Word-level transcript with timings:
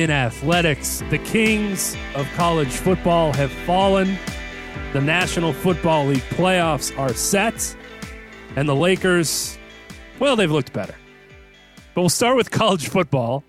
in 0.00 0.10
athletics. 0.10 1.02
The 1.10 1.18
kings 1.18 1.94
of 2.14 2.26
college 2.34 2.70
football 2.70 3.34
have 3.34 3.52
fallen. 3.52 4.16
The 4.94 5.00
National 5.00 5.52
Football 5.52 6.06
League 6.06 6.22
playoffs 6.30 6.96
are 6.98 7.12
set. 7.12 7.76
And 8.56 8.66
the 8.66 8.74
Lakers, 8.74 9.58
well, 10.18 10.36
they've 10.36 10.50
looked 10.50 10.72
better. 10.72 10.94
But 11.94 12.00
we'll 12.00 12.08
start 12.08 12.36
with 12.36 12.50
college 12.62 12.88
football 12.88 13.44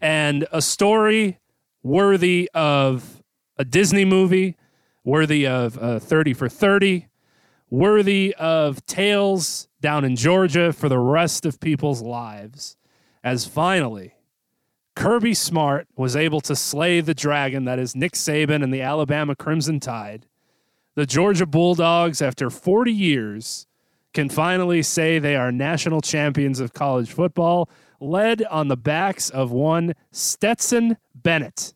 and 0.00 0.46
a 0.52 0.62
story 0.62 1.38
worthy 1.82 2.50
of 2.54 3.22
a 3.58 3.64
Disney 3.64 4.06
movie, 4.06 4.56
worthy 5.04 5.46
of 5.46 5.76
uh, 5.76 5.98
30 5.98 6.32
for 6.32 6.48
30, 6.48 7.08
worthy 7.68 8.34
of 8.38 8.84
tales 8.86 9.68
down 9.82 10.06
in 10.06 10.16
Georgia 10.16 10.72
for 10.72 10.88
the 10.88 10.98
rest 10.98 11.44
of 11.44 11.60
people's 11.60 12.00
lives, 12.00 12.76
as 13.22 13.44
finally 13.44 14.14
Kirby 14.94 15.34
Smart 15.34 15.88
was 15.96 16.14
able 16.14 16.40
to 16.42 16.54
slay 16.54 17.00
the 17.00 17.14
dragon 17.14 17.64
that 17.64 17.78
is 17.78 17.96
Nick 17.96 18.12
Saban 18.12 18.62
and 18.62 18.72
the 18.72 18.82
Alabama 18.82 19.34
Crimson 19.34 19.80
Tide. 19.80 20.26
The 20.94 21.06
Georgia 21.06 21.46
Bulldogs, 21.46 22.22
after 22.22 22.48
40 22.50 22.92
years, 22.92 23.66
can 24.12 24.28
finally 24.28 24.82
say 24.82 25.18
they 25.18 25.34
are 25.34 25.50
national 25.50 26.00
champions 26.00 26.60
of 26.60 26.72
college 26.72 27.12
football, 27.12 27.68
led 28.00 28.44
on 28.44 28.68
the 28.68 28.76
backs 28.76 29.28
of 29.28 29.50
one 29.50 29.94
Stetson 30.12 30.96
Bennett. 31.14 31.74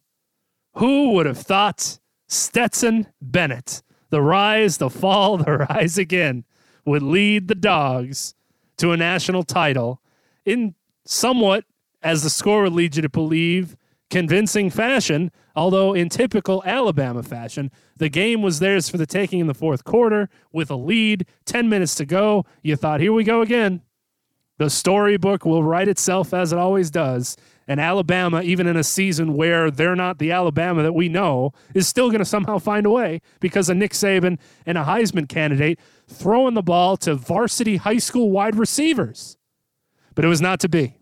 Who 0.74 1.12
would 1.12 1.26
have 1.26 1.38
thought 1.38 1.98
Stetson 2.28 3.08
Bennett, 3.20 3.82
the 4.10 4.22
rise, 4.22 4.76
the 4.76 4.90
fall, 4.90 5.36
the 5.38 5.66
rise 5.68 5.98
again, 5.98 6.44
would 6.84 7.02
lead 7.02 7.48
the 7.48 7.56
Dogs 7.56 8.34
to 8.76 8.92
a 8.92 8.96
national 8.96 9.42
title 9.42 10.00
in 10.44 10.76
somewhat 11.04 11.64
as 12.02 12.22
the 12.22 12.30
score 12.30 12.62
would 12.62 12.72
lead 12.72 12.96
you 12.96 13.02
to 13.02 13.08
believe, 13.08 13.76
convincing 14.10 14.70
fashion, 14.70 15.30
although 15.54 15.92
in 15.92 16.08
typical 16.08 16.62
Alabama 16.64 17.22
fashion. 17.22 17.70
The 17.96 18.08
game 18.08 18.42
was 18.42 18.58
theirs 18.58 18.88
for 18.88 18.96
the 18.96 19.06
taking 19.06 19.40
in 19.40 19.46
the 19.46 19.54
fourth 19.54 19.84
quarter 19.84 20.28
with 20.52 20.70
a 20.70 20.76
lead, 20.76 21.26
10 21.44 21.68
minutes 21.68 21.94
to 21.96 22.06
go. 22.06 22.44
You 22.62 22.76
thought, 22.76 23.00
here 23.00 23.12
we 23.12 23.24
go 23.24 23.42
again. 23.42 23.82
The 24.58 24.70
storybook 24.70 25.44
will 25.44 25.62
write 25.62 25.88
itself 25.88 26.34
as 26.34 26.52
it 26.52 26.58
always 26.58 26.90
does. 26.90 27.36
And 27.68 27.80
Alabama, 27.80 28.42
even 28.42 28.66
in 28.66 28.76
a 28.76 28.82
season 28.82 29.34
where 29.34 29.70
they're 29.70 29.94
not 29.94 30.18
the 30.18 30.32
Alabama 30.32 30.82
that 30.82 30.94
we 30.94 31.08
know, 31.08 31.52
is 31.74 31.86
still 31.86 32.08
going 32.08 32.20
to 32.20 32.24
somehow 32.24 32.58
find 32.58 32.86
a 32.86 32.90
way 32.90 33.20
because 33.40 33.68
of 33.68 33.76
Nick 33.76 33.92
Saban 33.92 34.38
and 34.66 34.78
a 34.78 34.84
Heisman 34.84 35.28
candidate 35.28 35.78
throwing 36.08 36.54
the 36.54 36.62
ball 36.62 36.96
to 36.98 37.14
varsity 37.14 37.76
high 37.76 37.98
school 37.98 38.30
wide 38.30 38.56
receivers. 38.56 39.36
But 40.14 40.24
it 40.24 40.28
was 40.28 40.40
not 40.40 40.58
to 40.60 40.68
be. 40.68 40.97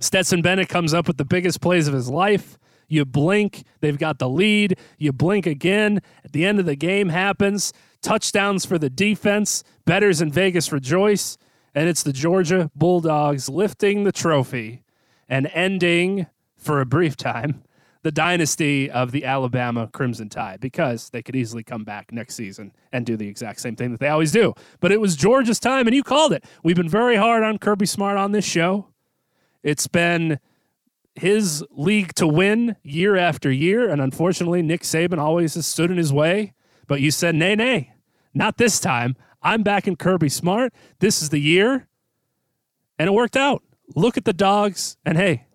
Stetson 0.00 0.42
Bennett 0.42 0.68
comes 0.68 0.94
up 0.94 1.06
with 1.06 1.18
the 1.18 1.24
biggest 1.24 1.60
plays 1.60 1.86
of 1.86 1.94
his 1.94 2.08
life. 2.08 2.58
You 2.88 3.04
blink, 3.04 3.62
they've 3.80 3.98
got 3.98 4.18
the 4.18 4.28
lead. 4.28 4.76
You 4.98 5.12
blink 5.12 5.46
again. 5.46 6.00
At 6.24 6.32
the 6.32 6.44
end 6.44 6.58
of 6.58 6.66
the 6.66 6.74
game 6.74 7.10
happens. 7.10 7.72
Touchdowns 8.02 8.64
for 8.64 8.78
the 8.78 8.90
defense. 8.90 9.62
Betters 9.84 10.20
in 10.20 10.32
Vegas 10.32 10.72
rejoice. 10.72 11.38
And 11.74 11.88
it's 11.88 12.02
the 12.02 12.12
Georgia 12.12 12.70
Bulldogs 12.74 13.48
lifting 13.48 14.02
the 14.02 14.10
trophy 14.10 14.82
and 15.28 15.48
ending, 15.54 16.26
for 16.56 16.80
a 16.80 16.86
brief 16.86 17.16
time, 17.16 17.62
the 18.02 18.10
dynasty 18.10 18.90
of 18.90 19.12
the 19.12 19.24
Alabama 19.24 19.88
Crimson 19.92 20.28
Tide 20.28 20.60
because 20.60 21.10
they 21.10 21.22
could 21.22 21.36
easily 21.36 21.62
come 21.62 21.84
back 21.84 22.12
next 22.12 22.34
season 22.34 22.72
and 22.92 23.06
do 23.06 23.16
the 23.16 23.28
exact 23.28 23.60
same 23.60 23.76
thing 23.76 23.92
that 23.92 24.00
they 24.00 24.08
always 24.08 24.32
do. 24.32 24.54
But 24.80 24.90
it 24.90 25.00
was 25.00 25.16
Georgia's 25.16 25.60
time, 25.60 25.86
and 25.86 25.94
you 25.94 26.02
called 26.02 26.32
it. 26.32 26.44
We've 26.64 26.76
been 26.76 26.88
very 26.88 27.16
hard 27.16 27.42
on 27.42 27.58
Kirby 27.58 27.86
Smart 27.86 28.16
on 28.16 28.32
this 28.32 28.44
show. 28.44 28.88
It's 29.62 29.86
been 29.86 30.38
his 31.14 31.64
league 31.70 32.14
to 32.14 32.26
win 32.26 32.76
year 32.82 33.16
after 33.16 33.50
year. 33.50 33.90
And 33.90 34.00
unfortunately, 34.00 34.62
Nick 34.62 34.82
Saban 34.82 35.18
always 35.18 35.54
has 35.54 35.66
stood 35.66 35.90
in 35.90 35.96
his 35.96 36.12
way. 36.12 36.54
But 36.86 37.00
you 37.00 37.10
said, 37.10 37.34
nay, 37.34 37.54
nay, 37.54 37.92
not 38.34 38.56
this 38.56 38.80
time. 38.80 39.16
I'm 39.42 39.62
back 39.62 39.86
in 39.86 39.96
Kirby 39.96 40.28
Smart. 40.28 40.72
This 40.98 41.22
is 41.22 41.30
the 41.30 41.40
year. 41.40 41.86
And 42.98 43.08
it 43.08 43.12
worked 43.12 43.36
out. 43.36 43.62
Look 43.94 44.16
at 44.16 44.24
the 44.24 44.32
dogs. 44.32 44.96
And 45.04 45.16
hey, 45.16 45.46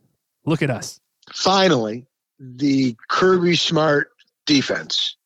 look 0.46 0.62
at 0.62 0.70
us. 0.70 1.00
Finally, 1.34 2.06
the 2.40 2.96
Kirby 3.10 3.56
Smart 3.56 4.10
defense, 4.46 5.18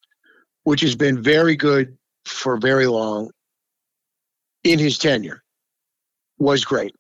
which 0.64 0.82
has 0.82 0.96
been 0.96 1.22
very 1.22 1.56
good 1.56 1.98
for 2.26 2.58
very 2.58 2.88
long 2.88 3.32
in 4.64 4.80
his 4.80 4.98
tenure, 4.98 5.44
was 6.38 6.64
great. 6.64 6.96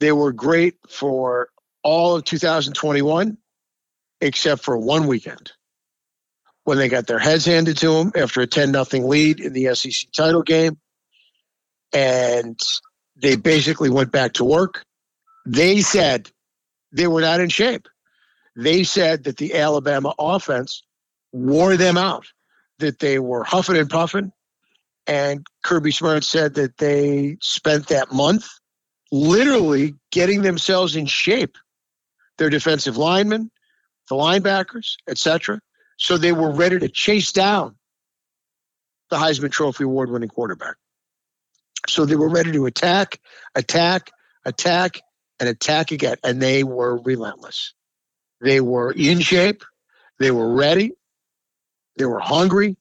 They 0.00 0.12
were 0.12 0.32
great 0.32 0.76
for 0.88 1.48
all 1.82 2.16
of 2.16 2.24
2021, 2.24 3.38
except 4.20 4.62
for 4.62 4.76
one 4.76 5.06
weekend 5.06 5.52
when 6.64 6.78
they 6.78 6.88
got 6.88 7.06
their 7.06 7.18
heads 7.18 7.44
handed 7.44 7.76
to 7.78 7.90
them 7.90 8.12
after 8.16 8.40
a 8.40 8.46
10 8.46 8.72
nothing 8.72 9.06
lead 9.08 9.40
in 9.40 9.52
the 9.52 9.74
SEC 9.74 10.10
title 10.14 10.42
game. 10.42 10.78
And 11.92 12.60
they 13.14 13.36
basically 13.36 13.88
went 13.88 14.10
back 14.10 14.34
to 14.34 14.44
work. 14.44 14.82
They 15.46 15.80
said 15.80 16.28
they 16.92 17.06
were 17.06 17.20
not 17.20 17.40
in 17.40 17.48
shape. 17.48 17.88
They 18.56 18.82
said 18.82 19.24
that 19.24 19.36
the 19.36 19.54
Alabama 19.54 20.12
offense 20.18 20.82
wore 21.32 21.76
them 21.76 21.96
out, 21.96 22.26
that 22.80 22.98
they 22.98 23.18
were 23.18 23.44
huffing 23.44 23.76
and 23.76 23.88
puffing. 23.88 24.32
And 25.06 25.46
Kirby 25.62 25.92
Smart 25.92 26.24
said 26.24 26.54
that 26.54 26.78
they 26.78 27.36
spent 27.40 27.88
that 27.88 28.12
month 28.12 28.48
literally 29.12 29.94
getting 30.10 30.42
themselves 30.42 30.96
in 30.96 31.06
shape, 31.06 31.56
their 32.38 32.50
defensive 32.50 32.96
linemen, 32.96 33.50
the 34.08 34.16
linebackers, 34.16 34.96
etc. 35.08 35.60
So 35.98 36.18
they 36.18 36.32
were 36.32 36.52
ready 36.52 36.78
to 36.78 36.88
chase 36.88 37.32
down 37.32 37.76
the 39.10 39.16
Heisman 39.16 39.50
Trophy 39.50 39.84
award 39.84 40.10
winning 40.10 40.28
quarterback. 40.28 40.76
So 41.88 42.04
they 42.04 42.16
were 42.16 42.28
ready 42.28 42.52
to 42.52 42.66
attack, 42.66 43.20
attack, 43.54 44.10
attack, 44.44 45.00
and 45.38 45.48
attack 45.48 45.92
again. 45.92 46.16
And 46.24 46.42
they 46.42 46.64
were 46.64 46.98
relentless. 46.98 47.74
They 48.40 48.60
were 48.60 48.92
in 48.92 49.20
shape. 49.20 49.64
They 50.18 50.30
were 50.30 50.54
ready. 50.54 50.92
They 51.96 52.04
were 52.04 52.18
hungry. 52.18 52.76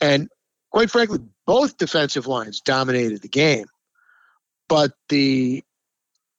And 0.00 0.28
quite 0.70 0.90
frankly, 0.90 1.18
both 1.46 1.78
defensive 1.78 2.26
lines 2.26 2.60
dominated 2.60 3.22
the 3.22 3.28
game 3.28 3.66
but 4.70 4.92
the 5.08 5.64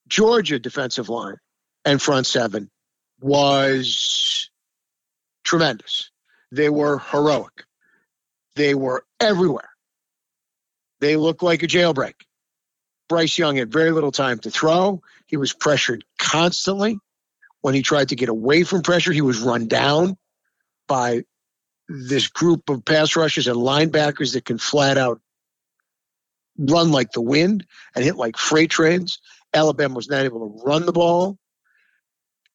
Georgia 0.08 0.58
defensive 0.58 1.10
line 1.10 1.36
and 1.84 2.02
front 2.02 2.26
seven 2.26 2.72
was 3.20 4.50
tremendous. 5.44 6.10
They 6.52 6.70
were 6.70 6.98
heroic. 6.98 7.66
They 8.56 8.74
were 8.74 9.04
everywhere. 9.20 9.70
They 11.02 11.18
looked 11.18 11.44
like 11.44 11.62
a 11.62 11.68
jailbreak. 11.68 12.14
Bryce 13.10 13.38
Young 13.38 13.58
had 13.58 13.72
very 13.72 13.92
little 13.92 14.14
time 14.14 14.40
to 14.40 14.50
throw. 14.50 15.02
He 15.28 15.36
was 15.36 15.52
pressured 15.52 16.06
constantly. 16.18 17.00
When 17.60 17.76
he 17.76 17.82
tried 17.82 18.10
to 18.10 18.16
get 18.16 18.30
away 18.30 18.64
from 18.64 18.82
pressure, 18.82 19.12
he 19.12 19.22
was 19.22 19.40
run 19.40 19.68
down 19.68 20.18
by 20.88 21.24
this 21.90 22.30
group 22.30 22.70
of 22.70 22.86
pass 22.86 23.16
rushers 23.18 23.48
and 23.48 23.58
linebackers 23.58 24.34
that 24.34 24.46
can 24.46 24.58
flat 24.58 24.98
out 24.98 25.20
run 26.58 26.92
like 26.92 27.12
the 27.12 27.22
wind 27.22 27.66
and 27.96 28.04
hit 28.04 28.16
like 28.16 28.38
freight 28.38 28.70
trains. 28.70 29.20
Alabama 29.54 29.96
was 29.96 30.10
not 30.10 30.26
able 30.26 30.40
to 30.40 30.64
run 30.64 30.86
the 30.86 30.92
ball. 30.92 31.38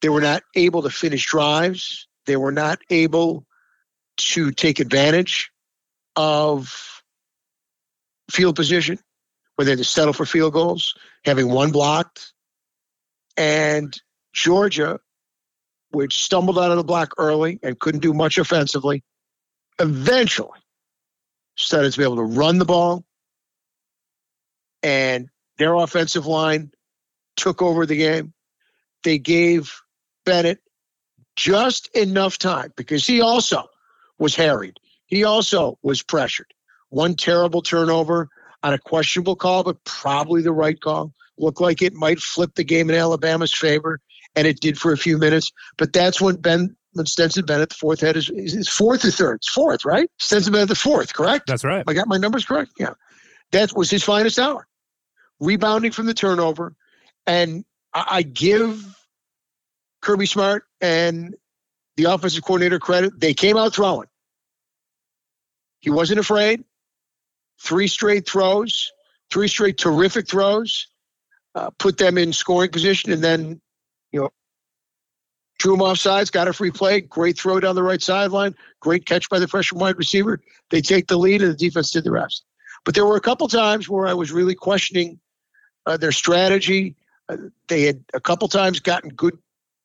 They 0.00 0.08
were 0.08 0.20
not 0.20 0.42
able 0.54 0.82
to 0.82 0.90
finish 0.90 1.26
drives. 1.26 2.06
They 2.26 2.36
were 2.36 2.52
not 2.52 2.78
able 2.90 3.46
to 4.18 4.50
take 4.50 4.80
advantage 4.80 5.50
of 6.14 7.02
field 8.30 8.56
position 8.56 8.98
where 9.54 9.64
they 9.64 9.72
had 9.72 9.78
to 9.78 9.84
settle 9.84 10.12
for 10.12 10.26
field 10.26 10.52
goals, 10.52 10.94
having 11.24 11.48
one 11.50 11.72
blocked. 11.72 12.32
And 13.36 13.98
Georgia, 14.32 15.00
which 15.90 16.22
stumbled 16.22 16.58
out 16.58 16.70
of 16.70 16.76
the 16.76 16.84
block 16.84 17.14
early 17.18 17.58
and 17.62 17.78
couldn't 17.78 18.00
do 18.00 18.12
much 18.12 18.38
offensively, 18.38 19.02
eventually 19.78 20.58
started 21.56 21.92
to 21.92 21.98
be 21.98 22.04
able 22.04 22.16
to 22.16 22.22
run 22.22 22.58
the 22.58 22.64
ball. 22.64 23.04
And 24.86 25.28
their 25.58 25.74
offensive 25.74 26.26
line 26.26 26.70
took 27.36 27.60
over 27.60 27.86
the 27.86 27.96
game. 27.96 28.32
They 29.02 29.18
gave 29.18 29.74
Bennett 30.24 30.60
just 31.34 31.88
enough 31.96 32.38
time 32.38 32.72
because 32.76 33.04
he 33.04 33.20
also 33.20 33.64
was 34.16 34.36
harried. 34.36 34.78
He 35.06 35.24
also 35.24 35.76
was 35.82 36.04
pressured. 36.04 36.54
One 36.90 37.16
terrible 37.16 37.62
turnover 37.62 38.28
on 38.62 38.74
a 38.74 38.78
questionable 38.78 39.34
call, 39.34 39.64
but 39.64 39.82
probably 39.82 40.40
the 40.40 40.52
right 40.52 40.80
call. 40.80 41.12
Looked 41.36 41.60
like 41.60 41.82
it 41.82 41.92
might 41.92 42.20
flip 42.20 42.54
the 42.54 42.62
game 42.62 42.88
in 42.88 42.94
Alabama's 42.94 43.52
favor, 43.52 43.98
and 44.36 44.46
it 44.46 44.60
did 44.60 44.78
for 44.78 44.92
a 44.92 44.96
few 44.96 45.18
minutes. 45.18 45.50
But 45.78 45.92
that's 45.92 46.20
when 46.20 46.36
Ben 46.36 46.76
when 46.92 47.06
Stetson 47.06 47.44
Bennett, 47.44 47.70
the 47.70 47.74
fourth 47.74 48.02
head, 48.02 48.16
is, 48.16 48.30
is 48.30 48.68
fourth 48.68 49.04
or 49.04 49.10
third? 49.10 49.34
It's 49.36 49.50
fourth, 49.50 49.84
right? 49.84 50.08
Stetson 50.18 50.52
Bennett, 50.52 50.68
the 50.68 50.76
fourth, 50.76 51.12
correct? 51.12 51.48
That's 51.48 51.64
right. 51.64 51.82
I 51.88 51.92
got 51.92 52.06
my 52.06 52.18
numbers 52.18 52.44
correct. 52.44 52.70
Yeah, 52.78 52.94
that 53.50 53.72
was 53.76 53.90
his 53.90 54.04
finest 54.04 54.38
hour, 54.38 54.66
rebounding 55.40 55.92
from 55.92 56.06
the 56.06 56.14
turnover, 56.14 56.74
and 57.26 57.64
I, 57.92 58.22
give 58.22 58.84
Kirby 60.02 60.26
Smart 60.26 60.64
and 60.80 61.34
the 61.96 62.04
offensive 62.04 62.44
coordinator 62.44 62.78
credit. 62.78 63.18
They 63.18 63.34
came 63.34 63.56
out 63.56 63.74
throwing. 63.74 64.08
He 65.80 65.90
wasn't 65.90 66.20
afraid. 66.20 66.64
Three 67.60 67.88
straight 67.88 68.28
throws, 68.28 68.92
three 69.30 69.48
straight 69.48 69.78
terrific 69.78 70.28
throws, 70.28 70.88
uh, 71.54 71.70
put 71.78 71.96
them 71.96 72.18
in 72.18 72.32
scoring 72.32 72.70
position, 72.70 73.12
and 73.12 73.24
then, 73.24 73.60
you 74.12 74.20
know, 74.20 74.30
drew 75.58 75.74
him 75.74 75.82
off 75.82 75.98
sides, 75.98 76.30
got 76.30 76.48
a 76.48 76.52
free 76.52 76.70
play, 76.70 77.00
great 77.00 77.38
throw 77.38 77.60
down 77.60 77.74
the 77.74 77.82
right 77.82 78.02
sideline, 78.02 78.54
great 78.80 79.06
catch 79.06 79.30
by 79.30 79.38
the 79.38 79.48
freshman 79.48 79.80
wide 79.80 79.96
receiver. 79.96 80.40
They 80.70 80.82
take 80.82 81.06
the 81.06 81.16
lead, 81.16 81.40
and 81.40 81.50
the 81.50 81.56
defense 81.56 81.90
did 81.90 82.04
the 82.04 82.10
rest. 82.10 82.44
But 82.84 82.94
there 82.94 83.06
were 83.06 83.16
a 83.16 83.22
couple 83.22 83.48
times 83.48 83.88
where 83.88 84.06
I 84.06 84.12
was 84.12 84.32
really 84.32 84.54
questioning 84.54 85.18
uh, 85.86 85.96
their 85.96 86.12
strategy. 86.12 86.96
Uh, 87.28 87.36
they 87.68 87.82
had 87.82 88.04
a 88.12 88.20
couple 88.20 88.48
times 88.48 88.80
gotten 88.80 89.10
good 89.10 89.38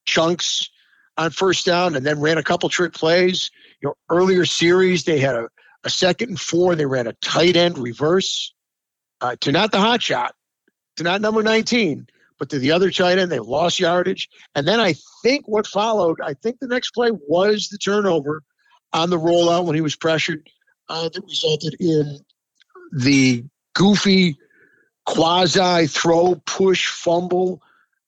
chunks 0.06 0.69
on 1.18 1.31
first 1.31 1.65
down 1.65 1.95
and 1.95 2.06
then 2.06 2.19
ran 2.19 2.38
a 2.38 2.44
couple 2.44 2.69
trick 2.69 2.94
plays. 2.94 3.51
You 3.81 3.89
know, 3.89 3.95
earlier 4.09 4.45
series 4.45 5.03
they 5.03 5.19
had 5.19 5.36
a, 5.36 5.48
a 5.83 5.89
second 5.89 6.30
and 6.30 6.39
four. 6.39 6.75
They 6.75 6.86
ran 6.86 7.07
a 7.07 7.13
tight 7.13 7.56
end 7.56 7.77
reverse 7.77 8.53
uh, 9.21 9.36
to 9.42 9.51
not 9.51 9.71
the 9.71 9.80
hot 9.80 10.01
shot, 10.01 10.33
to 10.98 11.03
not 11.03 11.21
number 11.21 11.44
19, 11.44 12.07
but 12.39 12.50
to 12.50 12.59
the 12.59 12.71
other 12.71 12.92
tight 12.92 13.19
end. 13.19 13.31
They 13.31 13.39
lost 13.39 13.80
yardage. 13.80 14.30
And 14.56 14.68
then 14.68 14.80
I 14.80 14.95
think 15.21 15.47
what 15.47 15.68
followed, 15.68 16.19
I 16.21 16.33
think 16.33 16.59
the 16.59 16.68
next 16.68 16.92
play 16.92 17.12
was 17.12 17.69
the 17.69 17.77
turnover 17.77 18.42
on 18.94 19.09
the 19.09 19.19
rollout 19.19 19.65
when 19.65 19.75
he 19.75 19.81
was 19.81 19.95
pressured 19.95 20.50
uh, 20.89 21.09
that 21.09 21.24
resulted 21.24 21.75
in 21.80 22.19
the 22.92 23.45
goofy 23.74 24.38
quasi 25.06 25.88
throw 25.88 26.36
push 26.45 26.88
fumble 26.88 27.62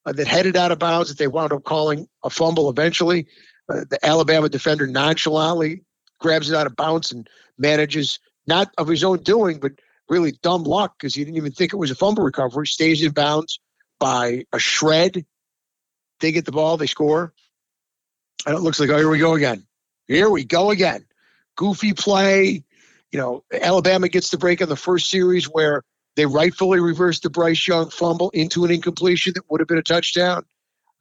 uh, 0.06 0.14
that 0.14 0.28
headed 0.28 0.56
out 0.56 0.72
of 0.72 0.80
bounds 0.80 1.10
that 1.10 1.18
they 1.18 1.28
wound 1.28 1.52
up 1.52 1.64
calling 1.64 2.08
a 2.24 2.30
fumble 2.30 2.70
eventually. 2.70 3.28
Uh, 3.70 3.86
the 3.90 4.00
Alabama 4.04 4.50
defender 4.50 4.88
nonchalantly 4.88 5.84
grabs 6.20 6.50
it 6.50 6.56
out 6.56 6.68
of 6.68 6.76
bounds 6.76 7.12
and 7.12 7.30
manages, 7.58 8.20
not 8.48 8.72
of 8.78 8.88
his 8.88 9.04
own 9.04 9.22
doing, 9.24 9.60
but 9.60 9.74
really 10.10 10.34
dumb 10.42 10.64
luck 10.64 10.96
because 10.98 11.16
he 11.16 11.24
didn't 11.24 11.38
even 11.38 11.52
think 11.52 11.74
it 11.74 11.78
was 11.78 11.92
a 11.92 11.96
fumble 11.96 12.24
recovery, 12.24 12.68
stays 12.68 13.02
in 13.02 13.12
bounds 13.12 13.60
by 14.00 14.46
a 14.52 14.60
shred. 14.60 15.26
They 16.20 16.32
get 16.32 16.46
the 16.46 16.52
ball, 16.52 16.78
they 16.78 16.88
score. 16.88 17.34
And 18.46 18.56
it 18.56 18.60
looks 18.60 18.80
like, 18.80 18.90
oh, 18.90 18.98
here 18.98 19.10
we 19.10 19.20
go 19.20 19.36
again. 19.36 19.66
Here 20.08 20.30
we 20.30 20.44
go 20.44 20.72
again. 20.72 21.06
Goofy 21.56 21.94
play. 21.94 22.64
You 23.12 23.20
know, 23.20 23.44
Alabama 23.54 24.10
gets 24.10 24.30
the 24.30 24.38
break 24.38 24.60
in 24.60 24.70
the 24.70 24.76
first 24.76 25.10
series 25.10 25.46
where 25.46 25.84
they 26.16 26.26
rightfully 26.26 26.80
reversed 26.80 27.24
the 27.24 27.30
Bryce 27.30 27.68
Young 27.68 27.90
fumble 27.90 28.30
into 28.32 28.66
an 28.66 28.72
incompletion 28.72 29.34
that 29.36 29.50
would 29.50 29.60
have 29.60 29.68
been 29.68 29.78
a 29.78 29.84
touchdown. 29.84 30.44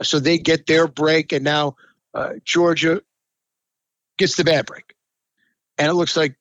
So 0.03 0.19
they 0.19 0.39
get 0.39 0.67
their 0.67 0.89
break, 0.89 1.33
and 1.33 1.45
now 1.45 1.77
uh, 2.15 2.35
Georgia 2.45 3.03
gets 4.19 4.37
the 4.37 4.45
bad 4.45 4.67
break. 4.67 4.95
And 5.79 5.89
it 5.89 5.95
looks 5.95 6.17
like 6.17 6.37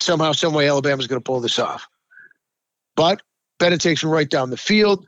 somehow, 0.00 0.32
some 0.32 0.54
way, 0.54 0.68
Alabama's 0.68 1.06
going 1.06 1.20
to 1.20 1.24
pull 1.24 1.40
this 1.40 1.58
off. 1.58 1.86
But 2.96 3.22
Bennett 3.58 3.80
takes 3.80 4.02
him 4.02 4.10
right 4.10 4.28
down 4.28 4.50
the 4.50 4.56
field, 4.56 5.06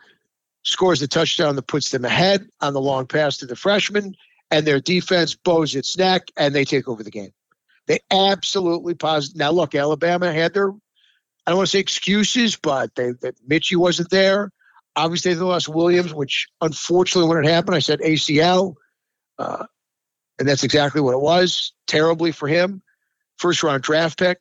scores 0.64 1.00
the 1.00 1.08
touchdown 1.08 1.56
that 1.56 1.67
puts 1.67 1.90
them 1.90 2.05
ahead 2.05 2.46
on 2.61 2.73
the 2.75 2.81
long 2.81 3.06
pass 3.06 3.38
to 3.38 3.46
the 3.46 3.56
freshman, 3.56 4.14
and 4.50 4.67
their 4.67 4.81
defense 4.81 5.34
bows 5.34 5.75
its 5.75 5.96
neck, 5.96 6.29
and 6.37 6.55
they 6.55 6.64
take 6.64 6.88
over 6.88 7.02
the 7.02 7.11
game. 7.11 7.32
They 7.87 7.99
absolutely 8.11 8.94
positive. 8.94 9.38
Now, 9.38 9.50
look, 9.50 9.75
Alabama 9.75 10.32
had 10.32 10.55
their, 10.55 10.73
I 11.47 11.50
don't 11.50 11.59
want 11.59 11.69
to 11.69 11.77
say 11.77 11.81
excuses, 11.81 12.56
but 12.56 12.94
they, 12.94 13.12
that 13.23 13.35
Metchie 13.49 13.77
wasn't 13.77 14.11
there. 14.11 14.50
Obviously, 14.94 15.35
they 15.35 15.41
lost 15.41 15.69
Williams, 15.69 16.15
which 16.15 16.49
unfortunately, 16.61 17.29
when 17.29 17.44
it 17.44 17.50
happened, 17.50 17.75
I 17.75 17.81
said 17.81 18.00
ACL. 18.00 18.75
Uh, 19.39 19.67
and 20.39 20.49
that's 20.49 20.65
exactly 20.65 21.00
what 21.00 21.15
it 21.15 21.21
was. 21.21 21.73
Terribly 21.87 22.33
for 22.33 22.49
him. 22.49 22.83
First 23.39 23.62
round 23.62 23.83
draft 23.83 24.19
pick. 24.19 24.39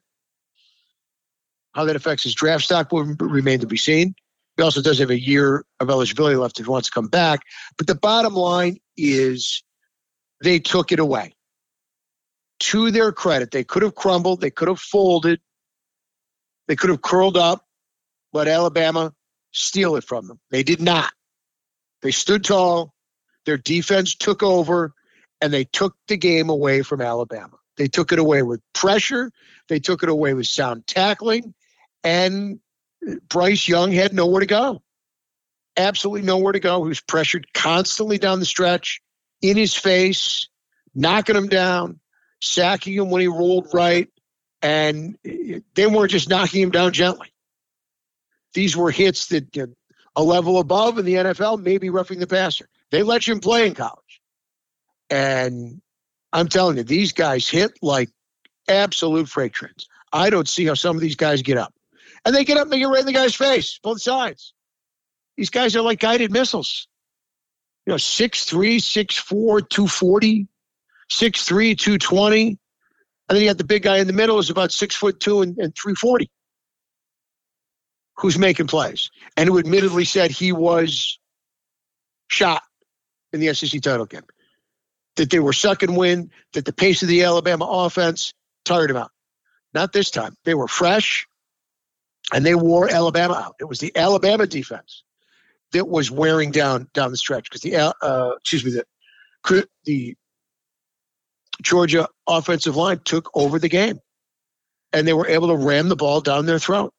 How 1.74 1.86
that 1.86 1.96
affects 1.96 2.24
his 2.24 2.36
draft 2.36 2.66
stock 2.66 2.92
will 2.92 3.16
remain 3.20 3.60
to 3.62 3.68
be 3.68 3.78
seen. 3.78 4.14
He 4.58 4.64
also 4.64 4.82
does 4.82 5.00
have 5.00 5.10
a 5.10 5.20
year 5.20 5.66
of 5.80 5.90
eligibility 5.90 6.36
left 6.36 6.60
if 6.60 6.66
he 6.66 6.72
wants 6.72 6.90
to 6.90 6.94
come 6.94 7.08
back. 7.08 7.42
But 7.78 7.88
the 7.88 7.96
bottom 7.96 8.34
line 8.34 8.78
is 8.98 9.64
they 10.44 10.60
took 10.60 10.92
it 10.92 11.00
away. 11.00 11.34
To 12.60 12.92
their 12.92 13.12
credit, 13.12 13.52
they 13.52 13.64
could 13.64 13.82
have 13.82 13.96
crumbled, 13.96 14.42
they 14.42 14.52
could 14.52 14.68
have 14.68 14.80
folded, 14.80 15.40
they 16.72 16.78
could 16.78 16.90
have 16.90 17.02
curled 17.02 17.36
up, 17.36 17.68
let 18.32 18.48
Alabama 18.48 19.14
steal 19.52 19.98
it 19.98 20.06
from 20.06 20.26
them. 20.26 20.40
They 20.52 20.64
did 20.64 20.82
not. 20.82 21.12
They 22.02 22.12
stood 22.12 22.46
tall, 22.46 22.94
their 23.46 23.58
defense 23.58 24.16
took 24.16 24.42
over, 24.42 24.94
and 25.42 25.52
they 25.52 25.66
took 25.66 25.98
the 26.08 26.16
game 26.16 26.48
away 26.48 26.82
from 26.82 27.02
Alabama. 27.02 27.58
They 27.76 27.90
took 27.90 28.14
it 28.14 28.20
away 28.20 28.42
with 28.42 28.62
pressure, 28.72 29.34
they 29.68 29.80
took 29.80 30.02
it 30.02 30.08
away 30.08 30.34
with 30.34 30.48
sound 30.48 30.88
tackling, 30.88 31.54
and 32.06 32.62
Bryce 33.28 33.68
Young 33.68 33.92
had 33.92 34.14
nowhere 34.14 34.40
to 34.40 34.46
go. 34.46 34.82
Absolutely 35.76 36.22
nowhere 36.22 36.54
to 36.54 36.62
go. 36.62 36.86
He 36.86 36.88
was 36.88 37.02
pressured 37.02 37.54
constantly 37.54 38.18
down 38.18 38.40
the 38.40 38.46
stretch, 38.46 39.02
in 39.42 39.58
his 39.58 39.76
face, 39.76 40.48
knocking 40.96 41.36
him 41.36 41.50
down, 41.50 42.00
sacking 42.40 42.94
him 42.94 43.10
when 43.10 43.20
he 43.20 43.28
rolled 43.28 43.68
right. 43.74 44.08
And 44.62 45.18
they 45.24 45.88
weren't 45.88 46.12
just 46.12 46.30
knocking 46.30 46.62
him 46.62 46.72
down 46.72 46.94
gently. 46.94 47.34
These 48.54 48.76
were 48.76 48.92
hits 48.92 49.28
that 49.28 49.56
you 49.56 49.68
know, 49.68 49.74
a 50.16 50.24
level 50.24 50.60
above 50.60 50.98
in 51.00 51.06
the 51.06 51.16
NFL, 51.16 51.62
maybe 51.64 51.90
roughing 51.90 52.20
the 52.20 52.28
passer. 52.28 52.68
They 52.92 53.04
let 53.04 53.28
you 53.28 53.40
play 53.40 53.66
in 53.66 53.74
college. 53.74 54.22
And 55.10 55.82
I'm 56.34 56.48
telling 56.48 56.78
you, 56.78 56.84
these 56.84 57.14
guys 57.14 57.48
hit 57.48 57.80
like 57.82 58.10
absolute 58.68 59.30
freight 59.30 59.54
trains. 59.54 59.88
I 60.12 60.30
don't 60.30 60.48
see 60.48 60.66
how 60.66 60.74
some 60.74 60.96
of 60.96 61.02
these 61.02 61.16
guys 61.16 61.42
get 61.42 61.58
up. 61.58 61.74
And 62.26 62.36
they 62.36 62.44
get 62.44 62.58
up 62.58 62.64
and 62.64 62.72
they 62.72 62.80
get 62.80 62.90
right 62.90 63.00
in 63.00 63.06
the 63.06 63.14
guy's 63.14 63.36
face, 63.36 63.80
both 63.82 64.02
sides. 64.02 64.54
These 65.38 65.50
guys 65.50 65.76
are 65.76 65.82
like 65.82 66.00
guided 66.00 66.32
missiles. 66.32 66.88
You 67.86 67.92
know, 67.92 67.98
6'3, 67.98 68.76
6'4, 68.78 69.70
240, 69.70 70.48
6'3, 71.10 71.78
220. 71.78 72.60
And 73.32 73.38
then 73.38 73.44
you 73.44 73.50
got 73.50 73.58
the 73.58 73.64
big 73.64 73.84
guy 73.84 74.00
in 74.00 74.08
the 74.08 74.14
middle 74.14 74.36
who's 74.36 74.50
about 74.50 74.74
six 74.74 74.94
foot 74.94 75.22
two 75.22 75.42
and, 75.42 75.58
and 75.58 75.74
340 75.74 76.30
who's 78.18 78.38
making 78.38 78.68
plays 78.68 79.10
and 79.38 79.48
who 79.48 79.58
admittedly 79.58 80.04
said 80.04 80.32
he 80.32 80.52
was 80.52 81.18
shot 82.28 82.62
in 83.32 83.40
the 83.40 83.54
SEC 83.54 83.80
title 83.80 84.06
game. 84.06 84.26
That 85.16 85.30
they 85.30 85.40
were 85.40 85.54
sucking 85.54 85.96
wind, 85.96 86.32
that 86.52 86.66
the 86.66 86.74
pace 86.74 87.04
of 87.04 87.08
the 87.08 87.24
Alabama 87.24 87.64
offense 87.64 88.34
tired 88.66 88.92
him 88.92 88.98
out. 88.98 89.12
Not 89.74 89.94
this 89.94 90.12
time. 90.12 90.36
They 90.44 90.54
were 90.54 90.68
fresh 90.68 91.26
and 92.34 92.46
they 92.46 92.54
wore 92.54 92.90
Alabama 92.90 93.36
out. 93.36 93.56
It 93.62 93.66
was 93.66 93.80
the 93.80 93.96
Alabama 93.96 94.46
defense 94.46 95.04
that 95.72 95.88
was 95.88 96.12
wearing 96.12 96.52
down 96.52 96.90
down 96.94 97.12
the 97.12 97.18
stretch 97.18 97.46
because 97.46 97.62
the 97.62 97.78
uh, 97.78 98.32
excuse 98.42 98.66
me 98.66 98.72
the 98.72 99.66
the 99.86 100.16
Georgia 101.62 102.08
offensive 102.28 102.76
line 102.76 103.00
took 103.04 103.30
over 103.34 103.60
the 103.60 103.70
game, 103.70 104.00
and 104.92 105.08
they 105.08 105.14
were 105.14 105.28
able 105.28 105.50
to 105.50 105.56
ram 105.56 105.90
the 105.90 105.96
ball 105.96 106.22
down 106.22 106.46
their 106.46 106.60
throat. 106.60 106.94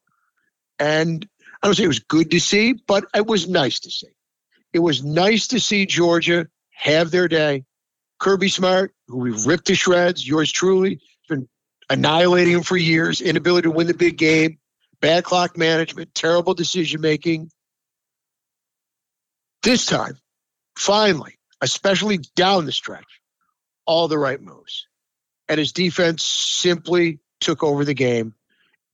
And 0.79 1.27
I 1.63 1.67
don't 1.67 1.75
say 1.75 1.85
it 1.85 1.89
was 1.89 2.01
good 2.01 2.31
to 2.31 2.41
see, 2.41 2.73
but 2.73 3.05
it 3.15 3.27
was 3.27 3.49
nice 3.49 3.81
to 3.81 3.91
see. 3.91 4.09
It 4.73 4.81
was 4.81 5.05
nice 5.05 5.49
to 5.49 5.61
see 5.61 5.87
Georgia 5.87 6.49
have 6.71 7.11
their 7.11 7.29
day. 7.29 7.65
Kirby 8.19 8.49
Smart, 8.49 8.95
who 9.09 9.19
we 9.19 9.31
ripped 9.47 9.67
to 9.67 9.75
shreds, 9.75 10.27
yours 10.27 10.51
truly, 10.51 11.01
been 11.29 11.49
annihilating 11.91 12.55
him 12.55 12.63
for 12.63 12.77
years, 12.77 13.21
inability 13.21 13.67
to 13.67 13.71
win 13.71 13.87
the 13.87 13.95
big 13.95 14.17
game, 14.17 14.59
bad 15.01 15.25
clock 15.25 15.59
management, 15.59 16.15
terrible 16.15 16.55
decision 16.55 17.01
making. 17.01 17.51
This 19.63 19.87
time, 19.87 20.19
finally, 20.77 21.39
especially 21.61 22.19
down 22.35 22.67
the 22.67 22.73
stretch, 22.73 23.21
all 23.87 24.09
the 24.09 24.19
right 24.19 24.41
moves. 24.41 24.87
And 25.49 25.59
his 25.59 25.73
defense 25.73 26.25
simply 26.25 27.21
took 27.41 27.63
over 27.63 27.85
the 27.85 27.95
game 27.95 28.35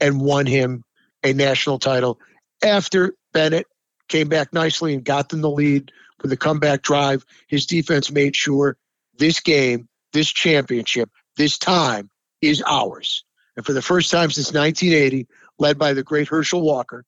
and 0.00 0.20
won 0.20 0.46
him 0.46 0.84
a 1.22 1.32
national 1.32 1.78
title 1.78 2.18
after 2.62 3.14
Bennett 3.32 3.66
came 4.08 4.28
back 4.28 4.52
nicely 4.52 4.94
and 4.94 5.04
got 5.04 5.28
them 5.28 5.40
the 5.40 5.50
lead 5.50 5.92
with 6.22 6.32
a 6.32 6.36
comeback 6.36 6.82
drive. 6.82 7.24
His 7.46 7.66
defense 7.66 8.10
made 8.10 8.34
sure 8.34 8.76
this 9.18 9.40
game, 9.40 9.88
this 10.12 10.28
championship, 10.28 11.10
this 11.36 11.58
time 11.58 12.10
is 12.40 12.62
ours. 12.66 13.24
And 13.56 13.66
for 13.66 13.72
the 13.72 13.82
first 13.82 14.10
time 14.10 14.30
since 14.30 14.52
1980, 14.52 15.26
led 15.58 15.78
by 15.78 15.92
the 15.92 16.02
great 16.02 16.28
Herschel 16.28 16.62
Walker, 16.62 17.04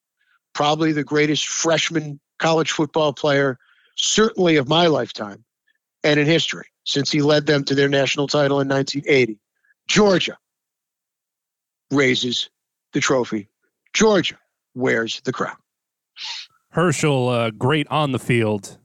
probably 0.52 0.92
the 0.92 1.04
greatest 1.04 1.46
freshman 1.46 2.20
college 2.38 2.72
football 2.72 3.12
player, 3.12 3.58
certainly 3.96 4.56
of 4.56 4.68
my 4.68 4.86
lifetime 4.86 5.44
and 6.02 6.18
in 6.18 6.26
history, 6.26 6.66
since 6.90 7.12
he 7.12 7.22
led 7.22 7.46
them 7.46 7.62
to 7.64 7.74
their 7.76 7.88
national 7.88 8.26
title 8.26 8.60
in 8.60 8.66
1980. 8.68 9.38
Georgia 9.86 10.36
raises 11.92 12.50
the 12.92 13.00
trophy. 13.00 13.48
Georgia 13.92 14.36
wears 14.74 15.20
the 15.24 15.32
crown. 15.32 15.56
Herschel, 16.70 17.28
uh, 17.28 17.50
great 17.50 17.86
on 17.88 18.10
the 18.12 18.18
field, 18.18 18.76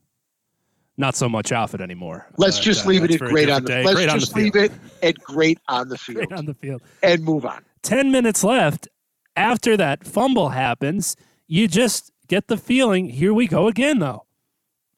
not 0.98 1.16
so 1.16 1.28
much 1.28 1.52
off 1.52 1.74
it 1.74 1.82
anymore. 1.82 2.28
Let's 2.38 2.60
Uh, 2.60 2.62
just 2.62 2.84
that- 2.84 2.90
leave 2.90 3.04
it 3.04 3.12
at 3.12 3.20
great 3.20 3.50
on 3.50 3.64
the. 3.64 3.68
day. 3.70 3.84
Let's 3.84 3.96
Great 4.06 4.10
just 4.10 4.34
the 4.34 4.40
leave 4.42 4.56
it 4.56 4.72
at 5.04 5.16
great 5.20 5.60
on 5.68 5.90
the 5.90 5.98
field 5.98 6.28
Great 6.28 6.38
on 6.38 6.46
the 6.46 6.54
field. 6.54 6.82
and 7.04 7.24
move 7.24 7.46
on. 7.46 7.64
10 7.84 8.12
minutes 8.12 8.44
left 8.44 8.88
after 9.36 9.76
that 9.78 10.06
fumble 10.06 10.50
happens, 10.50 11.16
you 11.48 11.68
just 11.68 12.12
get 12.28 12.48
the 12.48 12.58
feeling 12.58 13.10
here 13.10 13.34
we 13.34 13.48
go 13.48 13.68
again, 13.68 14.00
though. 14.00 14.26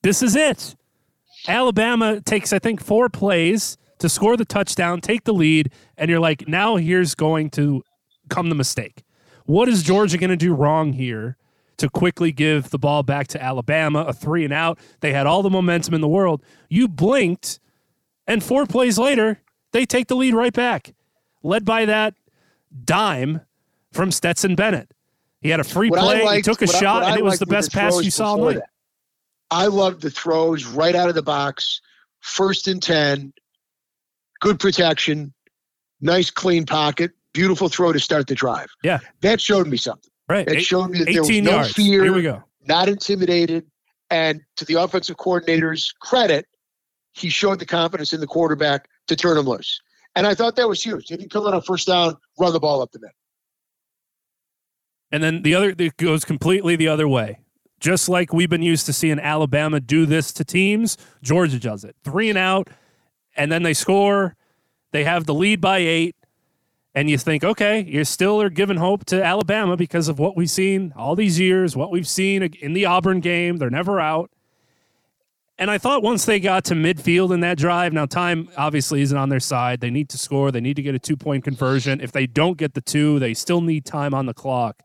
This 0.03 0.21
is 0.21 0.35
it. 0.35 0.75
Alabama 1.47 2.21
takes, 2.21 2.51
I 2.53 2.59
think, 2.59 2.83
four 2.83 3.09
plays 3.09 3.77
to 3.99 4.09
score 4.09 4.37
the 4.37 4.45
touchdown, 4.45 5.01
take 5.01 5.23
the 5.23 5.33
lead, 5.33 5.71
and 5.97 6.09
you're 6.09 6.19
like, 6.19 6.47
now 6.47 6.75
here's 6.75 7.15
going 7.15 7.49
to 7.51 7.83
come 8.29 8.49
the 8.49 8.55
mistake. 8.55 9.03
What 9.45 9.69
is 9.69 9.81
Georgia 9.83 10.17
going 10.17 10.29
to 10.29 10.35
do 10.35 10.53
wrong 10.53 10.93
here 10.93 11.37
to 11.77 11.89
quickly 11.89 12.31
give 12.31 12.69
the 12.69 12.77
ball 12.79 13.01
back 13.03 13.27
to 13.29 13.41
Alabama, 13.41 14.01
a 14.01 14.13
three 14.13 14.43
and 14.43 14.53
out? 14.53 14.77
They 14.99 15.13
had 15.13 15.25
all 15.25 15.41
the 15.41 15.49
momentum 15.49 15.93
in 15.93 16.01
the 16.01 16.07
world. 16.07 16.43
You 16.69 16.87
blinked, 16.87 17.59
and 18.27 18.43
four 18.43 18.65
plays 18.65 18.99
later, 18.99 19.39
they 19.71 19.85
take 19.85 20.07
the 20.07 20.15
lead 20.15 20.33
right 20.33 20.53
back, 20.53 20.93
led 21.43 21.63
by 21.65 21.85
that 21.85 22.13
dime 22.83 23.41
from 23.93 24.11
Stetson 24.11 24.55
Bennett. 24.55 24.91
He 25.41 25.49
had 25.49 25.59
a 25.59 25.63
free 25.63 25.89
What 25.89 25.99
play, 26.01 26.35
he 26.35 26.41
took 26.41 26.61
a 26.61 26.65
I- 26.65 26.79
shot, 26.79 27.03
I 27.03 27.11
and 27.11 27.19
it 27.19 27.23
was 27.23 27.33
liked 27.33 27.39
the 27.39 27.45
best 27.45 27.71
pass 27.71 28.03
you 28.03 28.11
saw 28.11 28.31
all 28.31 28.37
night. 28.45 28.55
that. 28.55 28.69
I 29.51 29.67
loved 29.67 30.01
the 30.01 30.09
throws 30.09 30.65
right 30.65 30.95
out 30.95 31.09
of 31.09 31.15
the 31.15 31.23
box, 31.23 31.81
first 32.19 32.67
and 32.67 32.81
10, 32.81 33.33
good 34.41 34.59
protection, 34.59 35.33
nice 36.01 36.29
clean 36.29 36.65
pocket, 36.65 37.11
beautiful 37.33 37.69
throw 37.69 37.93
to 37.93 37.99
start 37.99 38.27
the 38.27 38.35
drive. 38.35 38.67
Yeah. 38.83 38.99
That 39.21 39.39
showed 39.39 39.67
me 39.67 39.77
something. 39.77 40.11
Right. 40.27 40.47
It 40.47 40.57
Eight- 40.57 40.65
showed 40.65 40.89
me 40.89 40.99
that 40.99 41.05
there 41.11 41.21
was 41.21 41.29
no 41.29 41.51
yards. 41.51 41.71
fear, 41.73 42.03
Here 42.03 42.13
we 42.13 42.21
go. 42.23 42.43
not 42.67 42.89
intimidated. 42.89 43.65
And 44.09 44.41
to 44.57 44.65
the 44.65 44.75
offensive 44.75 45.17
coordinator's 45.17 45.93
credit, 46.01 46.45
he 47.13 47.29
showed 47.29 47.59
the 47.59 47.65
confidence 47.65 48.13
in 48.13 48.19
the 48.21 48.27
quarterback 48.27 48.87
to 49.07 49.15
turn 49.15 49.37
him 49.37 49.45
loose. 49.45 49.79
And 50.15 50.25
I 50.27 50.33
thought 50.33 50.55
that 50.57 50.67
was 50.69 50.81
huge. 50.83 51.11
If 51.11 51.19
didn't 51.19 51.31
come 51.31 51.45
on 51.45 51.53
a 51.53 51.61
first 51.61 51.87
down, 51.87 52.15
run 52.39 52.53
the 52.53 52.59
ball 52.59 52.81
up 52.81 52.91
the 52.91 52.99
middle. 52.99 53.13
And 55.11 55.23
then 55.23 55.41
the 55.41 55.55
other 55.55 55.73
it 55.77 55.97
goes 55.97 56.25
completely 56.25 56.75
the 56.75 56.87
other 56.89 57.07
way. 57.07 57.39
Just 57.79 58.09
like 58.09 58.33
we've 58.33 58.49
been 58.49 58.63
used 58.63 58.85
to 58.87 58.93
seeing 58.93 59.19
Alabama 59.19 59.79
do 59.79 60.05
this 60.05 60.31
to 60.33 60.43
teams, 60.43 60.97
Georgia 61.21 61.59
does 61.59 61.83
it. 61.83 61.95
Three 62.03 62.29
and 62.29 62.37
out, 62.37 62.69
and 63.35 63.51
then 63.51 63.63
they 63.63 63.73
score. 63.73 64.35
They 64.91 65.03
have 65.03 65.25
the 65.25 65.33
lead 65.33 65.61
by 65.61 65.77
eight, 65.79 66.15
and 66.95 67.09
you 67.09 67.17
think, 67.17 67.43
okay, 67.43 67.83
you 67.83 68.03
still 68.03 68.41
are 68.41 68.49
giving 68.49 68.77
hope 68.77 69.05
to 69.05 69.23
Alabama 69.23 69.77
because 69.77 70.07
of 70.07 70.17
what 70.17 70.35
we've 70.35 70.49
seen 70.49 70.93
all 70.95 71.15
these 71.15 71.39
years, 71.39 71.75
what 71.75 71.91
we've 71.91 72.07
seen 72.07 72.41
in 72.41 72.73
the 72.73 72.85
Auburn 72.85 73.19
game. 73.19 73.57
They're 73.57 73.69
never 73.69 73.99
out. 73.99 74.31
And 75.59 75.71
I 75.71 75.79
thought 75.79 76.03
once 76.03 76.25
they 76.25 76.39
got 76.39 76.65
to 76.65 76.75
midfield 76.75 77.33
in 77.33 77.39
that 77.39 77.57
drive, 77.57 77.91
now 77.91 78.05
time 78.05 78.49
obviously 78.57 79.01
isn't 79.01 79.17
on 79.17 79.29
their 79.29 79.39
side. 79.39 79.79
They 79.79 79.89
need 79.89 80.07
to 80.09 80.17
score. 80.17 80.51
They 80.51 80.61
need 80.61 80.75
to 80.75 80.83
get 80.83 80.93
a 80.93 80.99
two 80.99 81.17
point 81.17 81.43
conversion. 81.43 81.99
If 81.99 82.11
they 82.11 82.27
don't 82.27 82.57
get 82.57 82.75
the 82.75 82.81
two, 82.81 83.17
they 83.17 83.33
still 83.33 83.61
need 83.61 83.83
time 83.83 84.13
on 84.13 84.27
the 84.27 84.35
clock. 84.35 84.83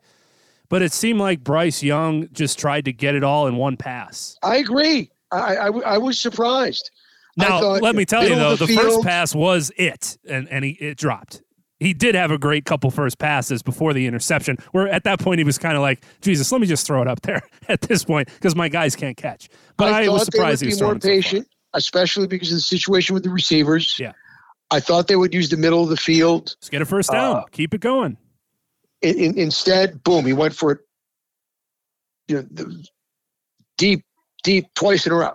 But 0.72 0.80
it 0.80 0.94
seemed 0.94 1.20
like 1.20 1.44
Bryce 1.44 1.82
Young 1.82 2.30
just 2.32 2.58
tried 2.58 2.86
to 2.86 2.94
get 2.94 3.14
it 3.14 3.22
all 3.22 3.46
in 3.46 3.56
one 3.56 3.76
pass. 3.76 4.38
I 4.42 4.56
agree. 4.56 5.10
I, 5.30 5.56
I, 5.56 5.66
I 5.66 5.98
was 5.98 6.18
surprised. 6.18 6.90
Now, 7.36 7.60
thought 7.60 7.82
let 7.82 7.94
me 7.94 8.06
tell 8.06 8.26
you 8.26 8.36
though, 8.36 8.56
the, 8.56 8.64
the 8.64 8.76
first 8.76 9.02
pass 9.02 9.34
was 9.34 9.70
it, 9.76 10.16
and 10.26 10.48
and 10.48 10.64
he 10.64 10.70
it 10.70 10.96
dropped. 10.96 11.42
He 11.78 11.92
did 11.92 12.14
have 12.14 12.30
a 12.30 12.38
great 12.38 12.64
couple 12.64 12.90
first 12.90 13.18
passes 13.18 13.62
before 13.62 13.92
the 13.92 14.06
interception. 14.06 14.56
Where 14.70 14.88
at 14.88 15.04
that 15.04 15.20
point 15.20 15.40
he 15.40 15.44
was 15.44 15.58
kind 15.58 15.76
of 15.76 15.82
like, 15.82 16.06
Jesus, 16.22 16.50
let 16.50 16.62
me 16.62 16.66
just 16.66 16.86
throw 16.86 17.02
it 17.02 17.08
up 17.08 17.20
there 17.20 17.42
at 17.68 17.82
this 17.82 18.04
point 18.04 18.28
because 18.32 18.56
my 18.56 18.70
guys 18.70 18.96
can't 18.96 19.18
catch. 19.18 19.50
But 19.76 19.92
I, 19.92 20.06
thought 20.06 20.12
was 20.12 20.24
surprised 20.24 20.62
they 20.62 20.68
he 20.68 20.68
would 20.68 20.72
was 20.72 20.78
be 20.78 20.84
more 20.84 20.98
throwing 20.98 21.18
it 21.18 21.22
so 21.22 21.30
patient, 21.30 21.48
especially 21.74 22.28
because 22.28 22.50
of 22.50 22.56
the 22.56 22.62
situation 22.62 23.12
with 23.12 23.24
the 23.24 23.30
receivers. 23.30 23.98
Yeah. 23.98 24.12
I 24.70 24.80
thought 24.80 25.06
they 25.06 25.16
would 25.16 25.34
use 25.34 25.50
the 25.50 25.58
middle 25.58 25.82
of 25.82 25.90
the 25.90 25.98
field. 25.98 26.56
Just 26.60 26.70
get 26.72 26.80
a 26.80 26.86
first 26.86 27.10
down, 27.10 27.36
Uh, 27.36 27.42
keep 27.52 27.74
it 27.74 27.82
going. 27.82 28.16
In, 29.02 29.18
in, 29.18 29.38
instead, 29.38 30.02
boom, 30.02 30.24
he 30.24 30.32
went 30.32 30.54
for 30.54 30.72
it. 30.72 30.78
You 32.28 32.36
know, 32.36 32.48
the, 32.50 32.86
deep, 33.76 34.04
deep, 34.42 34.72
twice 34.74 35.06
in 35.06 35.12
a 35.12 35.16
row. 35.16 35.34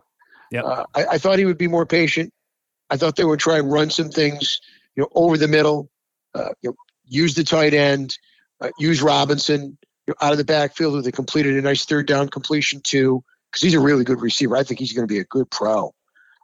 Yep. 0.51 0.63
Uh, 0.63 0.85
I, 0.95 1.05
I 1.05 1.17
thought 1.17 1.37
he 1.37 1.45
would 1.45 1.57
be 1.57 1.67
more 1.67 1.85
patient. 1.85 2.33
I 2.89 2.97
thought 2.97 3.17
they 3.17 3.25
would 3.25 3.39
try 3.39 3.57
and 3.57 3.71
run 3.71 3.89
some 3.89 4.09
things, 4.09 4.61
you 4.95 5.03
know, 5.03 5.09
over 5.13 5.37
the 5.37 5.47
middle. 5.47 5.89
Uh, 6.33 6.49
you 6.61 6.69
know, 6.69 6.75
use 7.05 7.35
the 7.35 7.43
tight 7.43 7.73
end, 7.73 8.17
uh, 8.61 8.69
use 8.79 9.01
Robinson 9.01 9.77
you 10.05 10.13
know, 10.13 10.15
out 10.21 10.31
of 10.31 10.37
the 10.37 10.45
backfield. 10.45 10.93
Where 10.93 11.01
they 11.01 11.11
completed 11.11 11.57
a 11.57 11.61
nice 11.61 11.85
third 11.85 12.07
down 12.07 12.29
completion 12.29 12.79
too, 12.81 13.23
because 13.51 13.61
he's 13.61 13.73
a 13.73 13.79
really 13.79 14.03
good 14.03 14.21
receiver. 14.21 14.55
I 14.55 14.63
think 14.63 14.79
he's 14.79 14.93
going 14.93 15.07
to 15.07 15.13
be 15.13 15.19
a 15.19 15.25
good 15.25 15.49
pro. 15.49 15.93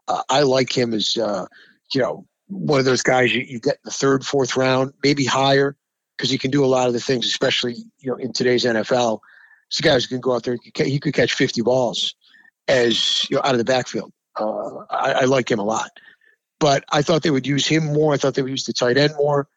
Uh, 0.08 0.24
I 0.30 0.42
like 0.42 0.78
him 0.78 0.94
as, 0.94 1.18
uh, 1.18 1.46
you 1.94 2.02
know, 2.02 2.26
one 2.48 2.80
of 2.80 2.86
those 2.86 3.02
guys 3.02 3.34
you, 3.34 3.42
you 3.42 3.60
get 3.60 3.76
in 3.76 3.82
the 3.86 3.92
third, 3.92 4.26
fourth 4.26 4.58
round, 4.58 4.94
maybe 5.02 5.24
higher, 5.24 5.78
because 6.18 6.30
he 6.30 6.38
can 6.38 6.52
do 6.52 6.64
a 6.64 6.68
lot 6.68 6.88
of 6.88 6.94
the 6.94 7.00
things, 7.00 7.26
especially 7.26 7.76
you 8.00 8.12
know 8.12 8.16
in 8.16 8.34
today's 8.34 8.66
NFL. 8.66 9.20
This 9.70 9.82
guy 9.82 9.96
who 9.96 10.08
can 10.08 10.20
go 10.20 10.36
out 10.36 10.44
there, 10.44 10.58
he 10.62 11.00
could, 11.00 11.14
catch 11.14 11.34
50 11.34 11.62
balls 11.62 12.16
as 12.68 13.28
you 13.30 13.38
know 13.38 13.42
out 13.44 13.54
of 13.54 13.58
the 13.58 13.64
backfield. 13.64 14.12
Uh, 14.40 14.80
I, 14.90 15.12
I 15.12 15.26
like 15.26 15.50
him 15.50 15.60
a 15.60 15.64
lot, 15.64 15.92
but 16.60 16.84
I 16.92 17.02
thought 17.02 17.24
they 17.24 17.32
would 17.32 17.48
use 17.48 17.68
him 17.68 17.94
more. 17.94 18.14
I 18.14 18.18
thought 18.18 18.36
they 18.36 18.42
would 18.42 18.52
use 18.52 18.66
the 18.66 18.74
tight 18.74 18.98
end 18.98 19.14
more, 19.18 19.48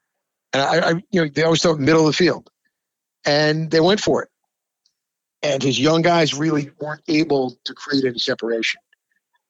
and 0.52 0.62
I, 0.62 0.90
I 0.90 0.90
you 1.10 1.22
know 1.22 1.28
they 1.28 1.42
always 1.42 1.62
thought 1.62 1.78
middle 1.78 2.06
of 2.06 2.06
the 2.06 2.16
field, 2.16 2.50
and 3.24 3.70
they 3.70 3.80
went 3.80 4.00
for 4.00 4.22
it. 4.22 4.28
And 5.42 5.62
his 5.62 5.78
young 5.78 6.02
guys 6.02 6.34
really 6.34 6.70
weren't 6.80 7.02
able 7.08 7.56
to 7.64 7.74
create 7.74 8.04
any 8.04 8.18
separation. 8.18 8.80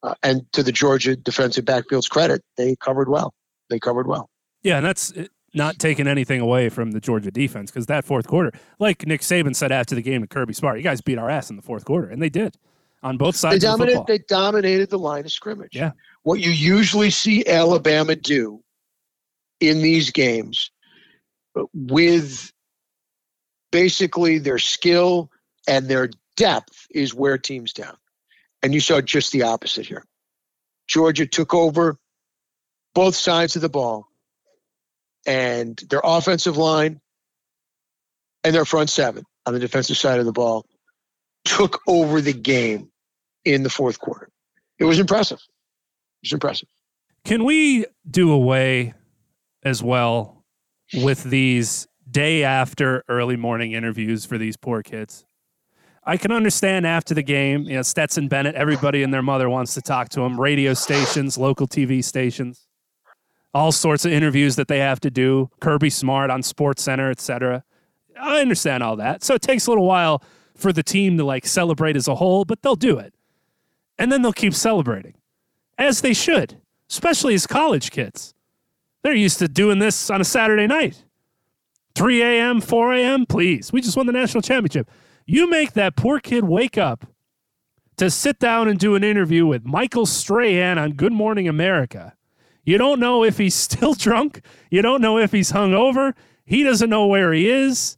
Uh, 0.03 0.15
and 0.23 0.53
to 0.53 0.63
the 0.63 0.73
Georgia 0.73 1.17
defensive 1.17 1.65
backfield's 1.65 2.09
credit, 2.09 2.43
they 2.57 2.77
covered 2.77 3.09
well. 3.09 3.33
They 3.71 3.79
covered 3.79 4.07
well. 4.07 4.29
Yeah, 4.63 4.79
and 4.79 4.87
that's 4.87 5.13
not 5.57 5.79
taking 5.79 6.07
anything 6.07 6.41
away 6.41 6.69
from 6.69 6.93
the 6.93 7.01
Georgia 7.01 7.31
defense 7.31 7.71
because 7.71 7.87
that 7.87 8.05
fourth 8.05 8.27
quarter, 8.27 8.53
like 8.79 9.07
Nick 9.07 9.23
Saban 9.23 9.57
said 9.57 9.73
after 9.73 9.95
the 9.95 10.03
game 10.03 10.21
to 10.21 10.27
Kirby 10.27 10.53
Smart, 10.53 10.77
you 10.77 10.85
guys 10.85 11.01
beat 11.01 11.19
our 11.19 11.31
ass 11.31 11.51
in 11.51 11.57
the 11.57 11.63
fourth 11.63 11.85
quarter, 11.85 12.09
and 12.09 12.23
they 12.23 12.29
did 12.29 12.57
on 13.03 13.17
both 13.17 13.35
They 13.35 13.39
sides 13.39 13.55
of 13.57 13.61
the 13.61 13.67
dominated. 13.67 13.97
football. 13.99 14.17
They 14.17 14.25
dominated 14.29 14.91
the 14.91 14.99
line 14.99 15.25
of 15.25 15.33
scrimmage. 15.33 15.75
Yeah. 15.75 15.93
What 16.23 16.41
you 16.41 16.51
usually 16.51 17.11
see 17.11 17.47
Alabama 17.47 18.17
do 18.17 18.63
in 19.61 19.81
these 19.81 20.11
games, 20.11 20.71
with 21.75 22.53
basically 23.73 24.39
their 24.39 24.59
skill 24.59 25.31
and 25.67 25.89
their 25.89 26.11
depth, 26.37 26.87
is 26.91 27.15
wear 27.15 27.39
teams 27.39 27.73
down, 27.73 27.97
and 28.63 28.75
you 28.75 28.81
saw 28.81 29.01
just 29.01 29.33
the 29.33 29.43
opposite 29.43 29.87
here. 29.87 30.05
Georgia 30.87 31.27
took 31.27 31.55
over 31.55 31.99
both 32.95 33.17
sides 33.17 33.57
of 33.57 33.63
the 33.63 33.69
ball, 33.69 34.09
and 35.27 35.77
their 35.91 36.01
offensive 36.03 36.57
line 36.57 37.01
and 38.45 38.55
their 38.55 38.65
front 38.65 38.91
seven 38.91 39.25
on 39.45 39.55
the 39.55 39.61
defensive 39.61 39.97
side 39.97 40.21
of 40.21 40.27
the 40.27 40.33
ball 40.33 40.67
took 41.45 41.81
over 41.87 42.21
the 42.21 42.33
game 42.33 42.91
in 43.45 43.63
the 43.63 43.71
fourth 43.71 43.99
quarter. 43.99 44.29
It 44.79 44.85
was 44.85 44.99
impressive. 44.99 45.39
It 46.23 46.27
was 46.27 46.33
impressive. 46.33 46.69
Can 47.25 47.45
we 47.45 47.87
do 48.09 48.31
away 48.31 48.95
as 49.65 49.83
well 49.83 50.45
with 50.95 51.25
these 51.25 51.87
day 52.09 52.45
after 52.45 53.03
early 53.09 53.37
morning 53.37 53.73
interviews 53.73 54.25
for 54.25 54.39
these 54.39 54.57
poor 54.57 54.83
kids? 54.83 55.25
I 56.05 56.17
can 56.17 56.31
understand 56.31 56.87
after 56.87 57.15
the 57.15 57.23
game, 57.23 57.65
you 57.65 57.75
know, 57.75 57.83
Stetson 57.83 58.29
Bennett, 58.29 58.55
everybody 58.55 59.03
and 59.03 59.13
their 59.13 59.23
mother 59.23 59.51
wants 59.51 59.75
to 59.75 59.83
talk 59.83 60.09
to 60.11 60.21
him, 60.21 60.41
radio 60.41 60.73
stations, 60.73 61.37
local 61.37 61.67
TV 61.67 62.03
stations, 62.03 62.66
all 63.55 63.73
sorts 63.73 64.05
of 64.05 64.13
interviews 64.13 64.57
that 64.57 64.69
they 64.69 64.79
have 64.79 65.01
to 65.01 65.11
do, 65.11 65.51
Kirby 65.61 65.91
Smart 65.91 66.31
on 66.31 66.43
Sports 66.43 66.83
Center, 66.83 67.11
etc. 67.11 67.65
I 68.21 68.41
understand 68.41 68.83
all 68.83 68.97
that. 68.97 69.23
So 69.23 69.35
it 69.35 69.43
takes 69.43 69.67
a 69.67 69.71
little 69.71 69.87
while 69.87 70.23
for 70.55 70.73
the 70.73 70.83
team 70.83 71.17
to 71.19 71.25
like 71.25 71.47
celebrate 71.47 71.97
as 71.97 72.09
a 72.09 72.15
whole, 72.15 72.45
but 72.45 72.63
they'll 72.63 72.77
do 72.77 72.99
it. 72.99 73.15
And 73.99 74.13
then 74.13 74.23
they'll 74.23 74.33
keep 74.33 74.55
celebrating, 74.55 75.15
as 75.79 76.03
they 76.03 76.13
should, 76.13 76.61
especially 76.91 77.35
as 77.35 77.47
college 77.47 77.91
kids. 77.91 78.35
They're 79.03 79.15
used 79.15 79.39
to 79.39 79.49
doing 79.49 79.79
this 79.79 80.11
on 80.11 80.21
a 80.21 80.25
Saturday 80.25 80.67
night. 80.67 81.05
3 81.95 82.23
a.m., 82.23 82.61
4 82.61 82.93
a.m., 82.95 83.25
please. 83.25 83.73
We 83.73 83.81
just 83.81 83.97
won 83.97 84.07
the 84.07 84.13
national 84.13 84.43
championship. 84.43 84.91
You 85.25 85.49
make 85.49 85.73
that 85.73 85.97
poor 85.97 86.21
kid 86.21 86.45
wake 86.45 86.77
up 86.77 87.07
to 87.97 88.11
sit 88.11 88.39
down 88.39 88.69
and 88.69 88.79
do 88.79 88.95
an 88.95 89.03
interview 89.03 89.47
with 89.47 89.65
Michael 89.65 90.05
Strahan 90.05 90.79
on 90.79 90.93
Good 90.93 91.13
Morning 91.13 91.49
America. 91.49 92.15
You 92.67 92.77
don't 92.77 93.01
know 93.01 93.25
if 93.25 93.39
he's 93.39 93.55
still 93.69 93.95
drunk. 93.95 94.43
You 94.71 94.83
don't 94.83 95.01
know 95.01 95.17
if 95.17 95.33
he's 95.33 95.53
hungover. 95.53 96.13
He 96.45 96.63
doesn't 96.63 96.91
know 96.91 97.07
where 97.07 97.33
he 97.33 97.49
is. 97.49 97.97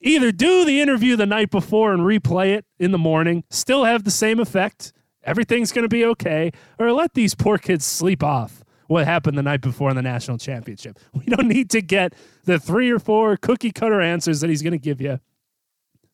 Either 0.00 0.30
do 0.30 0.64
the 0.64 0.80
interview 0.80 1.16
the 1.16 1.26
night 1.26 1.50
before 1.50 1.92
and 1.92 2.02
replay 2.02 2.54
it 2.54 2.64
in 2.78 2.92
the 2.92 2.98
morning, 2.98 3.42
still 3.50 3.84
have 3.84 4.04
the 4.04 4.10
same 4.12 4.38
effect, 4.38 4.92
everything's 5.24 5.72
going 5.72 5.82
to 5.82 5.88
be 5.88 6.04
okay, 6.04 6.52
or 6.78 6.92
let 6.92 7.14
these 7.14 7.34
poor 7.34 7.58
kids 7.58 7.84
sleep 7.84 8.22
off 8.22 8.62
what 8.86 9.06
happened 9.06 9.36
the 9.36 9.42
night 9.42 9.60
before 9.60 9.90
in 9.90 9.96
the 9.96 10.02
national 10.02 10.38
championship. 10.38 10.98
We 11.12 11.24
don't 11.24 11.48
need 11.48 11.68
to 11.70 11.82
get 11.82 12.14
the 12.44 12.60
three 12.60 12.90
or 12.90 13.00
four 13.00 13.36
cookie 13.36 13.72
cutter 13.72 14.00
answers 14.00 14.40
that 14.40 14.50
he's 14.50 14.62
going 14.62 14.72
to 14.72 14.78
give 14.78 15.00
you. 15.00 15.18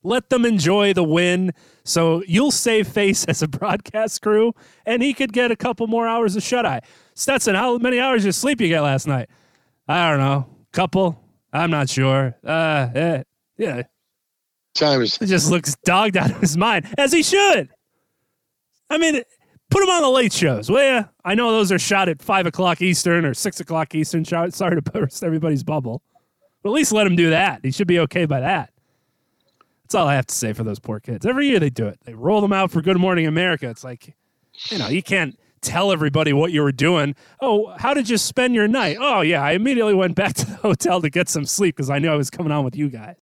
Let 0.04 0.28
them 0.28 0.44
enjoy 0.44 0.92
the 0.92 1.02
win. 1.02 1.52
So 1.82 2.22
you'll 2.28 2.50
save 2.52 2.86
face 2.86 3.24
as 3.24 3.42
a 3.42 3.48
broadcast 3.48 4.22
crew, 4.22 4.54
and 4.86 5.02
he 5.02 5.14
could 5.14 5.32
get 5.32 5.50
a 5.50 5.56
couple 5.56 5.86
more 5.86 6.06
hours 6.06 6.36
of 6.36 6.42
shut 6.42 6.64
eye. 6.64 6.82
Stetson, 7.14 7.54
how 7.54 7.78
many 7.78 7.98
hours 7.98 8.24
of 8.24 8.34
sleep 8.34 8.60
you 8.60 8.68
get 8.68 8.82
last 8.82 9.06
night? 9.06 9.28
I 9.88 10.10
don't 10.10 10.20
know. 10.20 10.46
Couple? 10.72 11.20
I'm 11.52 11.70
not 11.70 11.88
sure. 11.88 12.36
Uh, 12.44 12.88
eh, 12.94 13.22
yeah. 13.56 13.82
Time 14.74 15.02
is 15.02 15.16
He 15.16 15.26
just 15.26 15.50
looks 15.50 15.76
dogged 15.84 16.16
out 16.16 16.30
of 16.30 16.40
his 16.40 16.56
mind, 16.56 16.86
as 16.98 17.12
he 17.12 17.22
should. 17.22 17.70
I 18.90 18.98
mean, 18.98 19.22
put 19.70 19.82
him 19.82 19.88
on 19.88 20.02
the 20.02 20.10
late 20.10 20.32
shows, 20.32 20.68
will 20.68 20.84
ya? 20.84 21.04
I 21.24 21.34
know 21.34 21.52
those 21.52 21.70
are 21.70 21.78
shot 21.78 22.08
at 22.08 22.20
5 22.20 22.46
o'clock 22.46 22.82
Eastern 22.82 23.24
or 23.24 23.34
6 23.34 23.60
o'clock 23.60 23.94
Eastern. 23.94 24.24
Sorry 24.24 24.50
to 24.50 24.82
burst 24.82 25.22
everybody's 25.22 25.62
bubble. 25.62 26.02
But 26.62 26.70
at 26.70 26.74
least 26.74 26.92
let 26.92 27.06
him 27.06 27.14
do 27.14 27.30
that. 27.30 27.60
He 27.62 27.70
should 27.70 27.86
be 27.86 28.00
okay 28.00 28.26
by 28.26 28.40
that. 28.40 28.73
That's 29.94 30.02
all 30.02 30.08
I 30.08 30.16
have 30.16 30.26
to 30.26 30.34
say 30.34 30.52
for 30.52 30.64
those 30.64 30.80
poor 30.80 30.98
kids. 30.98 31.24
Every 31.24 31.46
year 31.46 31.60
they 31.60 31.70
do 31.70 31.86
it. 31.86 32.00
They 32.04 32.14
roll 32.14 32.40
them 32.40 32.52
out 32.52 32.72
for 32.72 32.82
Good 32.82 32.96
Morning 32.96 33.28
America. 33.28 33.70
It's 33.70 33.84
like, 33.84 34.16
you 34.68 34.76
know, 34.76 34.88
you 34.88 35.04
can't 35.04 35.38
tell 35.60 35.92
everybody 35.92 36.32
what 36.32 36.50
you 36.50 36.64
were 36.64 36.72
doing. 36.72 37.14
Oh, 37.40 37.68
how 37.78 37.94
did 37.94 38.08
you 38.08 38.18
spend 38.18 38.56
your 38.56 38.66
night? 38.66 38.96
Oh, 38.98 39.20
yeah, 39.20 39.40
I 39.40 39.52
immediately 39.52 39.94
went 39.94 40.16
back 40.16 40.34
to 40.34 40.46
the 40.46 40.56
hotel 40.56 41.00
to 41.00 41.08
get 41.10 41.28
some 41.28 41.44
sleep 41.44 41.76
because 41.76 41.90
I 41.90 42.00
knew 42.00 42.10
I 42.10 42.16
was 42.16 42.28
coming 42.28 42.50
on 42.50 42.64
with 42.64 42.74
you 42.74 42.88
guys. 42.90 43.14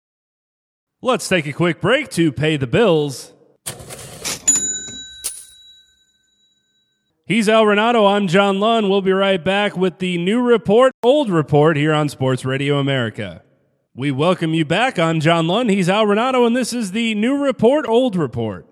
Let's 1.01 1.27
take 1.27 1.45
a 1.45 1.51
quick 1.51 1.81
break 1.81 2.07
to 2.11 2.31
pay 2.31 2.55
the 2.55 2.67
bills. 2.67 3.33
He's 7.25 7.49
Al 7.49 7.65
Renauto. 7.65 8.09
I'm 8.09 8.29
John 8.29 8.61
Lund. 8.61 8.89
We'll 8.89 9.01
be 9.01 9.11
right 9.11 9.43
back 9.43 9.75
with 9.75 9.99
the 9.99 10.17
new 10.19 10.41
report, 10.41 10.93
old 11.03 11.29
report 11.29 11.75
here 11.75 11.91
on 11.91 12.07
Sports 12.07 12.45
Radio 12.45 12.79
America. 12.79 13.43
We 13.93 14.11
welcome 14.11 14.53
you 14.53 14.63
back. 14.63 14.97
I'm 14.97 15.19
John 15.19 15.47
Lund. 15.47 15.69
He's 15.69 15.89
Al 15.89 16.05
Renauto, 16.05 16.47
and 16.47 16.55
this 16.55 16.71
is 16.71 16.93
the 16.93 17.13
new 17.15 17.35
report, 17.43 17.85
old 17.89 18.15
report. 18.15 18.65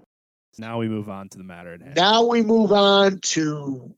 Now 0.57 0.79
we 0.79 0.87
move 0.87 1.09
on 1.09 1.27
to 1.29 1.37
the 1.37 1.43
matter 1.43 1.73
at 1.73 1.81
hand. 1.81 1.95
now 1.97 2.25
we 2.25 2.41
move 2.41 2.71
on 2.71 3.19
to 3.19 3.93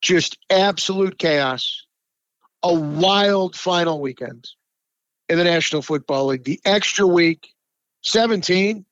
just 0.00 0.38
absolute 0.48 1.18
chaos. 1.18 1.84
A 2.62 2.72
wild 2.72 3.56
final 3.56 4.00
weekend 4.00 4.48
in 5.28 5.36
the 5.36 5.44
National 5.44 5.82
Football 5.82 6.26
League. 6.28 6.44
The 6.44 6.60
extra 6.64 7.06
week, 7.06 7.48
17. 8.02 8.86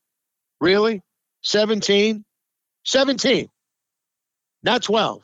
Really? 0.61 1.03
17? 1.43 2.23
17. 2.85 3.49
Not 4.63 4.83
12. 4.83 5.23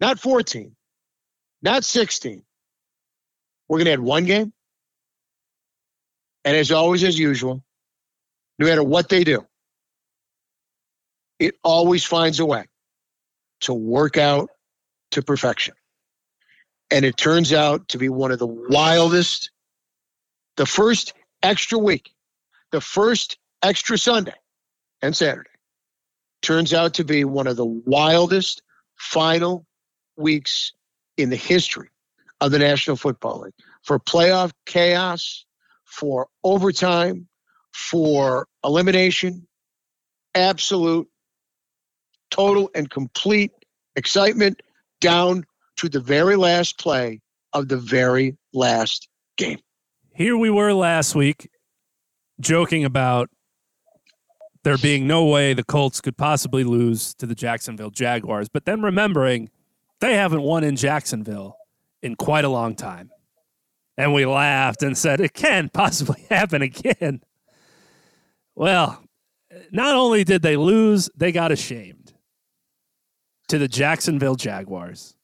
Not 0.00 0.18
14. 0.18 0.74
Not 1.62 1.84
16. 1.84 2.42
We're 3.68 3.78
going 3.78 3.86
to 3.86 3.92
add 3.92 4.00
one 4.00 4.24
game. 4.24 4.52
And 6.44 6.56
as 6.56 6.70
always, 6.70 7.04
as 7.04 7.18
usual, 7.18 7.62
no 8.58 8.66
matter 8.66 8.82
what 8.82 9.08
they 9.08 9.24
do, 9.24 9.46
it 11.38 11.54
always 11.62 12.04
finds 12.04 12.40
a 12.40 12.46
way 12.46 12.64
to 13.60 13.74
work 13.74 14.16
out 14.16 14.50
to 15.12 15.22
perfection. 15.22 15.74
And 16.90 17.04
it 17.04 17.16
turns 17.16 17.52
out 17.52 17.88
to 17.88 17.98
be 17.98 18.08
one 18.08 18.32
of 18.32 18.38
the 18.38 18.46
wildest, 18.46 19.50
the 20.56 20.66
first 20.66 21.12
extra 21.42 21.78
week, 21.78 22.14
the 22.72 22.80
first 22.80 23.38
extra 23.62 23.98
Sunday 23.98 24.34
and 25.02 25.14
Saturday 25.14 25.50
turns 26.42 26.72
out 26.72 26.94
to 26.94 27.04
be 27.04 27.24
one 27.24 27.46
of 27.46 27.56
the 27.56 27.66
wildest 27.66 28.62
final 28.96 29.66
weeks 30.16 30.72
in 31.16 31.30
the 31.30 31.36
history 31.36 31.88
of 32.40 32.50
the 32.50 32.58
National 32.58 32.96
Football 32.96 33.40
League 33.40 33.54
for 33.82 33.98
playoff 33.98 34.52
chaos, 34.66 35.44
for 35.88 36.28
overtime, 36.44 37.26
for 37.72 38.46
elimination, 38.64 39.46
absolute, 40.34 41.08
total, 42.30 42.70
and 42.74 42.90
complete 42.90 43.50
excitement 43.96 44.60
down 45.00 45.44
to 45.76 45.88
the 45.88 46.00
very 46.00 46.36
last 46.36 46.78
play 46.78 47.20
of 47.52 47.68
the 47.68 47.76
very 47.76 48.36
last 48.52 49.08
game. 49.36 49.58
Here 50.14 50.36
we 50.36 50.50
were 50.50 50.72
last 50.72 51.14
week 51.14 51.48
joking 52.40 52.84
about 52.84 53.30
there 54.64 54.76
being 54.76 55.06
no 55.06 55.24
way 55.24 55.54
the 55.54 55.64
Colts 55.64 56.00
could 56.00 56.16
possibly 56.16 56.64
lose 56.64 57.14
to 57.14 57.26
the 57.26 57.34
Jacksonville 57.34 57.90
Jaguars, 57.90 58.48
but 58.48 58.64
then 58.64 58.82
remembering 58.82 59.50
they 60.00 60.14
haven't 60.14 60.42
won 60.42 60.64
in 60.64 60.76
Jacksonville 60.76 61.56
in 62.02 62.16
quite 62.16 62.44
a 62.44 62.48
long 62.48 62.74
time. 62.74 63.10
And 63.98 64.14
we 64.14 64.24
laughed 64.24 64.84
and 64.84 64.96
said, 64.96 65.20
it 65.20 65.34
can't 65.34 65.72
possibly 65.72 66.24
happen 66.30 66.62
again. 66.62 67.20
Well, 68.54 69.02
not 69.72 69.96
only 69.96 70.22
did 70.22 70.40
they 70.42 70.56
lose, 70.56 71.10
they 71.16 71.32
got 71.32 71.50
ashamed 71.50 72.14
to 73.48 73.58
the 73.58 73.66
Jacksonville 73.66 74.36
Jaguars. 74.36 75.16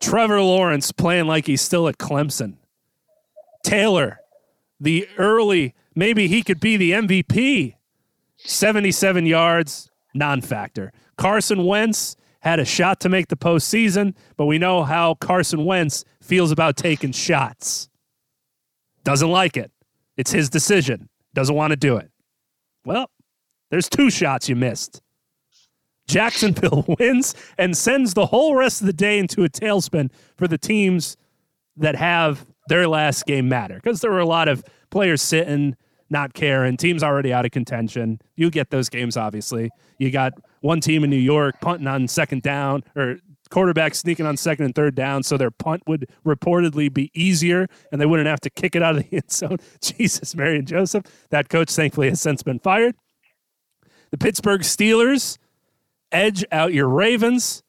Trevor 0.00 0.40
Lawrence 0.40 0.92
playing 0.92 1.26
like 1.26 1.46
he's 1.46 1.60
still 1.60 1.88
at 1.88 1.98
Clemson. 1.98 2.56
Taylor, 3.64 4.20
the 4.78 5.08
early, 5.18 5.74
maybe 5.94 6.28
he 6.28 6.42
could 6.42 6.60
be 6.60 6.76
the 6.76 6.92
MVP. 6.92 7.74
77 8.36 9.26
yards, 9.26 9.90
non 10.12 10.40
factor. 10.40 10.92
Carson 11.16 11.64
Wentz 11.64 12.16
had 12.40 12.60
a 12.60 12.64
shot 12.64 13.00
to 13.00 13.08
make 13.08 13.28
the 13.28 13.36
postseason, 13.36 14.14
but 14.36 14.44
we 14.44 14.58
know 14.58 14.84
how 14.84 15.14
Carson 15.14 15.64
Wentz 15.64 16.04
feels 16.20 16.52
about 16.52 16.76
taking 16.76 17.10
shots. 17.10 17.88
Doesn't 19.04 19.30
like 19.30 19.56
it. 19.56 19.70
It's 20.16 20.32
his 20.32 20.50
decision. 20.50 21.08
Doesn't 21.34 21.54
want 21.54 21.70
to 21.72 21.76
do 21.76 21.96
it. 21.96 22.10
Well, 22.84 23.10
there's 23.70 23.88
two 23.88 24.10
shots 24.10 24.48
you 24.48 24.56
missed. 24.56 25.02
Jacksonville 26.06 26.84
wins 26.98 27.34
and 27.58 27.76
sends 27.76 28.14
the 28.14 28.26
whole 28.26 28.54
rest 28.54 28.80
of 28.80 28.86
the 28.86 28.92
day 28.92 29.18
into 29.18 29.44
a 29.44 29.48
tailspin 29.48 30.10
for 30.36 30.46
the 30.46 30.58
teams 30.58 31.16
that 31.76 31.96
have 31.96 32.46
their 32.68 32.86
last 32.88 33.26
game 33.26 33.48
matter 33.48 33.74
because 33.76 34.00
there 34.00 34.10
were 34.10 34.20
a 34.20 34.26
lot 34.26 34.48
of 34.48 34.64
players 34.90 35.22
sitting, 35.22 35.76
not 36.10 36.34
caring, 36.34 36.76
teams 36.76 37.02
already 37.02 37.32
out 37.32 37.44
of 37.44 37.50
contention. 37.50 38.20
You 38.36 38.50
get 38.50 38.70
those 38.70 38.88
games, 38.88 39.16
obviously. 39.16 39.70
You 39.98 40.10
got 40.10 40.34
one 40.60 40.80
team 40.80 41.04
in 41.04 41.10
New 41.10 41.16
York 41.16 41.56
punting 41.60 41.86
on 41.86 42.06
second 42.08 42.42
down 42.42 42.84
or 42.96 43.16
quarterback 43.50 43.94
sneaking 43.94 44.26
on 44.26 44.36
second 44.36 44.64
and 44.64 44.74
third 44.74 44.94
down, 44.94 45.22
so 45.22 45.36
their 45.36 45.50
punt 45.50 45.82
would 45.86 46.08
reportedly 46.24 46.92
be 46.92 47.10
easier 47.14 47.66
and 47.90 48.00
they 48.00 48.06
wouldn't 48.06 48.28
have 48.28 48.40
to 48.40 48.50
kick 48.50 48.74
it 48.74 48.82
out 48.82 48.96
of 48.96 49.08
the 49.08 49.16
end 49.16 49.30
zone. 49.30 49.58
Jesus, 49.80 50.34
Mary 50.34 50.58
and 50.58 50.66
Joseph. 50.66 51.04
That 51.30 51.48
coach, 51.48 51.70
thankfully, 51.70 52.08
has 52.08 52.20
since 52.20 52.42
been 52.42 52.58
fired. 52.58 52.94
The 54.10 54.18
Pittsburgh 54.18 54.60
Steelers 54.62 55.38
edge 56.12 56.44
out 56.52 56.72
your 56.72 56.88
Ravens. 56.88 57.62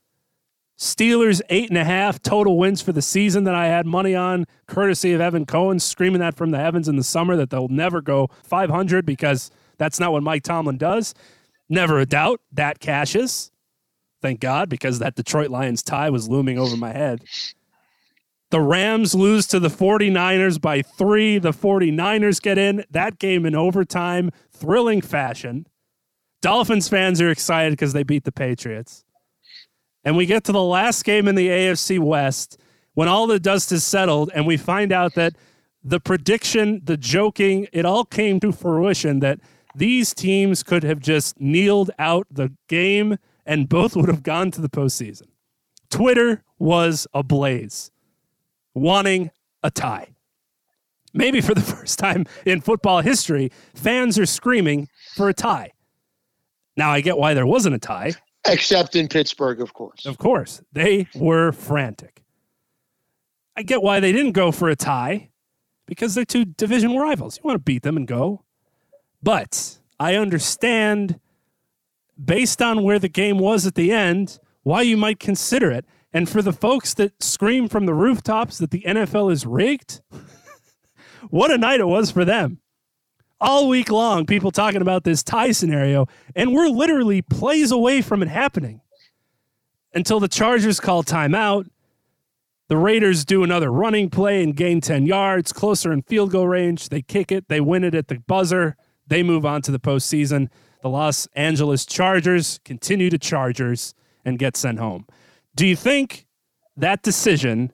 Steelers 0.77 1.41
eight 1.49 1.69
and 1.69 1.77
a 1.77 1.85
half 1.85 2.21
total 2.21 2.57
wins 2.57 2.81
for 2.81 2.91
the 2.91 3.01
season 3.01 3.45
that 3.45 3.55
I 3.55 3.67
had 3.67 3.85
money 3.85 4.13
on, 4.13 4.45
courtesy 4.67 5.13
of 5.13 5.21
Evan 5.21 5.45
Cohen 5.45 5.79
screaming 5.79 6.19
that 6.19 6.35
from 6.35 6.51
the 6.51 6.59
heavens 6.59 6.89
in 6.89 6.97
the 6.97 7.03
summer 7.03 7.37
that 7.37 7.49
they'll 7.49 7.69
never 7.69 8.01
go 8.01 8.29
500 8.43 9.05
because 9.05 9.51
that's 9.77 9.99
not 9.99 10.11
what 10.11 10.21
Mike 10.21 10.43
Tomlin 10.43 10.77
does. 10.77 11.13
Never 11.69 11.99
a 11.99 12.05
doubt 12.05 12.41
that 12.51 12.79
cashes. 12.79 13.51
Thank 14.25 14.39
God, 14.39 14.69
because 14.69 14.97
that 14.97 15.13
Detroit 15.13 15.51
Lions 15.51 15.83
tie 15.83 16.09
was 16.09 16.27
looming 16.27 16.57
over 16.57 16.75
my 16.75 16.91
head. 16.91 17.23
The 18.49 18.59
Rams 18.59 19.13
lose 19.13 19.45
to 19.45 19.59
the 19.59 19.67
49ers 19.67 20.59
by 20.59 20.81
three. 20.81 21.37
The 21.37 21.51
49ers 21.51 22.41
get 22.41 22.57
in 22.57 22.83
that 22.89 23.19
game 23.19 23.45
in 23.45 23.53
overtime, 23.53 24.31
thrilling 24.51 25.01
fashion. 25.01 25.67
Dolphins 26.41 26.89
fans 26.89 27.21
are 27.21 27.29
excited 27.29 27.73
because 27.73 27.93
they 27.93 28.01
beat 28.01 28.23
the 28.23 28.31
Patriots. 28.31 29.05
And 30.03 30.17
we 30.17 30.25
get 30.25 30.43
to 30.45 30.51
the 30.51 30.63
last 30.63 31.05
game 31.05 31.27
in 31.27 31.35
the 31.35 31.49
AFC 31.49 31.99
West 31.99 32.57
when 32.95 33.07
all 33.07 33.27
the 33.27 33.39
dust 33.39 33.71
is 33.71 33.83
settled 33.83 34.31
and 34.33 34.47
we 34.47 34.57
find 34.57 34.91
out 34.91 35.13
that 35.13 35.35
the 35.83 35.99
prediction, 35.99 36.81
the 36.83 36.97
joking, 36.97 37.67
it 37.71 37.85
all 37.85 38.05
came 38.05 38.39
to 38.39 38.51
fruition 38.51 39.19
that 39.19 39.39
these 39.75 40.15
teams 40.15 40.63
could 40.63 40.81
have 40.81 40.99
just 40.99 41.39
kneeled 41.39 41.91
out 41.99 42.25
the 42.31 42.51
game 42.67 43.19
and 43.45 43.69
both 43.69 43.95
would 43.95 44.07
have 44.07 44.23
gone 44.23 44.51
to 44.51 44.61
the 44.61 44.69
postseason. 44.69 45.27
Twitter 45.89 46.43
was 46.57 47.07
ablaze, 47.13 47.91
wanting 48.73 49.31
a 49.63 49.71
tie. 49.71 50.15
Maybe 51.13 51.41
for 51.41 51.53
the 51.53 51.61
first 51.75 51.99
time 51.99 52.25
in 52.45 52.61
football 52.61 53.01
history, 53.01 53.51
fans 53.73 54.19
are 54.19 54.25
screaming 54.25 54.89
for 55.15 55.29
a 55.29 55.33
tie. 55.33 55.71
Now 56.77 56.91
I 56.91 57.01
get 57.01 57.17
why 57.17 57.33
there 57.33 57.45
wasn't 57.45 57.75
a 57.75 57.79
tie. 57.79 58.13
Except 58.47 58.95
in 58.95 59.07
Pittsburgh, 59.07 59.61
of 59.61 59.73
course. 59.73 60.05
Of 60.05 60.17
course. 60.17 60.61
They 60.73 61.07
were 61.15 61.51
frantic. 61.51 62.21
I 63.57 63.63
get 63.63 63.81
why 63.81 63.99
they 63.99 64.11
didn't 64.11 64.33
go 64.33 64.51
for 64.51 64.69
a 64.69 64.75
tie 64.75 65.29
because 65.87 66.13
they're 66.13 66.25
two 66.25 66.45
division 66.45 66.95
rivals. 66.95 67.37
You 67.37 67.43
want 67.43 67.55
to 67.55 67.63
beat 67.63 67.83
them 67.83 67.97
and 67.97 68.07
go. 68.07 68.43
But 69.23 69.79
I 69.99 70.15
understand, 70.15 71.19
based 72.23 72.61
on 72.61 72.83
where 72.83 72.99
the 72.99 73.09
game 73.09 73.37
was 73.37 73.65
at 73.65 73.75
the 73.75 73.91
end, 73.91 74.39
why 74.63 74.81
you 74.81 74.97
might 74.97 75.19
consider 75.19 75.71
it. 75.71 75.85
And 76.13 76.29
for 76.29 76.41
the 76.41 76.53
folks 76.53 76.93
that 76.95 77.21
scream 77.21 77.67
from 77.67 77.85
the 77.85 77.93
rooftops 77.93 78.57
that 78.59 78.71
the 78.71 78.83
NFL 78.87 79.31
is 79.31 79.45
rigged, 79.45 80.01
what 81.29 81.51
a 81.51 81.57
night 81.57 81.79
it 81.79 81.87
was 81.87 82.09
for 82.11 82.23
them. 82.23 82.59
All 83.41 83.67
week 83.67 83.91
long, 83.91 84.25
people 84.25 84.51
talking 84.51 84.81
about 84.81 85.03
this 85.03 85.21
tie 85.21 85.51
scenario, 85.51 86.07
and 86.35 86.53
we're 86.53 86.69
literally 86.69 87.21
plays 87.21 87.71
away 87.71 88.01
from 88.01 88.23
it 88.23 88.29
happening 88.29 88.79
until 89.93 90.19
the 90.21 90.29
Chargers 90.29 90.79
call 90.79 91.03
timeout. 91.03 91.67
The 92.67 92.77
Raiders 92.77 93.25
do 93.25 93.43
another 93.43 93.69
running 93.69 94.09
play 94.09 94.41
and 94.41 94.55
gain 94.55 94.81
10 94.81 95.05
yards, 95.05 95.53
closer 95.53 95.91
in 95.91 96.01
field 96.01 96.31
goal 96.31 96.47
range. 96.47 96.89
They 96.89 97.01
kick 97.01 97.31
it, 97.31 97.49
they 97.49 97.59
win 97.61 97.83
it 97.83 97.93
at 97.93 98.07
the 98.07 98.19
buzzer. 98.19 98.77
They 99.07 99.21
move 99.21 99.45
on 99.45 99.61
to 99.63 99.71
the 99.71 99.79
postseason. 99.79 100.47
The 100.85 100.91
Los 100.91 101.27
Angeles 101.33 101.83
Chargers 101.83 102.59
continue 102.63 103.09
to 103.09 103.17
Chargers 103.17 103.95
and 104.23 104.37
get 104.37 104.55
sent 104.55 104.77
home. 104.77 105.07
Do 105.55 105.65
you 105.65 105.75
think 105.75 106.27
that 106.77 107.01
decision 107.01 107.71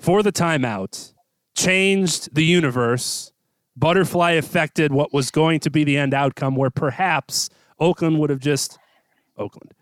for 0.00 0.24
the 0.24 0.32
timeout 0.32 1.12
changed 1.54 2.34
the 2.34 2.42
universe? 2.42 3.30
Butterfly 3.76 4.32
affected 4.32 4.92
what 4.92 5.14
was 5.14 5.30
going 5.30 5.60
to 5.60 5.70
be 5.70 5.84
the 5.84 5.96
end 5.96 6.14
outcome, 6.14 6.56
where 6.56 6.68
perhaps 6.68 7.48
Oakland 7.78 8.18
would 8.18 8.30
have 8.30 8.40
just, 8.40 8.76
Oakland, 9.38 9.72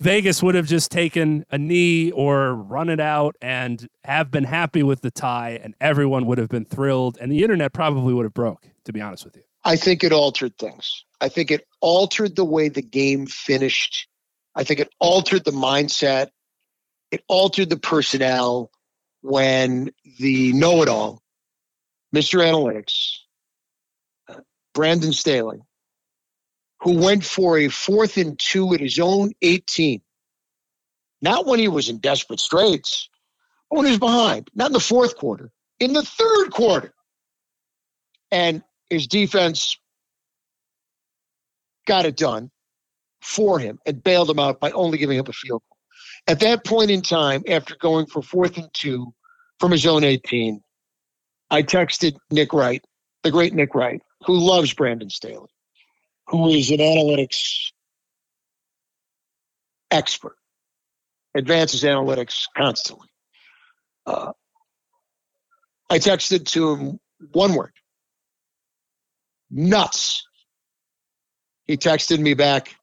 Vegas 0.00 0.42
would 0.42 0.54
have 0.54 0.66
just 0.66 0.90
taken 0.90 1.44
a 1.50 1.58
knee 1.58 2.10
or 2.12 2.54
run 2.54 2.88
it 2.88 2.98
out 2.98 3.36
and 3.42 3.90
have 4.04 4.30
been 4.30 4.44
happy 4.44 4.82
with 4.82 5.02
the 5.02 5.10
tie, 5.10 5.60
and 5.62 5.74
everyone 5.82 6.24
would 6.24 6.38
have 6.38 6.48
been 6.48 6.64
thrilled, 6.64 7.18
and 7.20 7.30
the 7.30 7.42
internet 7.42 7.74
probably 7.74 8.14
would 8.14 8.24
have 8.24 8.32
broke, 8.32 8.70
to 8.86 8.92
be 8.94 9.02
honest 9.02 9.26
with 9.26 9.36
you. 9.36 9.42
I 9.66 9.76
think 9.76 10.02
it 10.02 10.12
altered 10.12 10.56
things. 10.58 11.04
I 11.24 11.30
think 11.30 11.50
it 11.50 11.66
altered 11.80 12.36
the 12.36 12.44
way 12.44 12.68
the 12.68 12.82
game 12.82 13.26
finished. 13.26 14.08
I 14.54 14.62
think 14.62 14.78
it 14.78 14.92
altered 15.00 15.42
the 15.42 15.52
mindset. 15.52 16.28
It 17.10 17.24
altered 17.28 17.70
the 17.70 17.78
personnel 17.78 18.70
when 19.22 19.90
the 20.18 20.52
know 20.52 20.82
it 20.82 20.90
all, 20.90 21.22
Mr. 22.14 22.40
Analytics, 22.44 23.20
Brandon 24.74 25.14
Staley, 25.14 25.60
who 26.80 26.98
went 26.98 27.24
for 27.24 27.56
a 27.56 27.68
fourth 27.68 28.18
and 28.18 28.38
two 28.38 28.74
at 28.74 28.80
his 28.80 28.98
own 28.98 29.32
18, 29.40 30.02
not 31.22 31.46
when 31.46 31.58
he 31.58 31.68
was 31.68 31.88
in 31.88 32.00
desperate 32.00 32.40
straits, 32.40 33.08
but 33.70 33.78
when 33.78 33.86
he 33.86 33.92
was 33.92 33.98
behind, 33.98 34.50
not 34.54 34.66
in 34.66 34.72
the 34.74 34.78
fourth 34.78 35.16
quarter, 35.16 35.50
in 35.80 35.94
the 35.94 36.02
third 36.02 36.50
quarter. 36.50 36.92
And 38.30 38.62
his 38.90 39.06
defense 39.06 39.78
got 41.86 42.06
it 42.06 42.16
done 42.16 42.50
for 43.20 43.58
him 43.58 43.78
and 43.86 44.02
bailed 44.02 44.30
him 44.30 44.38
out 44.38 44.60
by 44.60 44.70
only 44.72 44.98
giving 44.98 45.18
up 45.18 45.28
a 45.28 45.32
field 45.32 45.62
goal. 45.68 45.78
At 46.26 46.40
that 46.40 46.64
point 46.64 46.90
in 46.90 47.02
time, 47.02 47.42
after 47.48 47.76
going 47.76 48.06
for 48.06 48.22
fourth 48.22 48.56
and 48.56 48.68
two 48.72 49.14
from 49.60 49.72
his 49.72 49.86
own 49.86 50.04
18, 50.04 50.60
I 51.50 51.62
texted 51.62 52.16
Nick 52.30 52.52
Wright, 52.52 52.84
the 53.22 53.30
great 53.30 53.54
Nick 53.54 53.74
Wright, 53.74 54.00
who 54.26 54.38
loves 54.38 54.72
Brandon 54.74 55.10
Staley, 55.10 55.50
who 56.28 56.48
is 56.48 56.70
an 56.70 56.78
analytics 56.78 57.70
expert, 59.90 60.36
advances 61.34 61.82
analytics 61.82 62.44
constantly. 62.56 63.08
Uh, 64.06 64.32
I 65.90 65.98
texted 65.98 66.46
to 66.46 66.74
him 66.74 67.00
one 67.32 67.54
word 67.54 67.72
nuts. 69.50 70.26
He 71.66 71.76
texted 71.76 72.18
me 72.18 72.34
back, 72.34 72.74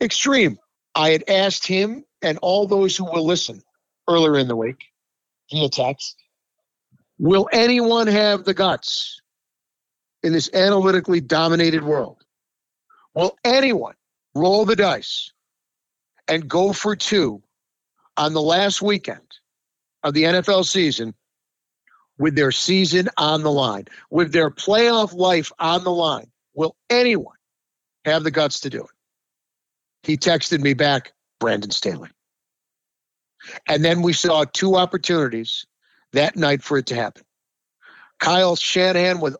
extreme. 0.00 0.58
I 0.94 1.10
had 1.10 1.24
asked 1.28 1.66
him 1.66 2.04
and 2.22 2.38
all 2.38 2.66
those 2.66 2.96
who 2.96 3.04
will 3.04 3.26
listen 3.26 3.62
earlier 4.08 4.38
in 4.38 4.48
the 4.48 4.56
week 4.56 4.84
via 5.50 5.68
text, 5.68 6.22
will 7.18 7.48
anyone 7.52 8.06
have 8.06 8.44
the 8.44 8.54
guts 8.54 9.20
in 10.22 10.32
this 10.32 10.50
analytically 10.54 11.20
dominated 11.20 11.84
world? 11.84 12.24
Will 13.14 13.36
anyone 13.44 13.94
roll 14.34 14.64
the 14.64 14.76
dice 14.76 15.32
and 16.26 16.48
go 16.48 16.72
for 16.72 16.96
two 16.96 17.42
on 18.16 18.32
the 18.32 18.42
last 18.42 18.80
weekend 18.80 19.20
of 20.02 20.14
the 20.14 20.24
NFL 20.24 20.64
season 20.64 21.14
with 22.18 22.36
their 22.36 22.52
season 22.52 23.08
on 23.16 23.42
the 23.42 23.50
line, 23.50 23.86
with 24.10 24.32
their 24.32 24.50
playoff 24.50 25.14
life 25.14 25.52
on 25.58 25.84
the 25.84 25.90
line, 25.90 26.30
will 26.54 26.76
anyone 26.88 27.36
have 28.04 28.24
the 28.24 28.30
guts 28.30 28.60
to 28.60 28.70
do 28.70 28.82
it? 28.82 28.90
He 30.02 30.16
texted 30.16 30.60
me 30.60 30.74
back, 30.74 31.12
Brandon 31.40 31.70
Staley. 31.70 32.10
And 33.66 33.84
then 33.84 34.02
we 34.02 34.12
saw 34.12 34.44
two 34.44 34.76
opportunities 34.76 35.66
that 36.12 36.36
night 36.36 36.62
for 36.62 36.78
it 36.78 36.86
to 36.86 36.94
happen. 36.94 37.24
Kyle 38.18 38.56
Shanahan, 38.56 39.20
with 39.20 39.36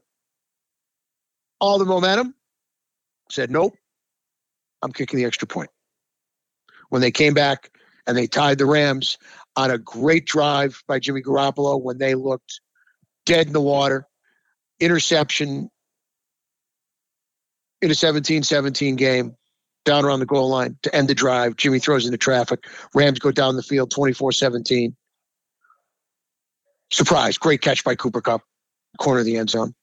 all 1.60 1.78
the 1.78 1.84
momentum, 1.84 2.34
said, 3.30 3.50
Nope, 3.50 3.74
I'm 4.82 4.92
kicking 4.92 5.18
the 5.18 5.24
extra 5.24 5.48
point. 5.48 5.70
When 6.90 7.00
they 7.00 7.10
came 7.10 7.34
back 7.34 7.70
and 8.06 8.16
they 8.16 8.26
tied 8.26 8.58
the 8.58 8.66
Rams 8.66 9.18
on 9.56 9.70
a 9.70 9.78
great 9.78 10.26
drive 10.26 10.82
by 10.86 10.98
Jimmy 10.98 11.22
Garoppolo 11.22 11.80
when 11.80 11.98
they 11.98 12.14
looked 12.14 12.60
dead 13.24 13.46
in 13.46 13.52
the 13.52 13.60
water, 13.60 14.06
interception 14.80 15.70
in 17.84 17.90
a 17.90 17.94
17 17.94 18.42
17 18.42 18.96
game 18.96 19.36
down 19.84 20.04
around 20.04 20.20
the 20.20 20.26
goal 20.26 20.48
line 20.48 20.78
to 20.82 20.94
end 20.94 21.08
the 21.08 21.14
drive. 21.14 21.56
Jimmy 21.56 21.78
throws 21.78 22.06
into 22.06 22.18
traffic. 22.18 22.64
Rams 22.94 23.18
go 23.18 23.30
down 23.30 23.56
the 23.56 23.62
field 23.62 23.90
24 23.90 24.32
17. 24.32 24.96
Surprise. 26.90 27.38
Great 27.38 27.60
catch 27.60 27.84
by 27.84 27.94
Cooper 27.94 28.20
Kupp. 28.20 28.42
corner 28.98 29.20
of 29.20 29.26
the 29.26 29.36
end 29.36 29.50
zone. 29.50 29.74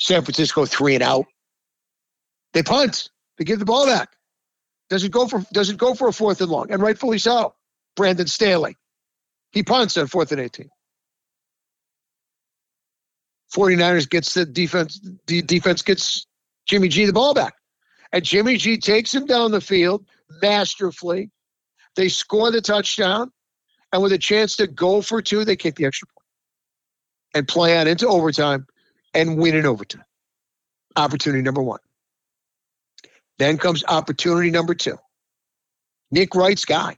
San 0.00 0.22
Francisco 0.22 0.66
three 0.66 0.94
and 0.94 1.02
out. 1.02 1.26
They 2.52 2.62
punt. 2.62 3.10
They 3.38 3.44
give 3.44 3.58
the 3.58 3.64
ball 3.64 3.86
back. 3.86 4.10
Does 4.90 5.04
it 5.04 5.10
go 5.10 5.26
for 5.26 5.44
does 5.52 5.70
it 5.70 5.78
go 5.78 5.94
for 5.94 6.08
a 6.08 6.12
fourth 6.12 6.40
and 6.40 6.50
long? 6.50 6.70
And 6.70 6.82
rightfully 6.82 7.18
so. 7.18 7.54
Brandon 7.96 8.26
Staley. 8.26 8.76
He 9.52 9.62
punts 9.62 9.96
on 9.96 10.06
fourth 10.06 10.32
and 10.32 10.40
18. 10.40 10.68
49ers 13.54 14.08
gets 14.08 14.34
the 14.34 14.46
defense, 14.46 15.00
the 15.26 15.42
defense 15.42 15.82
gets 15.82 16.26
Jimmy 16.66 16.88
G 16.88 17.04
the 17.04 17.12
ball 17.12 17.34
back. 17.34 17.54
And 18.12 18.24
Jimmy 18.24 18.56
G 18.56 18.78
takes 18.78 19.12
him 19.14 19.26
down 19.26 19.50
the 19.50 19.60
field 19.60 20.06
masterfully. 20.40 21.30
They 21.96 22.08
score 22.08 22.50
the 22.50 22.60
touchdown. 22.60 23.30
And 23.92 24.02
with 24.02 24.12
a 24.12 24.18
chance 24.18 24.56
to 24.56 24.66
go 24.66 25.02
for 25.02 25.20
two, 25.20 25.44
they 25.44 25.56
kick 25.56 25.76
the 25.76 25.84
extra 25.84 26.08
point 26.08 26.26
and 27.34 27.48
play 27.48 27.76
on 27.78 27.86
into 27.86 28.08
overtime 28.08 28.66
and 29.12 29.36
win 29.36 29.54
in 29.54 29.66
overtime. 29.66 30.04
Opportunity 30.96 31.42
number 31.42 31.62
one. 31.62 31.80
Then 33.38 33.58
comes 33.58 33.84
opportunity 33.86 34.50
number 34.50 34.74
two. 34.74 34.98
Nick 36.10 36.34
Wright's 36.34 36.64
guy, 36.64 36.96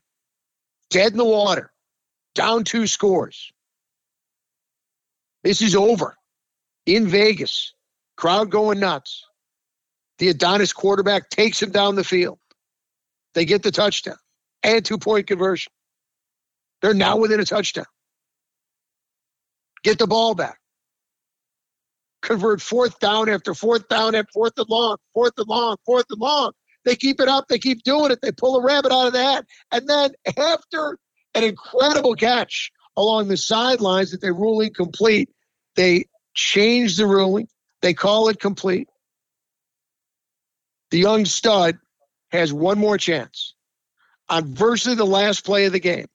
dead 0.90 1.12
in 1.12 1.18
the 1.18 1.24
water, 1.24 1.72
down 2.34 2.64
two 2.64 2.86
scores. 2.86 3.52
This 5.42 5.62
is 5.62 5.76
over 5.76 6.16
in 6.86 7.06
Vegas, 7.06 7.74
crowd 8.16 8.50
going 8.50 8.80
nuts. 8.80 9.24
The 10.18 10.28
Adonis 10.28 10.72
quarterback 10.72 11.28
takes 11.28 11.60
him 11.60 11.70
down 11.70 11.96
the 11.96 12.04
field. 12.04 12.38
They 13.34 13.44
get 13.44 13.62
the 13.62 13.72
touchdown 13.72 14.16
and 14.62 14.84
two 14.84 14.98
point 14.98 15.26
conversion. 15.26 15.72
They're 16.82 16.94
now 16.94 17.16
within 17.16 17.40
a 17.40 17.44
touchdown. 17.44 17.86
Get 19.82 19.98
the 19.98 20.06
ball 20.06 20.34
back. 20.34 20.58
Convert 22.22 22.62
fourth 22.62 22.98
down 23.00 23.28
after 23.28 23.54
fourth 23.54 23.88
down 23.88 24.14
after 24.14 24.30
fourth 24.32 24.52
and 24.56 24.68
long, 24.68 24.96
fourth 25.12 25.32
and 25.36 25.48
long, 25.48 25.76
fourth 25.84 26.06
and 26.10 26.20
long. 26.20 26.52
They 26.84 26.96
keep 26.96 27.20
it 27.20 27.28
up. 27.28 27.48
They 27.48 27.58
keep 27.58 27.82
doing 27.82 28.12
it. 28.12 28.20
They 28.22 28.32
pull 28.32 28.56
a 28.56 28.62
rabbit 28.62 28.92
out 28.92 29.08
of 29.08 29.12
the 29.12 29.22
hat. 29.22 29.46
And 29.72 29.88
then 29.88 30.12
after 30.38 30.98
an 31.34 31.44
incredible 31.44 32.14
catch 32.14 32.70
along 32.96 33.28
the 33.28 33.36
sidelines 33.36 34.12
that 34.12 34.20
they 34.20 34.30
rule 34.30 34.60
incomplete. 34.60 35.28
They 35.76 36.06
change 36.34 36.96
the 36.96 37.06
ruling. 37.06 37.48
They 37.82 37.94
call 37.94 38.28
it 38.28 38.40
complete. 38.40 38.88
The 40.90 40.98
young 40.98 41.24
stud 41.24 41.78
has 42.30 42.52
one 42.52 42.78
more 42.78 42.98
chance 42.98 43.54
on 44.28 44.54
virtually 44.54 44.96
the 44.96 45.04
last 45.04 45.44
play 45.44 45.66
of 45.66 45.72
the 45.72 45.80
game. 45.80 46.06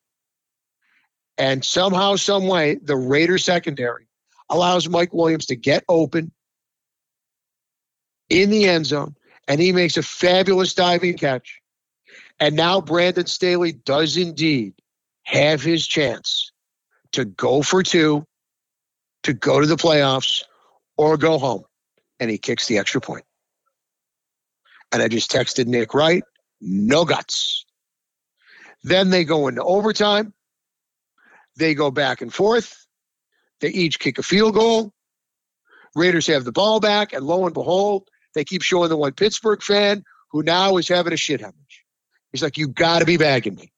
And 1.38 1.64
somehow, 1.64 2.16
some 2.16 2.48
way, 2.48 2.76
the 2.76 2.98
Raider 2.98 3.38
secondary 3.38 4.08
allows 4.50 4.90
Mike 4.90 5.14
Williams 5.14 5.48
to 5.48 5.56
get 5.56 5.84
open 5.88 6.32
in 8.30 8.50
the 8.50 8.66
end 8.68 8.86
zone, 8.86 9.16
and 9.48 9.62
he 9.62 9.72
makes 9.72 9.98
a 9.98 10.04
fabulous 10.04 10.74
diving 10.74 11.18
catch. 11.18 11.62
And 12.40 12.56
now 12.56 12.82
Brandon 12.82 13.26
Staley 13.26 13.72
does 13.72 14.18
indeed 14.18 14.74
have 15.24 15.62
his 15.62 15.86
chance 15.86 16.52
to 17.14 17.26
go 17.26 17.62
for 17.62 17.84
two, 17.84 18.26
to 19.24 19.34
go 19.34 19.60
to 19.60 19.68
the 19.68 19.76
playoffs, 19.76 20.44
or 20.98 21.18
go 21.18 21.38
home. 21.38 21.64
And 22.20 22.30
he 22.30 22.38
kicks 22.38 22.68
the 22.68 22.78
extra 22.78 23.02
point. 23.02 23.24
And 24.92 25.02
I 25.02 25.08
just 25.08 25.32
texted 25.32 25.68
Nick 25.68 25.94
Wright, 25.94 26.24
no 26.60 27.06
guts. 27.06 27.66
Then 28.84 29.10
they 29.10 29.24
go 29.24 29.48
into 29.48 29.64
overtime. 29.64 30.34
They 31.58 31.74
go 31.74 31.92
back 31.92 32.22
and 32.22 32.34
forth. 32.34 32.88
They 33.62 33.70
each 33.70 34.00
kick 34.00 34.18
a 34.18 34.24
field 34.24 34.56
goal. 34.56 34.94
Raiders 35.96 36.28
have 36.28 36.46
the 36.46 36.52
ball 36.52 36.80
back, 36.80 37.14
and 37.14 37.26
lo 37.26 37.46
and 37.46 37.54
behold, 37.54 38.08
they 38.36 38.44
keep 38.44 38.62
showing 38.62 38.90
the 38.90 38.98
one 38.98 39.14
Pittsburgh 39.14 39.62
fan 39.62 40.04
who 40.32 40.44
now 40.44 40.78
is 40.78 40.88
having 40.88 41.14
a 41.14 41.18
shit 41.18 41.42
hemorrhage. 41.42 41.84
He's 42.32 42.44
like, 42.44 42.58
You 42.58 42.68
got 42.68 43.00
to 43.00 43.06
be 43.06 43.18
bagging 43.18 43.56
me. 43.56 43.72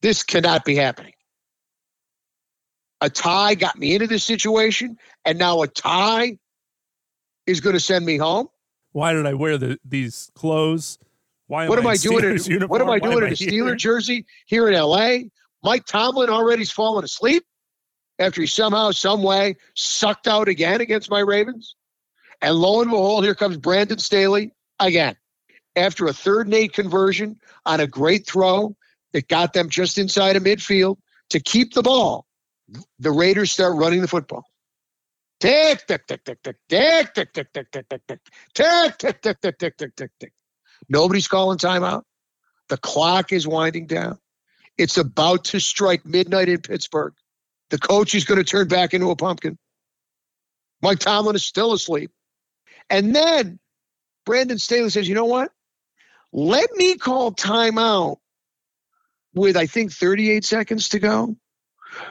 This 0.00 0.22
cannot 0.22 0.64
be 0.64 0.76
happening. 0.76 1.12
A 3.00 3.08
tie 3.08 3.54
got 3.54 3.78
me 3.78 3.94
into 3.94 4.06
this 4.06 4.24
situation, 4.24 4.96
and 5.24 5.38
now 5.38 5.62
a 5.62 5.68
tie 5.68 6.38
is 7.46 7.60
going 7.60 7.74
to 7.74 7.80
send 7.80 8.04
me 8.04 8.18
home. 8.18 8.48
Why 8.92 9.12
did 9.12 9.26
I 9.26 9.34
wear 9.34 9.56
the, 9.56 9.78
these 9.84 10.30
clothes? 10.34 10.98
Why 11.46 11.68
what 11.68 11.78
am 11.78 11.86
I, 11.86 11.92
I 11.92 11.96
doing? 11.96 12.24
In, 12.24 12.62
what 12.68 12.80
am 12.80 12.90
I 12.90 12.98
doing 12.98 13.18
in 13.18 13.32
a 13.32 13.36
Steeler 13.36 13.76
jersey 13.76 14.26
here 14.46 14.68
in 14.68 14.74
L.A.? 14.74 15.30
Mike 15.62 15.84
Tomlin 15.84 16.30
already's 16.30 16.70
fallen 16.70 17.04
asleep 17.04 17.44
after 18.18 18.40
he 18.40 18.46
somehow, 18.46 18.90
some 18.90 19.22
way, 19.22 19.56
sucked 19.74 20.28
out 20.28 20.48
again 20.48 20.80
against 20.80 21.10
my 21.10 21.20
Ravens. 21.20 21.74
And 22.40 22.54
lo 22.54 22.80
and 22.80 22.90
behold, 22.90 23.24
here 23.24 23.34
comes 23.34 23.56
Brandon 23.56 23.98
Staley 23.98 24.52
again. 24.78 25.16
After 25.76 26.06
a 26.06 26.12
third 26.12 26.46
and 26.46 26.54
eight 26.54 26.72
conversion 26.72 27.38
on 27.66 27.80
a 27.80 27.86
great 27.86 28.26
throw 28.26 28.76
that 29.12 29.28
got 29.28 29.52
them 29.52 29.68
just 29.68 29.98
inside 29.98 30.36
of 30.36 30.42
midfield 30.42 30.96
to 31.30 31.40
keep 31.40 31.74
the 31.74 31.82
ball, 31.82 32.26
the 32.98 33.10
Raiders 33.10 33.50
start 33.50 33.76
running 33.76 34.00
the 34.00 34.08
football. 34.08 34.44
Tick, 35.40 35.86
tick, 35.86 36.06
tick, 36.06 36.24
tick, 36.24 36.42
tick, 36.42 36.56
tick, 36.68 37.14
tick, 37.14 37.32
tick, 37.32 37.52
tick, 37.52 37.70
tick, 37.72 37.88
tick, 37.88 38.02
tick, 38.06 38.20
tick, 38.54 38.98
tick, 38.98 39.22
tick, 39.22 39.40
tick, 39.40 39.58
tick, 39.58 39.76
tick, 39.78 39.96
tick, 39.96 40.10
tick. 40.20 40.32
Nobody's 40.88 41.28
calling 41.28 41.58
timeout. 41.58 42.02
The 42.68 42.76
clock 42.76 43.32
is 43.32 43.48
winding 43.48 43.86
down. 43.86 44.18
It's 44.76 44.98
about 44.98 45.44
to 45.46 45.60
strike 45.60 46.04
midnight 46.04 46.48
in 46.48 46.60
Pittsburgh. 46.60 47.14
The 47.70 47.78
coach 47.78 48.14
is 48.14 48.24
going 48.24 48.38
to 48.38 48.44
turn 48.44 48.68
back 48.68 48.94
into 48.94 49.10
a 49.10 49.16
pumpkin. 49.16 49.58
Mike 50.82 50.98
Tomlin 50.98 51.36
is 51.36 51.44
still 51.44 51.72
asleep. 51.72 52.10
And 52.88 53.14
then 53.14 53.58
Brandon 54.26 54.58
Staley 54.58 54.90
says, 54.90 55.08
you 55.08 55.14
know 55.14 55.26
what? 55.26 55.52
Let 56.32 56.70
me 56.76 56.96
call 56.96 57.32
timeout 57.32 58.16
with, 59.34 59.56
I 59.56 59.66
think, 59.66 59.92
38 59.92 60.44
seconds 60.44 60.90
to 60.90 60.98
go 60.98 61.36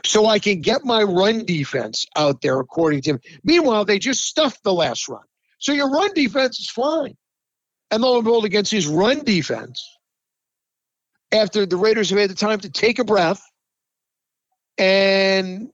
so 0.03 0.25
I 0.25 0.39
can 0.39 0.61
get 0.61 0.85
my 0.85 1.03
run 1.03 1.45
defense 1.45 2.05
out 2.15 2.41
there, 2.41 2.59
according 2.59 3.01
to 3.01 3.11
him. 3.11 3.19
Meanwhile, 3.43 3.85
they 3.85 3.99
just 3.99 4.23
stuffed 4.23 4.63
the 4.63 4.73
last 4.73 5.07
run. 5.07 5.23
So 5.59 5.73
your 5.73 5.89
run 5.89 6.13
defense 6.13 6.59
is 6.59 6.69
fine. 6.69 7.17
And 7.91 8.01
lo 8.01 8.15
and 8.15 8.23
behold, 8.23 8.45
against 8.45 8.71
his 8.71 8.87
run 8.87 9.23
defense, 9.23 9.85
after 11.31 11.65
the 11.65 11.77
Raiders 11.77 12.09
have 12.09 12.19
had 12.19 12.29
the 12.29 12.35
time 12.35 12.59
to 12.61 12.69
take 12.69 12.99
a 12.99 13.03
breath 13.03 13.41
and 14.77 15.69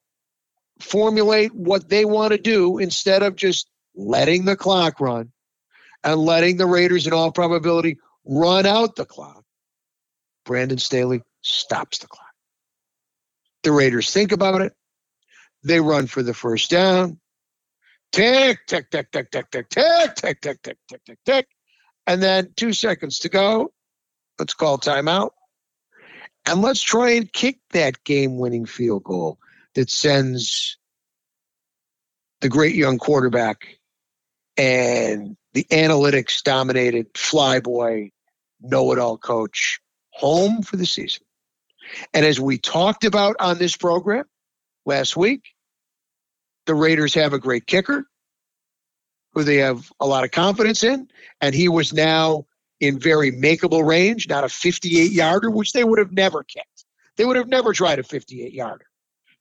formulate 0.80 1.54
what 1.54 1.88
they 1.88 2.06
want 2.06 2.32
to 2.32 2.38
do 2.38 2.80
instead 2.80 3.24
of 3.24 3.36
just 3.36 3.70
letting 3.96 4.46
the 4.46 4.56
clock 4.56 5.00
run 5.00 5.32
and 6.04 6.20
letting 6.20 6.58
the 6.58 6.66
Raiders, 6.66 7.08
in 7.08 7.14
all 7.14 7.32
probability, 7.32 7.98
run 8.26 8.66
out 8.66 8.96
the 8.96 9.06
clock, 9.06 9.44
Brandon 10.46 10.78
Staley 10.78 11.22
stops 11.42 12.00
the 12.00 12.08
clock. 12.08 12.25
The 13.66 13.72
Raiders 13.72 14.12
think 14.12 14.32
about 14.32 14.62
it. 14.62 14.74
They 15.64 15.80
run 15.80 16.06
for 16.06 16.22
the 16.22 16.36
first 16.36 16.70
down. 16.70 17.20
Tick, 18.12 18.60
tick, 18.68 18.92
tick, 18.92 19.12
tick, 19.12 19.32
tick, 19.32 19.50
tick, 19.50 19.70
tick, 19.70 20.16
tick, 20.16 20.16
tick, 20.40 20.62
tick, 20.62 20.78
tick, 20.88 21.02
tick, 21.04 21.20
tick. 21.26 21.48
And 22.06 22.22
then 22.22 22.54
two 22.56 22.74
seconds 22.74 23.20
to 23.20 23.30
go. 23.30 23.74
Let's 24.38 24.54
call 24.54 24.78
timeout. 24.78 25.32
And 26.46 26.62
let's 26.62 26.84
try 26.84 27.14
and 27.14 27.34
kick 27.34 27.58
that 27.72 28.04
game 28.04 28.38
winning 28.38 28.68
field 28.68 29.04
goal 29.04 29.40
that 29.74 29.90
sends 29.90 30.78
the 32.42 32.50
great 32.50 32.76
young 32.76 33.00
quarterback 33.00 33.80
and 34.58 35.36
the 35.54 35.64
analytics 35.72 36.44
dominated 36.44 37.16
flyboy, 37.16 38.12
know 38.62 38.92
it 38.92 39.00
all 39.00 39.18
coach 39.18 39.80
home 40.12 40.62
for 40.62 40.78
the 40.78 40.86
season. 40.86 41.25
And 42.14 42.26
as 42.26 42.40
we 42.40 42.58
talked 42.58 43.04
about 43.04 43.36
on 43.40 43.58
this 43.58 43.76
program 43.76 44.26
last 44.86 45.16
week, 45.16 45.44
the 46.66 46.76
Raiders 46.76 47.14
have 47.14 47.34
a 47.34 47.40
great 47.40 47.68
kicker 47.68 48.08
who 49.34 49.44
they 49.44 49.58
have 49.58 49.92
a 50.00 50.08
lot 50.08 50.24
of 50.24 50.32
confidence 50.32 50.84
in. 50.84 51.08
And 51.42 51.54
he 51.54 51.68
was 51.68 51.94
now 51.94 52.46
in 52.80 53.00
very 53.00 53.32
makeable 53.32 53.86
range, 53.86 54.28
not 54.30 54.44
a 54.44 54.50
58 54.50 55.12
yarder, 55.12 55.52
which 55.52 55.74
they 55.74 55.84
would 55.84 56.00
have 56.00 56.12
never 56.12 56.44
kicked. 56.44 56.86
They 57.18 57.26
would 57.26 57.38
have 57.38 57.48
never 57.48 57.74
tried 57.74 58.00
a 58.00 58.04
58 58.04 58.54
yarder. 58.54 58.86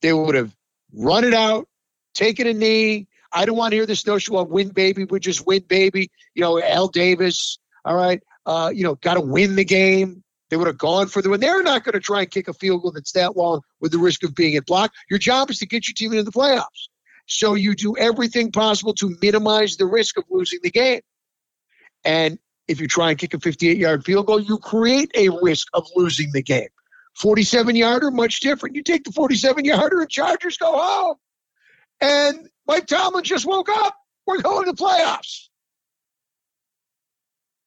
They 0.02 0.12
would 0.12 0.34
have 0.34 0.54
run 0.92 1.24
it 1.24 1.34
out, 1.34 1.66
taken 2.14 2.46
a 2.46 2.52
knee, 2.52 3.08
I 3.34 3.44
don't 3.44 3.56
want 3.56 3.72
to 3.72 3.76
hear 3.76 3.86
this 3.86 4.06
notion 4.06 4.36
of 4.36 4.48
win 4.48 4.68
baby, 4.68 5.04
we 5.04 5.18
just 5.18 5.44
win 5.44 5.64
baby. 5.68 6.10
You 6.34 6.42
know, 6.42 6.62
Al 6.62 6.88
Davis, 6.88 7.58
all 7.84 7.96
right, 7.96 8.22
uh, 8.46 8.70
you 8.72 8.84
know, 8.84 8.94
got 8.96 9.14
to 9.14 9.20
win 9.20 9.56
the 9.56 9.64
game. 9.64 10.22
They 10.50 10.56
would 10.56 10.66
have 10.66 10.78
gone 10.78 11.08
for 11.08 11.22
the 11.22 11.30
win. 11.30 11.40
They're 11.40 11.62
not 11.62 11.84
going 11.84 11.94
to 11.94 12.00
try 12.00 12.20
and 12.20 12.30
kick 12.30 12.48
a 12.48 12.52
field 12.52 12.82
goal 12.82 12.92
that's 12.92 13.12
that 13.12 13.36
long 13.36 13.62
with 13.80 13.92
the 13.92 13.98
risk 13.98 14.24
of 14.24 14.34
being 14.34 14.60
blocked. 14.66 14.94
Your 15.10 15.18
job 15.18 15.50
is 15.50 15.58
to 15.58 15.66
get 15.66 15.88
your 15.88 15.94
team 15.94 16.12
into 16.12 16.24
the 16.24 16.32
playoffs. 16.32 16.88
So 17.26 17.54
you 17.54 17.74
do 17.74 17.96
everything 17.96 18.52
possible 18.52 18.94
to 18.94 19.16
minimize 19.22 19.76
the 19.76 19.86
risk 19.86 20.18
of 20.18 20.24
losing 20.30 20.60
the 20.62 20.70
game. 20.70 21.00
And 22.04 22.38
if 22.68 22.80
you 22.80 22.86
try 22.86 23.10
and 23.10 23.18
kick 23.18 23.34
a 23.34 23.40
58 23.40 23.78
yard 23.78 24.04
field 24.04 24.26
goal, 24.26 24.40
you 24.40 24.58
create 24.58 25.10
a 25.14 25.30
risk 25.42 25.68
of 25.72 25.86
losing 25.96 26.30
the 26.32 26.42
game. 26.42 26.68
47 27.18 27.76
yarder, 27.76 28.10
much 28.10 28.40
different. 28.40 28.76
You 28.76 28.82
take 28.82 29.04
the 29.04 29.12
47 29.12 29.64
yarder 29.64 30.00
and 30.00 30.10
Chargers 30.10 30.56
go 30.56 30.76
home. 30.76 31.16
And 32.00 32.48
Mike 32.66 32.86
Tomlin 32.86 33.24
just 33.24 33.46
woke 33.46 33.68
up. 33.70 33.96
We're 34.26 34.42
going 34.42 34.66
to 34.66 34.72
the 34.72 34.76
playoffs. 34.76 35.48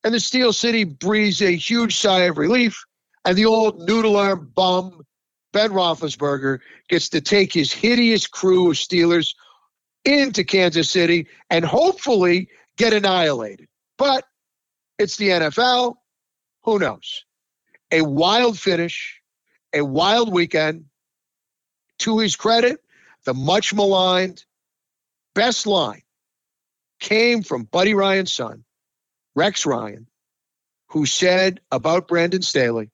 And 0.08 0.14
the 0.14 0.22
Steel 0.22 0.54
City 0.54 0.86
breathes 0.86 1.42
a 1.42 1.54
huge 1.54 1.98
sigh 1.98 2.22
of 2.22 2.38
relief. 2.38 2.86
And 3.26 3.38
the 3.38 3.44
old 3.44 3.82
noodle 3.82 4.16
arm 4.16 4.50
bum, 4.56 5.06
Ben 5.52 5.72
Roethlisberger, 5.72 6.60
gets 6.88 7.10
to 7.10 7.20
take 7.20 7.52
his 7.52 7.74
hideous 7.74 8.26
crew 8.26 8.72
of 8.72 8.78
Steelers 8.78 9.36
into 10.06 10.46
Kansas 10.46 10.90
City 10.90 11.28
and 11.50 11.66
hopefully 11.66 12.48
get 12.78 12.94
annihilated. 12.94 13.68
But 13.98 14.24
it's 14.98 15.18
the 15.18 15.28
NFL. 15.28 15.96
Who 16.64 16.80
knows? 16.80 17.26
A 17.92 18.02
wild 18.02 18.58
finish, 18.58 19.22
a 19.74 19.82
wild 19.82 20.34
weekend. 20.34 20.86
To 22.00 22.20
his 22.20 22.38
credit, 22.38 22.80
the 23.26 23.34
much 23.34 23.74
maligned 23.74 24.46
best 25.36 25.68
line 25.68 26.04
came 27.02 27.44
from 27.44 27.66
Buddy 27.66 27.94
Ryan's 27.94 28.32
son, 28.32 28.64
Rex 29.38 29.68
Ryan, 29.68 30.08
who 30.90 31.06
said 31.06 31.62
about 31.72 32.08
Brandon 32.08 32.42
Staley, 32.42 32.90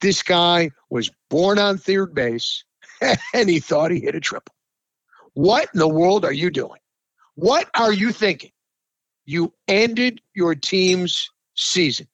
this 0.00 0.24
guy 0.24 0.70
was 0.90 1.12
born 1.30 1.60
on 1.60 1.78
third 1.78 2.12
base 2.12 2.64
and 3.32 3.48
he 3.48 3.60
thought 3.60 3.92
he 3.92 4.00
hit 4.00 4.16
a 4.16 4.20
triple. 4.20 4.52
What 5.34 5.68
in 5.72 5.78
the 5.78 5.88
world 5.88 6.24
are 6.24 6.32
you 6.32 6.50
doing? 6.50 6.80
What 7.36 7.70
are 7.76 7.92
you 7.92 8.10
thinking? 8.10 8.50
You 9.26 9.54
ended 9.68 10.20
your 10.34 10.56
team's 10.56 11.30
season 11.54 12.08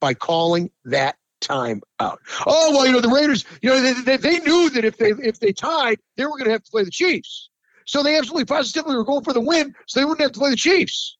by 0.00 0.14
calling 0.14 0.72
that 0.86 1.14
time 1.40 1.82
out. 2.00 2.18
Oh 2.46 2.72
well, 2.72 2.84
you 2.84 2.92
know 2.92 3.00
the 3.00 3.08
Raiders. 3.08 3.44
You 3.62 3.70
know 3.70 3.80
they, 3.80 3.92
they, 3.92 4.16
they 4.16 4.38
knew 4.40 4.70
that 4.70 4.84
if 4.84 4.96
they 4.96 5.10
if 5.10 5.38
they 5.38 5.52
tied, 5.52 5.98
they 6.16 6.24
were 6.24 6.32
going 6.32 6.46
to 6.46 6.52
have 6.52 6.64
to 6.64 6.70
play 6.70 6.82
the 6.82 6.90
Chiefs. 6.90 7.48
So 7.86 8.02
they 8.02 8.16
absolutely 8.16 8.46
positively 8.46 8.96
were 8.96 9.04
going 9.04 9.22
for 9.22 9.32
the 9.32 9.40
win, 9.40 9.72
so 9.86 10.00
they 10.00 10.04
wouldn't 10.04 10.22
have 10.22 10.32
to 10.32 10.38
play 10.38 10.50
the 10.50 10.56
Chiefs. 10.56 11.16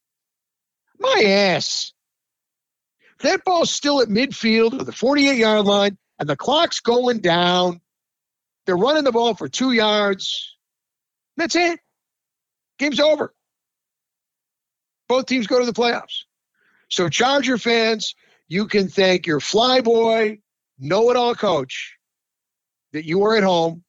My 0.99 1.23
ass. 1.27 1.93
That 3.21 3.45
ball's 3.45 3.71
still 3.71 4.01
at 4.03 4.09
midfield 4.09 4.79
of 4.79 4.87
the 4.87 4.93
48 4.93 5.39
yard 5.39 5.65
line, 5.65 5.99
and 6.19 6.29
the 6.29 6.37
clock's 6.37 6.81
going 6.81 7.21
down. 7.21 7.81
They're 8.67 8.77
running 8.77 9.05
the 9.05 9.13
ball 9.13 9.35
for 9.35 9.49
two 9.49 9.73
yards. 9.73 10.57
That's 11.37 11.57
it. 11.57 11.81
Game's 12.79 13.01
over. 13.01 13.35
Both 15.09 15.27
teams 15.27 15.47
go 15.47 15.59
to 15.59 15.67
the 15.67 15.73
playoffs. 15.73 16.25
So, 16.89 17.09
Charger 17.09 17.59
fans, 17.59 18.15
you 18.49 18.67
can 18.67 18.89
thank 18.89 19.27
your 19.27 19.41
flyboy, 19.41 20.41
know 20.79 21.11
it 21.11 21.17
all 21.17 21.35
coach 21.35 21.97
that 22.93 23.05
you 23.05 23.19
were 23.19 23.37
at 23.37 23.43
home, 23.43 23.85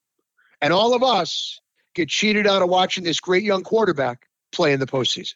and 0.60 0.72
all 0.72 0.94
of 0.94 1.02
us 1.02 1.60
get 1.94 2.08
cheated 2.08 2.46
out 2.46 2.62
of 2.62 2.68
watching 2.68 3.04
this 3.04 3.20
great 3.20 3.44
young 3.44 3.62
quarterback 3.62 4.26
play 4.52 4.72
in 4.72 4.80
the 4.80 4.86
postseason. 4.86 5.34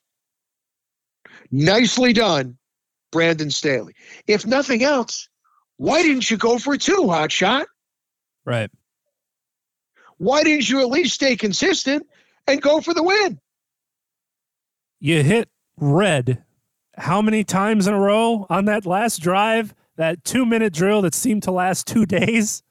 Nicely 1.51 2.13
done, 2.13 2.57
Brandon 3.11 3.51
Staley. 3.51 3.95
If 4.27 4.47
nothing 4.47 4.83
else, 4.83 5.29
why 5.77 6.03
didn't 6.03 6.31
you 6.31 6.37
go 6.37 6.59
for 6.59 6.77
two, 6.77 7.09
hot 7.09 7.33
shot? 7.33 7.67
Right. 8.45 8.71
Why 10.19 10.45
didn't 10.45 10.69
you 10.69 10.81
at 10.81 10.89
least 10.89 11.15
stay 11.15 11.37
consistent 11.37 12.07
and 12.47 12.61
go 12.61 12.81
for 12.81 12.95
the 12.95 13.03
win? 13.03 13.41
You 15.01 15.23
hit 15.23 15.49
red 15.79 16.45
how 17.01 17.23
many 17.23 17.45
times 17.45 17.87
in 17.87 17.95
a 17.95 17.99
row 17.99 18.47
on 18.51 18.67
that 18.67 18.87
last 18.87 19.19
drive? 19.19 19.75
That 19.97 20.25
two 20.25 20.47
minute 20.47 20.73
drill 20.73 21.03
that 21.03 21.15
seemed 21.15 21.43
to 21.45 21.51
last 21.51 21.87
two 21.87 22.07
days? 22.07 22.63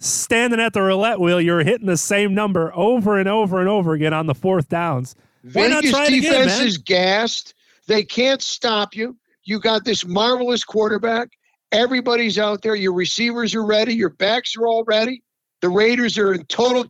Standing 0.00 0.60
at 0.60 0.72
the 0.72 0.82
roulette 0.82 1.20
wheel, 1.20 1.40
you're 1.40 1.64
hitting 1.64 1.86
the 1.86 1.96
same 1.96 2.34
number 2.34 2.72
over 2.74 3.18
and 3.18 3.28
over 3.28 3.58
and 3.58 3.68
over 3.68 3.94
again 3.94 4.12
on 4.12 4.26
the 4.26 4.34
fourth 4.34 4.68
downs. 4.68 5.14
Why 5.42 5.68
not 5.68 5.82
Vegas 5.82 5.90
try 5.90 6.06
it 6.06 6.10
defense 6.10 6.34
again, 6.34 6.46
man? 6.46 6.66
is 6.66 6.78
gassed. 6.78 7.54
They 7.86 8.04
can't 8.04 8.42
stop 8.42 8.94
you. 8.94 9.16
You 9.44 9.60
got 9.60 9.84
this 9.84 10.04
marvelous 10.04 10.64
quarterback. 10.64 11.30
Everybody's 11.72 12.38
out 12.38 12.62
there. 12.62 12.74
Your 12.74 12.92
receivers 12.92 13.54
are 13.54 13.64
ready. 13.64 13.94
Your 13.94 14.10
backs 14.10 14.56
are 14.56 14.66
all 14.66 14.84
ready. 14.84 15.22
The 15.60 15.68
Raiders 15.68 16.18
are 16.18 16.32
in 16.32 16.44
total 16.46 16.86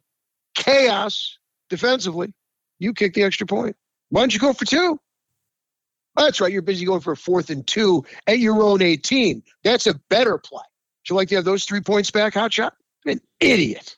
chaos 0.55 1.39
defensively. 1.69 2.33
You 2.79 2.95
kick 2.95 3.15
the 3.15 3.23
extra 3.23 3.47
point. 3.47 3.77
Why 4.11 4.21
don't 4.23 4.33
you 4.33 4.41
go 4.41 4.53
for 4.53 4.65
two? 4.65 4.99
Oh, 6.17 6.25
that's 6.25 6.41
right. 6.41 6.53
You're 6.53 6.63
busy 6.63 6.85
going 6.85 7.01
for 7.01 7.13
a 7.13 7.17
fourth 7.17 7.51
and 7.51 7.67
two 7.67 8.05
at 8.27 8.39
your 8.39 8.63
own 8.63 8.83
18. 8.83 9.43
That's 9.63 9.87
a 9.87 9.95
better 10.11 10.39
play. 10.39 10.59
Would 10.59 11.11
you 11.11 11.17
like 11.17 11.29
to 11.29 11.37
have 11.37 11.45
those 11.45 11.65
three 11.65 11.81
points 11.81 12.11
back, 12.11 12.35
Hotshot? 12.35 12.73
An 13.07 13.21
idiot. 13.41 13.97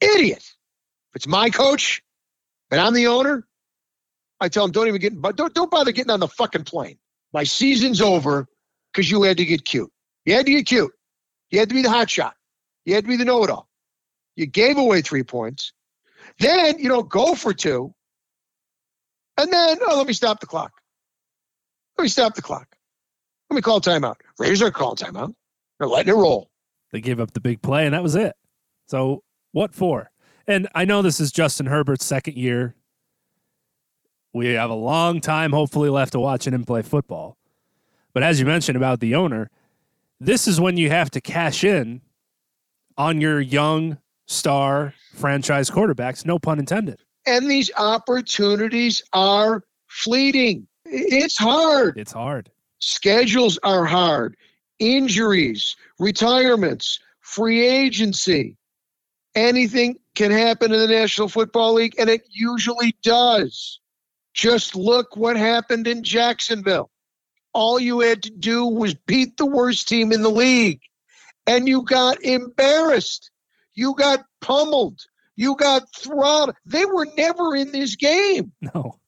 Idiot. 0.00 0.38
If 1.10 1.16
it's 1.16 1.26
my 1.26 1.50
coach 1.50 2.02
and 2.72 2.80
I'm 2.80 2.94
the 2.94 3.06
owner, 3.06 3.46
I 4.40 4.48
tell 4.48 4.64
him 4.64 4.72
don't 4.72 4.88
even 4.88 5.00
get 5.00 5.20
but 5.20 5.36
don't 5.36 5.54
don't 5.54 5.70
bother 5.70 5.92
getting 5.92 6.10
on 6.10 6.20
the 6.20 6.28
fucking 6.28 6.64
plane. 6.64 6.98
My 7.32 7.44
season's 7.44 8.00
over 8.00 8.48
because 8.92 9.10
you 9.10 9.22
had 9.22 9.36
to 9.36 9.44
get 9.44 9.64
cute. 9.64 9.90
You 10.24 10.34
had 10.34 10.46
to 10.46 10.52
get 10.52 10.66
cute. 10.66 10.92
You 11.50 11.60
had 11.60 11.68
to 11.68 11.74
be 11.74 11.82
the 11.82 11.90
hot 11.90 12.10
shot. 12.10 12.34
You 12.84 12.94
had 12.94 13.04
to 13.04 13.08
be 13.08 13.16
the 13.16 13.24
know-it-all. 13.24 13.68
You 14.36 14.46
gave 14.46 14.78
away 14.78 15.02
three 15.02 15.22
points. 15.22 15.72
Then 16.38 16.78
you 16.78 16.88
don't 16.88 17.08
go 17.08 17.34
for 17.34 17.52
two. 17.52 17.94
And 19.38 19.52
then, 19.52 19.78
oh, 19.86 19.96
let 19.96 20.06
me 20.06 20.12
stop 20.12 20.40
the 20.40 20.46
clock. 20.46 20.72
Let 21.98 22.04
me 22.04 22.08
stop 22.08 22.34
the 22.34 22.42
clock. 22.42 22.68
Let 23.50 23.56
me 23.56 23.62
call 23.62 23.80
timeout. 23.80 24.16
Raiders 24.38 24.62
are 24.62 24.70
calling 24.70 24.96
timeout. 24.96 25.34
They're 25.78 25.88
letting 25.88 26.14
it 26.14 26.16
roll. 26.16 26.50
They 26.92 27.00
gave 27.00 27.20
up 27.20 27.32
the 27.32 27.40
big 27.40 27.62
play, 27.62 27.84
and 27.84 27.94
that 27.94 28.02
was 28.02 28.14
it. 28.14 28.34
So, 28.88 29.22
what 29.52 29.74
for? 29.74 30.11
And 30.46 30.68
I 30.74 30.84
know 30.84 31.02
this 31.02 31.20
is 31.20 31.32
Justin 31.32 31.66
Herbert's 31.66 32.04
second 32.04 32.36
year. 32.36 32.74
We 34.32 34.48
have 34.54 34.70
a 34.70 34.74
long 34.74 35.20
time, 35.20 35.52
hopefully, 35.52 35.90
left 35.90 36.12
to 36.12 36.20
watching 36.20 36.54
him 36.54 36.64
play 36.64 36.82
football. 36.82 37.36
But 38.14 38.22
as 38.22 38.40
you 38.40 38.46
mentioned 38.46 38.76
about 38.76 39.00
the 39.00 39.14
owner, 39.14 39.50
this 40.20 40.46
is 40.46 40.60
when 40.60 40.76
you 40.76 40.88
have 40.90 41.10
to 41.10 41.20
cash 41.20 41.64
in 41.64 42.00
on 42.96 43.20
your 43.20 43.40
young 43.40 43.98
star 44.26 44.94
franchise 45.14 45.70
quarterbacks, 45.70 46.24
no 46.24 46.38
pun 46.38 46.58
intended. 46.58 47.00
And 47.26 47.50
these 47.50 47.70
opportunities 47.76 49.02
are 49.12 49.62
fleeting. 49.88 50.66
It's 50.84 51.38
hard. 51.38 51.98
It's 51.98 52.12
hard. 52.12 52.50
Schedules 52.78 53.58
are 53.62 53.84
hard. 53.84 54.36
Injuries, 54.78 55.76
retirements, 55.98 56.98
free 57.20 57.66
agency. 57.66 58.56
Anything 59.34 59.96
can 60.14 60.30
happen 60.30 60.72
in 60.72 60.78
the 60.78 60.88
National 60.88 61.28
Football 61.28 61.74
League, 61.74 61.94
and 61.98 62.10
it 62.10 62.22
usually 62.30 62.96
does. 63.02 63.80
Just 64.34 64.74
look 64.74 65.16
what 65.16 65.36
happened 65.36 65.86
in 65.86 66.02
Jacksonville. 66.02 66.90
All 67.54 67.78
you 67.78 68.00
had 68.00 68.22
to 68.22 68.30
do 68.30 68.66
was 68.66 68.94
beat 68.94 69.36
the 69.36 69.46
worst 69.46 69.88
team 69.88 70.12
in 70.12 70.22
the 70.22 70.30
league, 70.30 70.80
and 71.46 71.68
you 71.68 71.82
got 71.82 72.22
embarrassed. 72.22 73.30
You 73.74 73.94
got 73.94 74.24
pummeled. 74.40 75.00
You 75.36 75.56
got 75.56 75.82
throttled. 75.94 76.56
They 76.66 76.84
were 76.84 77.06
never 77.16 77.56
in 77.56 77.72
this 77.72 77.96
game. 77.96 78.52
No. 78.60 78.98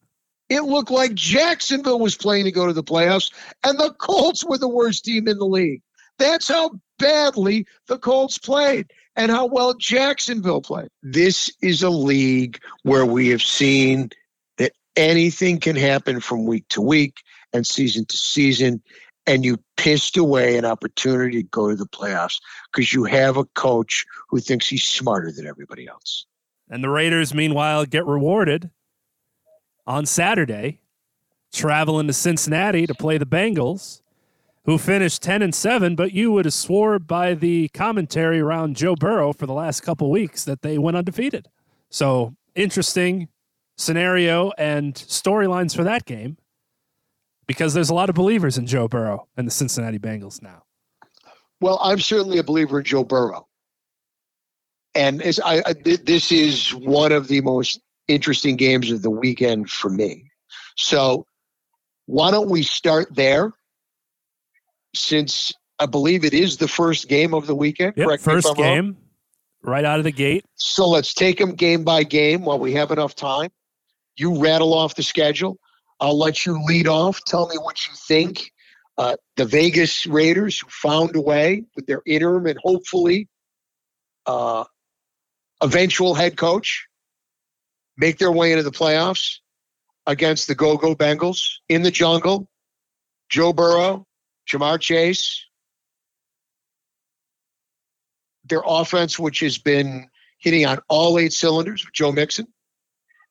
It 0.51 0.63
looked 0.63 0.91
like 0.91 1.15
Jacksonville 1.15 2.01
was 2.01 2.17
playing 2.17 2.45
to 2.45 2.53
go 2.53 2.67
to 2.67 2.73
the 2.73 2.85
playoffs, 2.85 3.33
and 3.65 3.79
the 3.79 3.95
Colts 3.95 4.45
were 4.45 4.59
the 4.59 4.69
worst 4.69 5.05
team 5.05 5.27
in 5.27 5.39
the 5.39 5.47
league. 5.47 5.83
That's 6.19 6.49
how 6.49 6.79
badly 6.99 7.67
the 7.89 7.99
Colts 7.99 8.39
played 8.39 8.91
and 9.17 9.31
how 9.31 9.47
well 9.47 9.75
Jacksonville 9.75 10.61
played. 10.61 10.89
This 11.03 11.51
is 11.63 11.83
a 11.83 11.91
league 11.91 12.59
where 12.83 13.07
we 13.07 13.29
have 13.29 13.43
seen 13.43 14.11
that 14.59 14.73
anything 14.97 15.61
can 15.61 15.77
happen 15.77 16.21
from 16.21 16.47
week 16.47 16.67
to 16.71 16.81
week 16.81 17.19
and 17.53 17.67
season 17.67 18.05
to 18.07 18.17
season, 18.17 18.83
and 19.27 19.45
you 19.45 19.59
pissed 19.77 20.17
away 20.17 20.57
an 20.57 20.65
opportunity 20.65 21.43
to 21.43 21.49
go 21.49 21.71
to 21.71 21.77
the 21.77 21.87
playoffs 21.87 22.41
because 22.73 22.93
you 22.93 23.05
have 23.05 23.37
a 23.37 23.45
coach 23.55 24.05
who 24.29 24.41
thinks 24.41 24.67
he's 24.67 24.85
smarter 24.85 25.31
than 25.33 25.47
everybody 25.47 25.87
else. 25.87 26.27
And 26.69 26.83
the 26.83 26.91
Raiders, 26.91 27.35
meanwhile, 27.35 27.85
get 27.85 28.07
rewarded 28.07 28.71
on 29.87 30.07
Saturday, 30.07 30.81
traveling 31.53 32.07
to 32.07 32.13
Cincinnati 32.13 32.87
to 32.87 32.95
play 32.95 33.19
the 33.19 33.27
Bengals, 33.27 34.01
who 34.65 34.79
finished 34.79 35.23
10 35.23 35.43
and 35.43 35.55
7, 35.55 35.95
but 35.95 36.13
you 36.13 36.33
would 36.33 36.47
have 36.47 36.55
swore 36.55 36.99
by 36.99 37.35
the 37.35 37.69
commentary 37.69 38.41
around 38.41 38.77
Joe 38.77 38.95
Burrow 38.95 39.33
for 39.33 39.47
the 39.47 39.53
last 39.53 39.83
couple 39.83 40.11
weeks 40.11 40.45
that 40.45 40.63
they 40.63 40.79
went 40.79 40.97
undefeated. 40.97 41.49
So, 41.91 42.35
interesting 42.55 43.29
scenario 43.77 44.53
and 44.57 44.95
storylines 44.95 45.77
for 45.77 45.85
that 45.85 46.07
game 46.07 46.39
because 47.47 47.75
there's 47.75 47.91
a 47.91 47.95
lot 47.95 48.09
of 48.09 48.15
believers 48.15 48.57
in 48.57 48.67
Joe 48.67 48.89
Burrow 48.89 49.29
and 49.37 49.47
the 49.47 49.51
Cincinnati 49.51 49.99
Bengals 49.99 50.43
now. 50.43 50.63
Well, 51.61 51.79
I'm 51.83 52.01
certainly 52.01 52.39
a 52.39 52.45
believer 52.45 52.79
in 52.79 52.85
Joe 52.85 53.05
Burrow, 53.05 53.47
and 54.95 55.23
I, 55.45 55.63
I 55.67 55.75
this 56.05 56.33
is 56.33 56.75
one 56.75 57.13
of 57.13 57.29
the 57.29 57.41
most 57.43 57.81
interesting 58.09 58.57
games 58.57 58.91
of 58.91 59.03
the 59.03 59.11
weekend 59.11 59.71
for 59.71 59.91
me. 59.91 60.31
So, 60.77 61.27
why 62.07 62.31
don't 62.31 62.51
we 62.51 62.63
start 62.63 63.15
there? 63.15 63.53
Since 64.95 65.53
I 65.79 65.87
believe 65.87 66.25
it 66.25 66.35
is 66.35 66.57
the 66.57 66.69
first 66.69 67.09
game 67.09 67.35
of 67.35 67.47
the 67.47 67.55
weekend. 67.55 67.95
Yep, 67.97 68.07
correct 68.07 68.23
first 68.23 68.49
I'm 68.49 68.55
wrong. 68.55 68.75
game, 68.75 68.97
right 69.63 69.85
out 69.85 69.99
of 69.99 70.05
the 70.05 70.13
gate. 70.13 70.45
So 70.55 70.89
let's 70.89 71.15
take 71.15 71.39
them 71.39 71.55
game 71.55 71.85
by 71.85 72.05
game 72.05 72.45
while 72.45 72.59
we 72.59 72.75
have 72.75 72.91
enough 72.91 73.15
time. 73.15 73.51
You 74.17 74.41
rattle 74.41 74.73
off 74.73 74.95
the 74.95 75.03
schedule. 75.03 75.59
I'll 76.01 76.19
let 76.19 76.47
you 76.47 76.63
lead 76.67 76.87
off. 76.87 77.21
Tell 77.27 77.49
me 77.49 77.57
what 77.57 77.87
you 77.87 77.95
think. 77.95 78.51
Uh, 78.97 79.17
the 79.37 79.45
Vegas 79.45 80.07
Raiders 80.07 80.61
who 80.61 80.69
found 80.71 81.17
a 81.17 81.21
way 81.21 81.65
with 81.75 81.87
their 81.87 82.01
interim 82.07 82.47
and 82.47 82.59
hopefully 82.63 83.29
uh, 84.27 84.65
eventual 85.61 86.15
head 86.15 86.37
coach 86.37 86.87
make 87.97 88.19
their 88.19 88.31
way 88.31 88.53
into 88.53 88.63
the 88.63 88.71
playoffs 88.71 89.39
against 90.07 90.47
the 90.47 90.55
Go 90.55 90.77
Go 90.77 90.95
Bengals 90.95 91.55
in 91.69 91.83
the 91.83 91.91
jungle. 91.91 92.49
Joe 93.29 93.53
Burrow, 93.53 94.07
Ja'Marr 94.49 94.81
Chase, 94.81 95.47
their 98.45 98.63
offense, 98.65 99.19
which 99.19 99.41
has 99.41 99.59
been 99.59 100.09
hitting 100.39 100.67
on 100.67 100.79
all 100.89 101.19
eight 101.19 101.33
cylinders 101.33 101.85
with 101.85 101.95
Joe 101.95 102.13
Mixon 102.13 102.47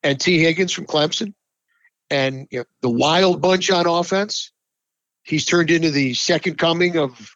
and 0.01 0.20
Tee 0.20 0.39
Higgins 0.39 0.72
from 0.72 0.86
Clemson, 0.86 1.34
and 2.09 2.47
you 2.51 2.59
know, 2.59 2.66
the 2.82 2.89
wild 2.89 3.41
bunch 3.41 3.70
on 3.72 3.88
offense. 3.88 4.51
He's 5.24 5.45
turned 5.45 5.72
into 5.72 5.91
the 5.91 6.14
second 6.16 6.57
coming 6.57 6.97
of 6.97 7.36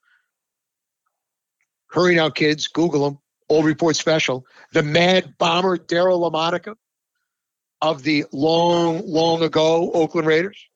hurry 1.87 2.15
now, 2.15 2.29
kids. 2.29 2.67
Google 2.67 3.07
him. 3.07 3.19
Old 3.49 3.65
report 3.65 3.95
special. 3.95 4.45
The 4.73 4.83
mad 4.83 5.35
bomber 5.37 5.77
Daryle 5.77 6.19
Lamonica 6.19 6.75
of 7.81 8.03
the 8.03 8.25
long, 8.33 9.03
long 9.05 9.41
ago 9.41 9.91
Oakland 9.93 10.27
Raiders. 10.27 10.67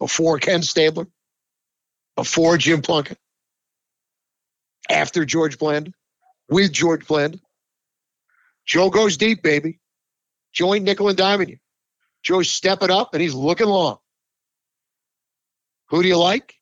Before 0.00 0.38
Ken 0.38 0.62
Stabler, 0.62 1.06
before 2.20 2.58
Jim 2.58 2.82
Plunkett, 2.82 3.16
after 4.90 5.24
George 5.24 5.58
Blanda, 5.58 5.90
with 6.50 6.70
George 6.70 7.06
Blanda. 7.06 7.38
Joe 8.66 8.90
goes 8.90 9.16
deep, 9.16 9.42
baby. 9.42 9.80
Joe 10.52 10.74
nickel 10.74 11.08
and 11.08 11.48
you. 11.48 11.56
Joe's 12.22 12.50
stepping 12.50 12.90
up 12.90 13.14
and 13.14 13.22
he's 13.22 13.32
looking 13.32 13.68
long. 13.68 13.96
Who 15.88 16.02
do 16.02 16.08
you 16.08 16.18
like 16.18 16.56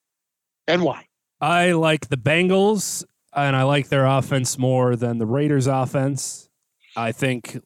and 0.69 0.85
why? 0.85 1.07
I 1.41 1.73
like 1.73 2.09
the 2.09 2.17
Bengals. 2.17 3.05
and 3.35 3.57
I 3.57 3.65
like 3.65 3.89
their 3.89 4.07
offense 4.07 4.59
more 4.59 4.95
than 4.95 5.19
the 5.19 5.27
Raiders' 5.27 5.67
offense. 5.67 6.49
I 6.95 7.11
think 7.11 7.59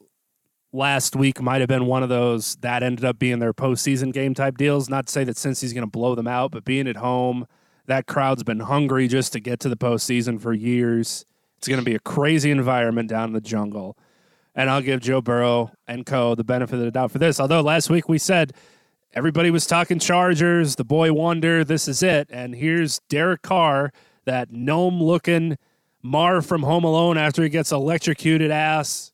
last 0.71 1.15
week 1.15 1.39
might 1.43 1.61
have 1.61 1.67
been 1.67 1.85
one 1.85 2.01
of 2.01 2.09
those 2.09 2.55
that 2.61 2.81
ended 2.81 3.05
up 3.05 3.19
being 3.19 3.37
their 3.37 3.53
postseason 3.53 4.11
game 4.11 4.33
type 4.33 4.57
deals. 4.57 4.89
Not 4.89 5.05
to 5.05 5.11
say 5.11 5.23
that 5.25 5.37
since 5.37 5.61
he's 5.61 5.73
going 5.73 5.85
to 5.85 5.91
blow 5.91 6.15
them 6.15 6.27
out, 6.27 6.49
but 6.49 6.65
being 6.65 6.87
at 6.87 6.95
home, 6.95 7.45
that 7.85 8.07
crowd's 8.07 8.43
been 8.43 8.61
hungry 8.61 9.07
just 9.07 9.33
to 9.33 9.39
get 9.39 9.59
to 9.61 9.69
the 9.69 9.75
postseason 9.75 10.39
for 10.39 10.53
years. 10.53 11.25
It's 11.57 11.67
going 11.67 11.79
to 11.79 11.85
be 11.85 11.95
a 11.95 11.99
crazy 11.99 12.51
environment 12.51 13.09
down 13.09 13.29
in 13.29 13.33
the 13.33 13.41
jungle. 13.41 13.97
And 14.55 14.69
I'll 14.69 14.81
give 14.81 15.01
Joe 15.01 15.21
Burrow 15.21 15.71
and 15.87 16.05
co 16.05 16.35
the 16.35 16.43
benefit 16.43 16.75
of 16.75 16.81
the 16.81 16.91
doubt 16.91 17.11
for 17.11 17.17
this. 17.17 17.39
Although 17.39 17.61
last 17.61 17.89
week 17.89 18.07
we 18.07 18.17
said 18.17 18.53
everybody 19.13 19.49
was 19.49 19.65
talking 19.65 19.99
Chargers, 19.99 20.75
the 20.75 20.83
boy 20.83 21.11
wonder, 21.11 21.63
this 21.63 21.87
is 21.87 22.03
it. 22.03 22.27
And 22.31 22.55
here's 22.55 22.99
Derek 23.09 23.41
Carr, 23.41 23.91
that 24.25 24.51
gnome 24.51 25.01
looking 25.01 25.57
Marv 26.01 26.45
from 26.45 26.63
Home 26.63 26.83
Alone 26.83 27.17
after 27.17 27.41
he 27.43 27.49
gets 27.49 27.71
electrocuted 27.71 28.51
ass. 28.51 29.11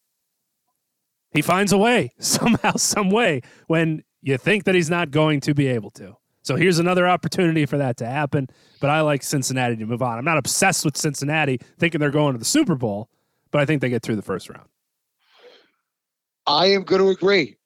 He 1.31 1.41
finds 1.41 1.71
a 1.71 1.77
way 1.77 2.11
somehow, 2.19 2.73
some 2.73 3.09
way 3.09 3.41
when 3.67 4.03
you 4.21 4.37
think 4.37 4.65
that 4.65 4.75
he's 4.75 4.89
not 4.89 5.11
going 5.11 5.39
to 5.41 5.53
be 5.53 5.67
able 5.67 5.91
to. 5.91 6.17
So 6.49 6.55
here's 6.55 6.79
another 6.79 7.07
opportunity 7.07 7.67
for 7.67 7.77
that 7.77 7.97
to 7.97 8.07
happen. 8.07 8.49
But 8.81 8.89
I 8.89 9.01
like 9.01 9.21
Cincinnati 9.21 9.75
to 9.75 9.85
move 9.85 10.01
on. 10.01 10.17
I'm 10.17 10.25
not 10.25 10.39
obsessed 10.39 10.83
with 10.83 10.97
Cincinnati 10.97 11.59
thinking 11.77 11.99
they're 11.99 12.09
going 12.09 12.33
to 12.33 12.39
the 12.39 12.43
Super 12.45 12.73
Bowl, 12.73 13.07
but 13.51 13.61
I 13.61 13.65
think 13.65 13.81
they 13.81 13.89
get 13.89 14.01
through 14.01 14.15
the 14.15 14.23
first 14.23 14.49
round. 14.49 14.67
I 16.47 16.65
am 16.71 16.85
going 16.85 17.03
to 17.03 17.09
agree. 17.09 17.57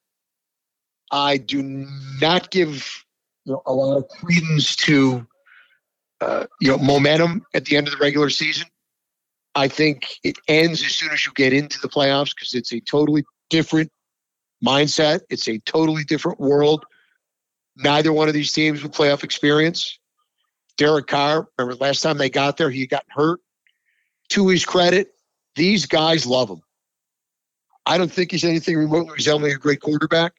I 1.11 1.37
do 1.37 1.87
not 2.19 2.51
give 2.51 3.05
you 3.45 3.53
know, 3.53 3.61
a 3.65 3.71
lot 3.71 3.95
of 3.95 4.09
credence 4.09 4.75
to 4.75 5.25
uh, 6.19 6.47
you 6.59 6.67
know 6.67 6.77
momentum 6.77 7.45
at 7.53 7.63
the 7.63 7.77
end 7.77 7.87
of 7.87 7.93
the 7.93 7.99
regular 7.99 8.29
season. 8.29 8.67
I 9.55 9.69
think 9.69 10.17
it 10.25 10.35
ends 10.49 10.83
as 10.83 10.91
soon 10.91 11.11
as 11.11 11.25
you 11.25 11.31
get 11.35 11.53
into 11.53 11.79
the 11.79 11.87
playoffs 11.87 12.35
because 12.35 12.53
it's 12.53 12.73
a 12.73 12.81
totally 12.81 13.23
different 13.49 13.93
mindset. 14.61 15.21
It's 15.29 15.47
a 15.47 15.59
totally 15.59 16.03
different 16.03 16.41
world. 16.41 16.83
Neither 17.75 18.13
one 18.13 18.27
of 18.27 18.33
these 18.33 18.51
teams 18.51 18.83
with 18.83 18.93
playoff 18.93 19.23
experience. 19.23 19.97
Derek 20.77 21.07
Carr, 21.07 21.47
remember 21.57 21.75
last 21.83 22.01
time 22.01 22.17
they 22.17 22.29
got 22.29 22.57
there, 22.57 22.69
he 22.69 22.87
got 22.87 23.05
hurt. 23.09 23.39
To 24.29 24.47
his 24.47 24.65
credit, 24.65 25.13
these 25.55 25.85
guys 25.85 26.25
love 26.25 26.49
him. 26.49 26.61
I 27.85 27.97
don't 27.97 28.11
think 28.11 28.31
he's 28.31 28.43
anything 28.43 28.77
remotely 28.77 29.13
resembling 29.13 29.53
a 29.53 29.57
great 29.57 29.81
quarterback. 29.81 30.33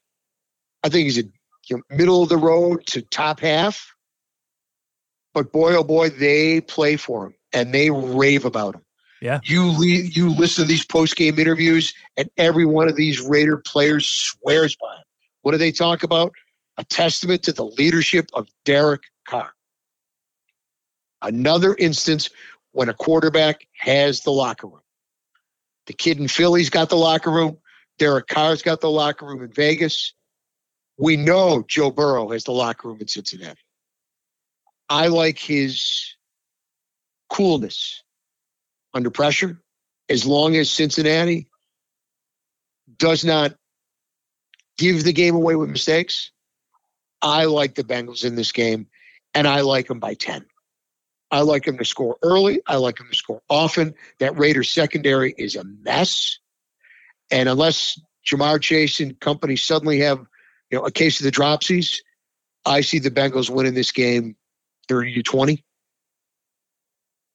I 0.83 0.89
think 0.89 1.05
he's 1.05 1.19
a 1.19 1.25
you 1.69 1.77
know, 1.77 1.83
middle 1.91 2.23
of 2.23 2.29
the 2.29 2.37
road 2.37 2.87
to 2.87 3.03
top 3.03 3.41
half. 3.41 3.95
But 5.35 5.53
boy, 5.53 5.75
oh 5.75 5.85
boy, 5.85 6.11
they 6.11 6.61
play 6.61 6.97
for 6.97 7.27
him 7.27 7.35
and 7.53 7.73
they 7.73 7.91
rave 7.91 8.45
about 8.45 8.77
him. 8.77 8.83
Yeah. 9.21 9.41
You 9.45 9.83
you 9.83 10.31
listen 10.31 10.65
to 10.65 10.69
these 10.69 10.85
post 10.85 11.17
game 11.17 11.39
interviews, 11.39 11.95
and 12.17 12.29
every 12.37 12.67
one 12.67 12.89
of 12.89 12.97
these 12.97 13.23
Raider 13.23 13.57
players 13.57 14.07
swears 14.07 14.77
by 14.77 14.97
him. 14.97 15.05
What 15.43 15.53
do 15.53 15.59
they 15.59 15.73
talk 15.73 16.03
about? 16.03 16.33
A 16.77 16.85
testament 16.85 17.45
to 17.45 17.53
the 17.53 17.65
leadership 17.65 18.31
of 18.35 18.49
Derek 18.65 19.03
Carr. 19.27 19.53
Another 21.23 21.75
instance 21.75 22.31
when 22.73 22.89
a 22.89 22.95
quarterback 22.95 23.67
has 23.79 24.23
the 24.23 24.33
locker 24.33 24.67
room. 24.67 24.81
The 25.87 25.93
kid 25.93 26.19
in 26.19 26.29
Philly's 26.29 26.71
got 26.71 26.89
the 26.89 26.97
locker 26.97 27.31
room. 27.31 27.59
Derek 27.99 28.27
Carr's 28.27 28.63
got 28.63 28.81
the 28.81 28.91
locker 28.91 29.27
room 29.27 29.43
in 29.43 29.53
Vegas. 29.53 30.15
We 30.99 31.17
know 31.17 31.65
Joe 31.67 31.91
Burrow 31.91 32.31
has 32.31 32.45
the 32.45 32.53
locker 32.53 32.89
room 32.89 32.99
in 33.01 33.09
Cincinnati. 33.09 33.61
I 34.89 35.07
like 35.07 35.39
his 35.39 36.15
coolness 37.31 38.03
under 38.93 39.11
pressure 39.11 39.61
as 40.09 40.27
long 40.27 40.57
as 40.57 40.71
Cincinnati 40.71 41.49
does 42.99 43.25
not 43.25 43.55
give 44.79 45.05
the 45.05 45.13
game 45.13 45.35
away 45.35 45.57
with 45.57 45.71
mistakes. 45.71 46.31
I 47.25 47.47
like 47.47 47.75
the 47.75 47.83
Bengals 47.83 48.25
in 48.25 48.37
this 48.37 48.53
game, 48.53 48.87
and 49.33 49.49
I 49.49 49.63
like 49.63 49.89
them 49.89 49.99
by 49.99 50.13
10. 50.13 50.45
I 51.31 51.41
like 51.41 51.65
them 51.65 51.79
to 51.79 51.85
score 51.85 52.17
early. 52.23 52.61
I 52.67 52.77
like 52.77 52.99
them 52.99 53.09
to 53.11 53.17
score 53.17 53.41
often. 53.49 53.95
That 54.21 54.39
Raiders 54.39 54.71
secondary 54.71 55.35
is 55.37 55.57
a 55.57 55.65
mess. 55.65 56.39
And 57.31 57.49
unless 57.49 57.99
Ja'Marr 58.27 58.61
Chase 58.61 59.01
and 59.01 59.19
company 59.19 59.57
suddenly 59.57 60.01
have 60.01 60.19
you 60.71 60.79
know 60.79 60.85
a 60.85 60.93
case 60.93 61.19
of 61.19 61.25
the 61.25 61.33
dropsies, 61.33 62.03
I 62.65 62.83
see 62.83 62.99
the 62.99 63.11
Bengals 63.11 63.49
winning 63.51 63.75
this 63.75 63.91
game 63.91 64.37
30 64.89 65.15
to 65.15 65.23
20. 65.23 65.65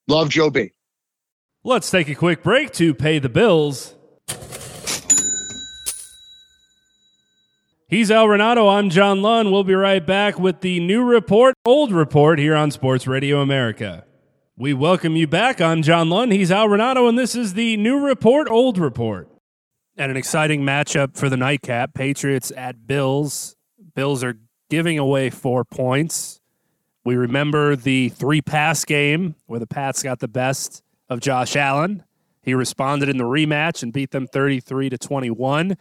Love 0.08 0.30
Joe 0.30 0.52
B. 0.52 0.72
Let's 1.64 1.92
take 1.92 2.08
a 2.10 2.16
quick 2.16 2.44
break 2.44 2.72
to 2.74 2.94
pay 2.94 3.20
the 3.20 3.28
bills. 3.28 3.96
He's 7.90 8.12
Al 8.12 8.28
Renauto. 8.28 8.72
I'm 8.72 8.92
John 8.92 9.24
Lund. 9.24 9.52
We'll 9.52 9.64
be 9.64 9.74
right 9.74 10.06
back 10.06 10.38
with 10.38 10.62
the 10.62 10.80
new 10.80 11.04
report, 11.04 11.56
old 11.66 11.92
report 11.92 12.38
here 12.38 12.56
on 12.56 12.70
Sports 12.70 13.08
Radio 13.08 13.42
America. 13.42 14.06
We 14.56 14.76
welcome 14.76 15.16
you 15.16 15.26
back. 15.26 15.60
I'm 15.60 15.82
John 15.82 16.08
Lund. 16.08 16.32
He's 16.32 16.52
Al 16.52 16.68
Renauto, 16.68 17.10
and 17.10 17.18
this 17.18 17.34
is 17.34 17.56
the 17.56 17.78
new 17.78 18.00
report, 18.00 18.48
old 18.48 18.78
report. 18.78 19.28
And 19.98 20.12
an 20.12 20.18
exciting 20.18 20.62
matchup 20.62 21.18
for 21.18 21.30
the 21.30 21.38
nightcap 21.38 21.96
Patriots 21.96 22.52
at 22.56 22.86
Bills. 22.86 23.56
Bills 23.96 24.24
are 24.24 24.36
giving 24.70 25.00
away 25.00 25.32
four 25.32 25.66
points. 25.66 26.42
We 27.04 27.16
remember 27.16 27.76
the 27.76 28.10
three 28.10 28.44
pass 28.44 28.86
game 28.86 29.34
where 29.48 29.60
the 29.60 29.66
Pats 29.66 30.04
got 30.04 30.20
the 30.20 30.28
best 30.28 30.84
of 31.10 31.22
Josh 31.22 31.56
Allen. 31.56 32.04
He 32.44 32.54
responded 32.54 33.10
in 33.10 33.18
the 33.18 33.24
rematch 33.24 33.82
and 33.82 33.92
beat 33.92 34.12
them 34.12 34.28
33 34.28 34.92
to 34.92 34.98
21. 35.00 35.76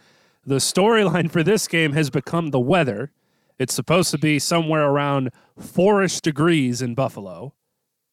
The 0.45 0.55
storyline 0.55 1.29
for 1.29 1.43
this 1.43 1.67
game 1.67 1.93
has 1.93 2.09
become 2.09 2.51
the 2.51 2.59
weather. 2.59 3.11
It's 3.57 3.73
supposed 3.73 4.11
to 4.11 4.17
be 4.17 4.39
somewhere 4.39 4.85
around 4.85 5.31
fourish 5.59 6.21
degrees 6.21 6.81
in 6.81 6.95
Buffalo, 6.95 7.53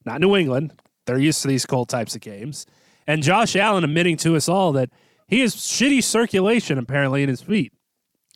not 0.05 0.20
New 0.20 0.37
England. 0.37 0.72
They're 1.07 1.18
used 1.18 1.43
to 1.43 1.49
these 1.49 1.66
cold 1.66 1.89
types 1.89 2.14
of 2.14 2.20
games. 2.20 2.66
And 3.07 3.22
Josh 3.22 3.55
Allen 3.55 3.85
admitting 3.85 4.16
to 4.18 4.35
us 4.35 4.49
all 4.49 4.72
that 4.72 4.91
he 5.29 5.41
has 5.41 5.55
shitty 5.55 6.03
circulation 6.03 6.79
apparently 6.79 7.22
in 7.22 7.29
his 7.29 7.43
feet. 7.43 7.72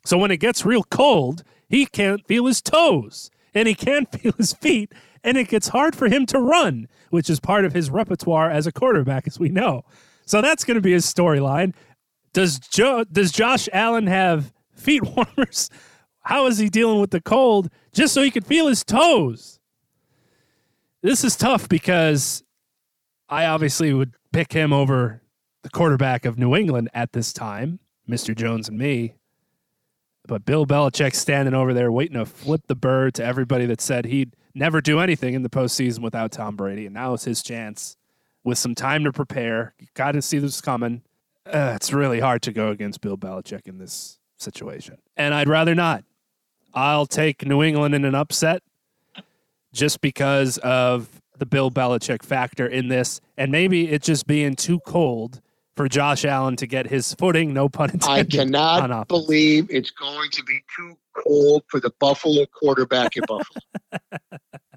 So 0.05 0.17
when 0.17 0.31
it 0.31 0.37
gets 0.37 0.65
real 0.65 0.83
cold, 0.83 1.43
he 1.67 1.85
can't 1.85 2.25
feel 2.25 2.45
his 2.45 2.61
toes 2.61 3.29
and 3.53 3.67
he 3.67 3.75
can't 3.75 4.11
feel 4.19 4.31
his 4.33 4.53
feet 4.53 4.93
and 5.23 5.37
it 5.37 5.49
gets 5.49 5.67
hard 5.67 5.95
for 5.95 6.07
him 6.07 6.25
to 6.27 6.39
run, 6.39 6.87
which 7.09 7.29
is 7.29 7.39
part 7.39 7.65
of 7.65 7.73
his 7.73 7.89
repertoire 7.89 8.49
as 8.49 8.65
a 8.65 8.71
quarterback, 8.71 9.27
as 9.27 9.39
we 9.39 9.49
know. 9.49 9.83
So 10.25 10.41
that's 10.41 10.63
going 10.63 10.75
to 10.75 10.81
be 10.81 10.93
his 10.93 11.05
storyline. 11.05 11.73
Does 12.33 12.59
Joe? 12.59 13.03
Does 13.03 13.31
Josh 13.31 13.67
Allen 13.73 14.07
have 14.07 14.53
feet 14.75 15.03
warmers? 15.15 15.69
How 16.21 16.47
is 16.47 16.57
he 16.57 16.69
dealing 16.69 17.01
with 17.01 17.11
the 17.11 17.21
cold? 17.21 17.69
Just 17.93 18.13
so 18.13 18.21
he 18.21 18.31
can 18.31 18.43
feel 18.43 18.67
his 18.67 18.83
toes. 18.83 19.59
This 21.01 21.23
is 21.23 21.35
tough 21.35 21.67
because 21.67 22.43
I 23.27 23.45
obviously 23.45 23.91
would 23.91 24.13
pick 24.31 24.53
him 24.53 24.71
over 24.71 25.21
the 25.63 25.69
quarterback 25.69 26.25
of 26.25 26.37
New 26.37 26.55
England 26.55 26.89
at 26.93 27.13
this 27.13 27.33
time, 27.33 27.79
Mr. 28.07 28.35
Jones 28.35 28.69
and 28.69 28.77
me. 28.77 29.15
But 30.27 30.45
Bill 30.45 30.67
Belichick 30.67 31.15
standing 31.15 31.55
over 31.55 31.73
there 31.73 31.91
waiting 31.91 32.17
to 32.17 32.25
flip 32.25 32.61
the 32.67 32.75
bird 32.75 33.15
to 33.15 33.25
everybody 33.25 33.65
that 33.65 33.81
said 33.81 34.05
he'd 34.05 34.35
never 34.53 34.79
do 34.79 34.99
anything 34.99 35.33
in 35.33 35.41
the 35.41 35.49
postseason 35.49 35.99
without 35.99 36.31
Tom 36.31 36.55
Brady. 36.55 36.85
And 36.85 36.93
now 36.93 37.13
is 37.13 37.23
his 37.23 37.41
chance 37.41 37.97
with 38.43 38.57
some 38.57 38.75
time 38.75 39.03
to 39.03 39.11
prepare. 39.11 39.73
You 39.79 39.87
got 39.95 40.11
to 40.11 40.21
see 40.21 40.37
this 40.37 40.61
coming. 40.61 41.01
Uh, 41.45 41.73
it's 41.75 41.91
really 41.91 42.19
hard 42.19 42.41
to 42.43 42.51
go 42.51 42.69
against 42.69 43.01
Bill 43.01 43.17
Belichick 43.17 43.67
in 43.67 43.77
this 43.77 44.19
situation. 44.37 44.97
And 45.17 45.33
I'd 45.33 45.49
rather 45.49 45.75
not. 45.75 46.03
I'll 46.73 47.05
take 47.05 47.45
New 47.45 47.63
England 47.63 47.95
in 47.95 48.05
an 48.05 48.15
upset 48.15 48.61
just 49.73 50.01
because 50.01 50.57
of 50.59 51.09
the 51.37 51.45
Bill 51.45 51.71
Belichick 51.71 52.23
factor 52.23 52.67
in 52.67 52.87
this. 52.87 53.19
And 53.37 53.51
maybe 53.51 53.89
it 53.89 54.03
just 54.03 54.27
being 54.27 54.55
too 54.55 54.79
cold 54.81 55.41
for 55.75 55.87
Josh 55.87 56.25
Allen 56.25 56.55
to 56.57 56.67
get 56.67 56.87
his 56.87 57.13
footing, 57.15 57.53
no 57.53 57.69
pun 57.69 57.89
intended. 57.91 58.35
I 58.35 58.43
cannot 58.43 59.07
believe 59.07 59.67
it's 59.69 59.91
going 59.91 60.29
to 60.31 60.43
be 60.43 60.59
too 60.75 60.95
cold 61.25 61.63
for 61.67 61.79
the 61.79 61.91
Buffalo 61.99 62.45
quarterback 62.45 63.17
in 63.17 63.23
Buffalo. 63.27 63.61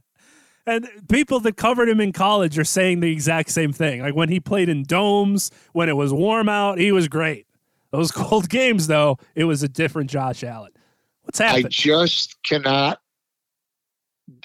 and 0.67 0.89
people 1.09 1.41
that 1.41 1.57
covered 1.57 1.89
him 1.89 2.01
in 2.01 2.13
college 2.13 2.59
are 2.59 2.65
saying 2.65 3.01
the 3.01 3.11
exact 3.11 3.51
same 3.51 3.73
thing. 3.73 4.01
Like 4.01 4.15
when 4.15 4.29
he 4.29 4.41
played 4.41 4.69
in 4.69 4.83
domes, 4.83 5.51
when 5.73 5.89
it 5.89 5.97
was 5.97 6.13
warm 6.13 6.49
out, 6.49 6.79
he 6.79 6.93
was 6.93 7.09
great. 7.09 7.47
Those 7.91 8.11
cold 8.13 8.49
games, 8.49 8.87
though, 8.87 9.19
it 9.35 9.45
was 9.45 9.63
a 9.63 9.69
different 9.69 10.11
Josh 10.11 10.43
Allen. 10.43 10.73
What's 11.23 11.39
happening? 11.39 11.67
I 11.67 11.69
just 11.69 12.43
cannot. 12.43 13.01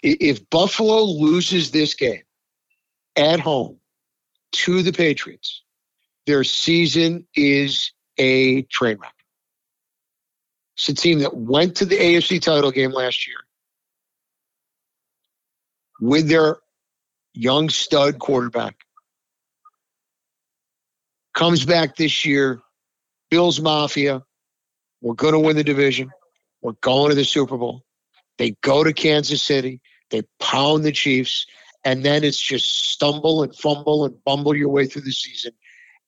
If 0.04 0.50
Buffalo 0.50 1.04
loses 1.04 1.72
this 1.72 1.94
game 1.94 2.24
at 3.16 3.40
home 3.40 3.78
to 4.52 4.82
the 4.82 4.92
Patriots, 4.92 5.64
their 6.26 6.44
season 6.44 7.26
is 7.36 7.92
a 8.18 8.64
train 8.64 8.98
wreck. 9.00 9.14
It's 10.76 10.90
a 10.90 10.94
team 10.94 11.20
that 11.20 11.36
went 11.36 11.76
to 11.78 11.86
the 11.86 11.98
AFC 11.98 12.42
title 12.42 12.72
game 12.72 12.92
last 12.92 13.28
year 13.28 13.38
with 16.00 16.30
their 16.30 16.58
young 17.34 17.70
stud 17.70 18.20
quarterback 18.20 18.76
comes 21.34 21.66
back 21.66 21.95
this 21.95 22.26
year. 22.26 22.62
Bills 23.30 23.62
Mafia. 23.62 24.24
We're 25.02 25.14
going 25.14 25.34
to 25.34 25.39
win 25.39 25.56
the 25.56 25.64
division. 25.64 26.12
We're 26.62 26.74
going 26.82 27.10
to 27.10 27.16
the 27.16 27.24
Super 27.24 27.58
Bowl. 27.58 27.84
They 28.38 28.56
go 28.62 28.84
to 28.84 28.91
Kansas 28.91 29.41
City. 29.41 29.82
They 30.10 30.24
pound 30.39 30.84
the 30.84 30.91
Chiefs. 30.91 31.45
And 31.86 32.04
then 32.04 32.24
it's 32.24 32.41
just 32.41 32.89
stumble 32.89 33.43
and 33.43 33.56
fumble 33.56 34.04
and 34.04 34.22
bumble 34.26 34.56
your 34.56 34.70
way 34.70 34.86
through 34.86 35.04
the 35.04 35.12
season 35.12 35.54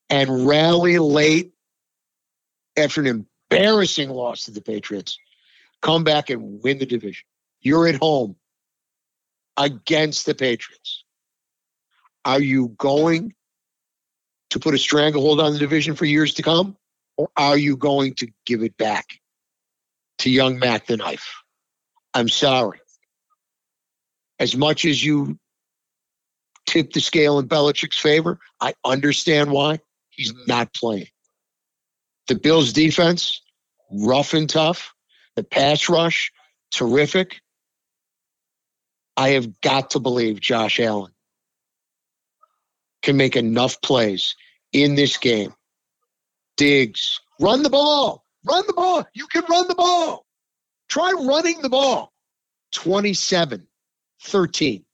and 0.09 0.45
rally 0.45 0.99
late 0.99 1.53
after 2.75 2.99
an 2.99 3.25
embarrassing 3.49 4.09
loss 4.09 4.45
to 4.45 4.51
the 4.51 4.61
Patriots. 4.61 5.17
Come 5.81 6.03
back 6.03 6.29
and 6.29 6.61
win 6.61 6.79
the 6.79 6.85
division. 6.85 7.23
You're 7.61 7.87
at 7.87 7.95
home 7.95 8.35
against 9.57 10.25
the 10.25 10.35
Patriots. 10.35 11.03
Are 12.25 12.41
you 12.41 12.69
going 12.77 13.33
to 14.51 14.59
put 14.59 14.73
a 14.73 14.77
stranglehold 14.77 15.39
on 15.39 15.53
the 15.53 15.59
division 15.59 15.95
for 15.95 16.05
years 16.05 16.33
to 16.35 16.43
come? 16.43 16.77
Or 17.17 17.29
are 17.35 17.57
you 17.57 17.77
going 17.77 18.13
to 18.15 18.27
give 18.45 18.63
it 18.63 18.77
back 18.77 19.05
to 20.19 20.29
young 20.29 20.59
Mac 20.59 20.87
the 20.87 20.97
Knife? 20.97 21.33
I'm 22.13 22.29
sorry. 22.29 22.79
As 24.39 24.55
much 24.55 24.85
as 24.85 25.03
you 25.03 25.37
tip 26.65 26.93
the 26.93 27.01
scale 27.01 27.39
in 27.39 27.47
Belichick's 27.47 27.99
favor, 27.99 28.39
I 28.59 28.73
understand 28.83 29.51
why 29.51 29.79
he's 30.09 30.33
not 30.47 30.73
playing. 30.73 31.07
The 32.27 32.35
Bills' 32.35 32.73
defense, 32.73 33.41
rough 33.91 34.33
and 34.33 34.49
tough. 34.49 34.93
The 35.35 35.43
pass 35.43 35.89
rush, 35.89 36.31
terrific. 36.71 37.41
I 39.18 39.30
have 39.30 39.59
got 39.62 39.91
to 39.91 39.99
believe 39.99 40.39
Josh 40.39 40.80
Allen 40.80 41.12
can 43.01 43.18
make 43.18 43.36
enough 43.36 43.82
plays 43.82 44.36
in 44.72 44.95
this 44.95 45.18
game. 45.18 45.53
Diggs, 46.57 47.20
run 47.39 47.64
the 47.64 47.70
ball, 47.70 48.24
run 48.45 48.64
the 48.68 48.74
ball. 48.74 49.05
You 49.14 49.28
can 49.28 49.43
run 49.49 49.68
the 49.68 49.76
ball. 49.76 50.26
Try 50.89 51.12
running 51.12 51.62
the 51.62 51.70
ball. 51.70 52.12
27 52.74 53.68
13. 54.24 54.86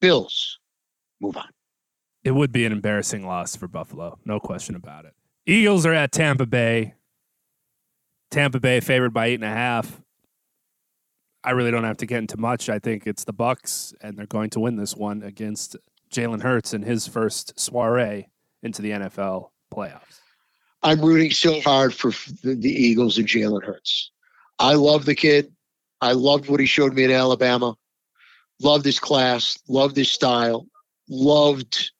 Bills, 0.00 0.58
move 1.20 1.36
on. 1.36 1.48
It 2.22 2.32
would 2.32 2.52
be 2.52 2.64
an 2.64 2.72
embarrassing 2.72 3.26
loss 3.26 3.56
for 3.56 3.68
Buffalo, 3.68 4.18
no 4.24 4.40
question 4.40 4.74
about 4.74 5.04
it. 5.04 5.14
Eagles 5.46 5.86
are 5.86 5.94
at 5.94 6.12
Tampa 6.12 6.46
Bay. 6.46 6.94
Tampa 8.30 8.60
Bay 8.60 8.80
favored 8.80 9.14
by 9.14 9.26
eight 9.26 9.34
and 9.34 9.44
a 9.44 9.48
half. 9.48 10.00
I 11.46 11.52
really 11.52 11.70
don't 11.70 11.84
have 11.84 11.98
to 11.98 12.06
get 12.06 12.18
into 12.18 12.36
much. 12.36 12.68
I 12.68 12.80
think 12.80 13.06
it's 13.06 13.22
the 13.22 13.32
Bucs, 13.32 13.94
and 14.00 14.18
they're 14.18 14.26
going 14.26 14.50
to 14.50 14.60
win 14.60 14.74
this 14.74 14.96
one 14.96 15.22
against 15.22 15.76
Jalen 16.10 16.42
Hurts 16.42 16.74
in 16.74 16.82
his 16.82 17.06
first 17.06 17.58
soiree 17.58 18.28
into 18.64 18.82
the 18.82 18.90
NFL 18.90 19.50
playoffs. 19.72 20.18
I'm 20.82 21.00
rooting 21.00 21.30
so 21.30 21.60
hard 21.60 21.94
for 21.94 22.10
the, 22.42 22.56
the 22.56 22.70
Eagles 22.70 23.16
and 23.16 23.28
Jalen 23.28 23.62
Hurts. 23.62 24.10
I 24.58 24.74
love 24.74 25.04
the 25.04 25.14
kid. 25.14 25.52
I 26.00 26.12
loved 26.12 26.50
what 26.50 26.58
he 26.58 26.66
showed 26.66 26.94
me 26.94 27.04
in 27.04 27.12
Alabama. 27.12 27.76
Loved 28.60 28.84
his 28.84 28.98
class. 28.98 29.56
Loved 29.68 29.96
his 29.96 30.10
style. 30.10 30.66
Loved 31.08 31.92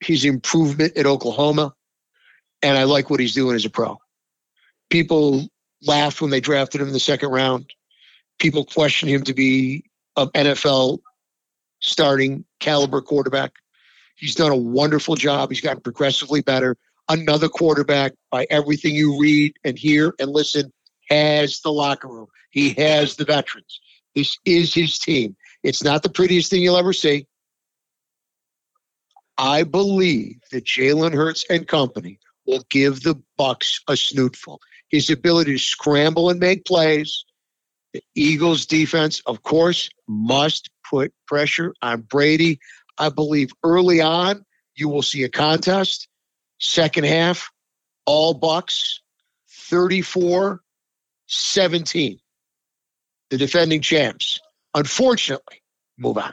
his 0.00 0.26
improvement 0.26 0.98
at 0.98 1.06
Oklahoma. 1.06 1.72
And 2.60 2.76
I 2.76 2.84
like 2.84 3.08
what 3.08 3.20
he's 3.20 3.34
doing 3.34 3.56
as 3.56 3.64
a 3.64 3.70
pro. 3.70 3.96
People 4.90 5.48
laughed 5.82 6.20
when 6.20 6.30
they 6.30 6.40
drafted 6.40 6.82
him 6.82 6.88
in 6.88 6.92
the 6.92 7.00
second 7.00 7.30
round. 7.30 7.70
People 8.44 8.66
question 8.66 9.08
him 9.08 9.22
to 9.22 9.32
be 9.32 9.84
an 10.18 10.28
NFL 10.34 10.98
starting 11.80 12.44
caliber 12.60 13.00
quarterback. 13.00 13.52
He's 14.16 14.34
done 14.34 14.52
a 14.52 14.56
wonderful 14.56 15.14
job. 15.14 15.48
He's 15.48 15.62
gotten 15.62 15.80
progressively 15.80 16.42
better. 16.42 16.76
Another 17.08 17.48
quarterback, 17.48 18.12
by 18.30 18.46
everything 18.50 18.94
you 18.94 19.18
read 19.18 19.54
and 19.64 19.78
hear 19.78 20.12
and 20.18 20.30
listen, 20.30 20.70
has 21.08 21.62
the 21.62 21.72
locker 21.72 22.06
room. 22.06 22.26
He 22.50 22.74
has 22.74 23.16
the 23.16 23.24
veterans. 23.24 23.80
This 24.14 24.36
is 24.44 24.74
his 24.74 24.98
team. 24.98 25.36
It's 25.62 25.82
not 25.82 26.02
the 26.02 26.10
prettiest 26.10 26.50
thing 26.50 26.60
you'll 26.60 26.76
ever 26.76 26.92
see. 26.92 27.26
I 29.38 29.62
believe 29.62 30.40
that 30.52 30.66
Jalen 30.66 31.14
Hurts 31.14 31.46
and 31.48 31.66
company 31.66 32.18
will 32.46 32.62
give 32.68 33.04
the 33.04 33.14
Bucs 33.38 33.80
a 33.88 33.92
snootful. 33.92 34.58
His 34.90 35.08
ability 35.08 35.52
to 35.52 35.58
scramble 35.58 36.28
and 36.28 36.38
make 36.38 36.66
plays. 36.66 37.24
The 37.94 38.02
Eagles 38.16 38.66
defense, 38.66 39.22
of 39.24 39.42
course, 39.44 39.88
must 40.08 40.68
put 40.88 41.14
pressure 41.26 41.72
on 41.80 42.02
Brady. 42.02 42.58
I 42.98 43.08
believe 43.08 43.52
early 43.62 44.00
on 44.00 44.44
you 44.74 44.88
will 44.88 45.02
see 45.02 45.22
a 45.22 45.28
contest. 45.28 46.08
Second 46.58 47.04
half, 47.04 47.50
all 48.04 48.38
Bucs, 48.38 48.98
34 49.48 50.60
17. 51.26 52.18
The 53.30 53.38
defending 53.38 53.80
champs. 53.80 54.40
Unfortunately, 54.74 55.62
move 55.96 56.18
on. 56.18 56.32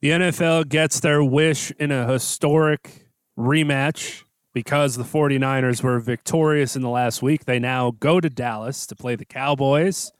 The 0.00 0.10
NFL 0.10 0.68
gets 0.68 1.00
their 1.00 1.24
wish 1.24 1.72
in 1.72 1.90
a 1.90 2.06
historic 2.10 3.06
rematch 3.38 4.22
because 4.52 4.96
the 4.96 5.04
49ers 5.04 5.82
were 5.82 6.00
victorious 6.00 6.76
in 6.76 6.82
the 6.82 6.88
last 6.88 7.22
week. 7.22 7.44
They 7.44 7.58
now 7.58 7.92
go 7.92 8.20
to 8.20 8.28
Dallas 8.28 8.86
to 8.86 8.96
play 8.96 9.16
the 9.16 9.24
Cowboys. 9.24 10.12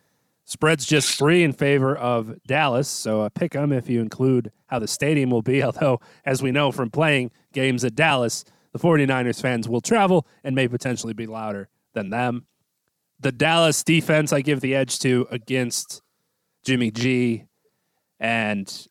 Spread's 0.45 0.85
just 0.85 1.17
three 1.17 1.43
in 1.45 1.53
favor 1.53 1.97
of 1.97 2.43
Dallas, 2.45 2.89
so 2.89 3.23
uh, 3.23 3.29
pick 3.29 3.53
them 3.53 3.73
if 3.73 3.89
you 3.89 4.01
include 4.01 4.51
how 4.67 4.79
the 4.79 4.89
stadium 4.89 5.31
will 5.31 5.43
be. 5.43 5.63
Although, 5.65 6.01
as 6.25 6.43
we 6.43 6.51
know 6.51 6.73
from 6.73 6.91
playing 6.91 7.31
games 7.53 7.85
at 7.85 7.95
Dallas, 7.95 8.45
the 8.73 8.79
49ers 8.79 9.41
fans 9.41 9.69
will 9.69 9.81
travel 9.81 10.27
and 10.43 10.55
may 10.55 10.69
potentially 10.69 11.13
be 11.13 11.27
louder 11.27 11.69
than 11.95 12.11
them. 12.11 12.47
The 13.19 13.33
Dallas 13.33 13.85
defense, 13.85 14.33
I 14.33 14.41
give 14.41 14.61
the 14.61 14.75
edge 14.75 14.99
to 15.01 15.27
against 15.31 16.03
Jimmy 16.65 16.91
G. 16.91 17.45
And 18.19 18.87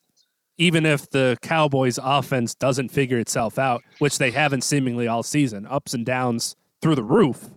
even 0.60 0.86
if 0.86 1.10
the 1.10 1.38
Cowboys 1.42 1.98
offense 2.04 2.54
doesn't 2.54 2.90
figure 2.90 3.18
itself 3.18 3.58
out, 3.58 3.82
which 4.00 4.18
they 4.18 4.30
haven't 4.30 4.64
seemingly 4.64 5.08
all 5.08 5.24
season, 5.24 5.66
ups 5.66 5.94
and 5.94 6.06
downs 6.06 6.56
through 6.82 6.96
the 6.96 7.04
roof, 7.04 7.50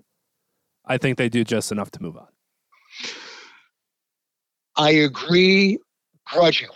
I 0.87 0.99
think 0.99 1.19
they 1.19 1.29
do 1.29 1.43
just 1.43 1.73
enough 1.73 1.91
to 1.91 2.03
move 2.03 2.17
on. 2.17 2.29
I 4.77 4.91
agree 4.91 5.79
grudgingly 6.27 6.75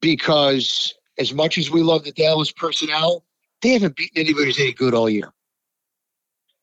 because 0.00 0.94
as 1.18 1.34
much 1.34 1.58
as 1.58 1.70
we 1.70 1.82
love 1.82 2.04
the 2.04 2.12
Dallas 2.12 2.52
personnel, 2.52 3.24
they 3.60 3.70
haven't 3.70 3.96
beaten 3.96 4.22
anybody 4.22 4.46
who's 4.46 4.60
any 4.60 4.72
good 4.72 4.94
all 4.94 5.10
year. 5.10 5.32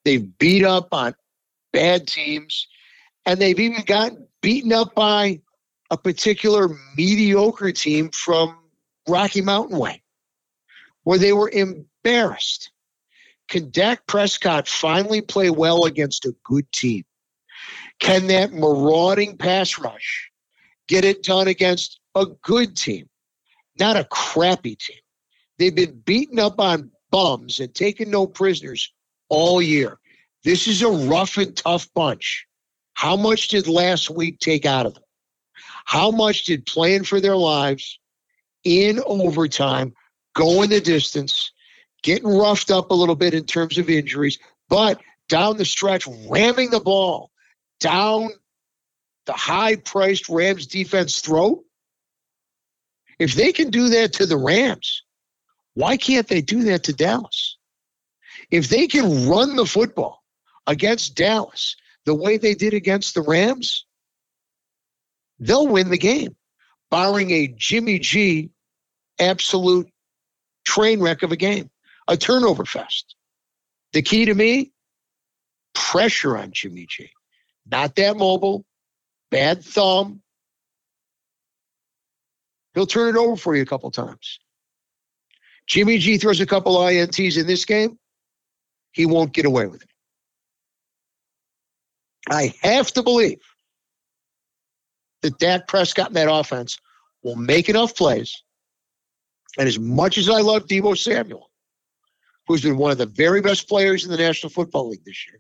They've 0.06 0.38
beat 0.40 0.64
up 0.64 0.88
on 0.94 1.14
bad 1.74 2.08
teams, 2.08 2.68
and 3.26 3.40
they've 3.40 3.60
even 3.60 3.84
gotten 3.84 4.28
beaten 4.42 4.72
up 4.72 4.96
by 4.96 5.42
a 5.92 5.98
particular 5.98 6.70
mediocre 6.96 7.72
team 7.72 8.10
from 8.12 8.58
Rocky 9.08 9.42
Mountain 9.42 9.78
Way, 9.78 10.02
where 11.04 11.18
they 11.18 11.34
were 11.34 11.50
embarrassed. 11.50 12.72
Can 13.48 13.72
Dak 13.72 14.06
Prescott 14.06 14.68
finally 14.68 15.22
play 15.22 15.50
well 15.50 15.86
against 15.86 16.26
a 16.26 16.36
good 16.44 16.72
team? 16.72 17.04
Can 18.00 18.28
that 18.28 18.54
marauding 18.54 19.38
pass 19.38 19.80
rush 19.80 20.30
get 20.88 21.04
it 21.04 21.24
done 21.24 21.48
against 21.48 22.00
a 22.16 22.26
good 22.44 22.78
team, 22.78 23.10
not 23.80 23.98
a 23.98 24.06
crappy 24.06 24.76
team? 24.76 25.00
They've 25.58 25.76
been 25.76 26.00
beaten 26.06 26.40
up 26.40 26.60
on 26.60 26.92
bums 27.12 27.60
and 27.60 27.74
taken 27.74 28.12
no 28.12 28.28
prisoners 28.28 28.94
all 29.30 29.62
year. 29.62 30.00
This 30.44 30.68
is 30.68 30.82
a 30.82 30.90
rough 30.90 31.38
and 31.38 31.56
tough 31.56 31.90
bunch. 31.94 32.46
How 32.94 33.16
much 33.16 33.50
did 33.50 33.68
last 33.68 34.10
week 34.10 34.40
take 34.40 34.66
out 34.66 34.86
of 34.86 34.94
them? 34.94 35.04
How 35.90 36.12
much 36.12 36.44
did 36.44 36.68
playing 36.68 37.06
for 37.06 37.20
their 37.20 37.36
lives 37.36 37.98
in 38.64 39.02
overtime, 39.04 39.96
going 40.36 40.70
the 40.70 40.82
distance, 40.82 41.52
getting 42.04 42.28
roughed 42.28 42.70
up 42.70 42.92
a 42.92 42.94
little 42.94 43.16
bit 43.16 43.34
in 43.34 43.46
terms 43.46 43.80
of 43.80 43.90
injuries, 43.90 44.38
but 44.70 45.02
down 45.30 45.58
the 45.58 45.66
stretch, 45.66 46.06
ramming 46.30 46.70
the 46.70 46.80
ball 46.80 47.32
down 47.80 48.30
the 49.26 49.34
high 49.34 49.78
priced 49.78 50.30
Rams 50.30 50.68
defense 50.68 51.22
throat? 51.22 51.66
If 53.18 53.34
they 53.34 53.52
can 53.52 53.72
do 53.72 53.90
that 53.90 54.14
to 54.14 54.28
the 54.28 54.38
Rams, 54.38 55.02
why 55.74 55.98
can't 55.98 56.28
they 56.28 56.42
do 56.42 56.66
that 56.66 56.84
to 56.84 56.94
Dallas? 56.94 57.58
If 58.52 58.70
they 58.70 58.86
can 58.86 59.28
run 59.28 59.56
the 59.56 59.66
football 59.66 60.24
against 60.68 61.16
Dallas 61.16 61.76
the 62.06 62.14
way 62.14 62.38
they 62.38 62.54
did 62.54 62.76
against 62.76 63.16
the 63.16 63.24
Rams, 63.24 63.88
they'll 65.40 65.68
win 65.68 65.90
the 65.90 65.98
game, 65.98 66.36
barring 66.90 67.32
a 67.32 67.48
Jimmy 67.48 68.00
G 68.00 68.50
absolute 69.20 69.90
train 70.66 71.02
wreck 71.02 71.24
of 71.24 71.32
a 71.32 71.38
game, 71.38 71.70
a 72.08 72.18
turnover 72.18 72.66
fest. 72.66 73.16
The 73.94 74.02
key 74.02 74.26
to 74.26 74.34
me, 74.34 74.72
pressure 75.74 76.38
on 76.38 76.52
Jimmy 76.52 76.86
G 76.90 77.10
not 77.72 77.96
that 77.96 78.18
mobile, 78.18 78.66
bad 79.32 79.64
thumb. 79.64 80.22
He'll 82.74 82.88
turn 82.88 83.16
it 83.16 83.20
over 83.20 83.36
for 83.36 83.56
you 83.56 83.62
a 83.62 83.66
couple 83.66 83.92
times. 83.92 84.40
Jimmy 85.68 85.98
G 86.00 86.18
throws 86.18 86.40
a 86.40 86.46
couple 86.46 86.78
INTs 86.78 87.38
in 87.38 87.46
this 87.46 87.66
game, 87.66 88.00
he 88.92 89.06
won't 89.06 89.34
get 89.34 89.46
away 89.46 89.68
with 89.68 89.84
it. 89.84 89.90
I 92.30 92.54
have 92.62 92.92
to 92.94 93.04
believe 93.04 93.40
that 95.22 95.38
Dak 95.40 95.68
Prescott 95.68 96.08
and 96.08 96.16
that 96.16 96.32
offense 96.32 96.80
will 97.24 97.36
make 97.36 97.70
enough 97.70 97.96
plays. 97.96 98.44
And 99.58 99.68
as 99.68 99.80
much 99.80 100.18
as 100.18 100.30
I 100.30 100.42
love 100.42 100.68
Deebo 100.68 100.98
Samuel, 100.98 101.50
who's 102.48 102.62
been 102.62 102.78
one 102.78 102.92
of 102.92 102.98
the 102.98 103.06
very 103.06 103.42
best 103.42 103.68
players 103.68 104.06
in 104.06 104.12
the 104.12 104.18
National 104.18 104.50
Football 104.50 104.90
League 104.90 105.06
this 105.06 105.28
year, 105.28 105.40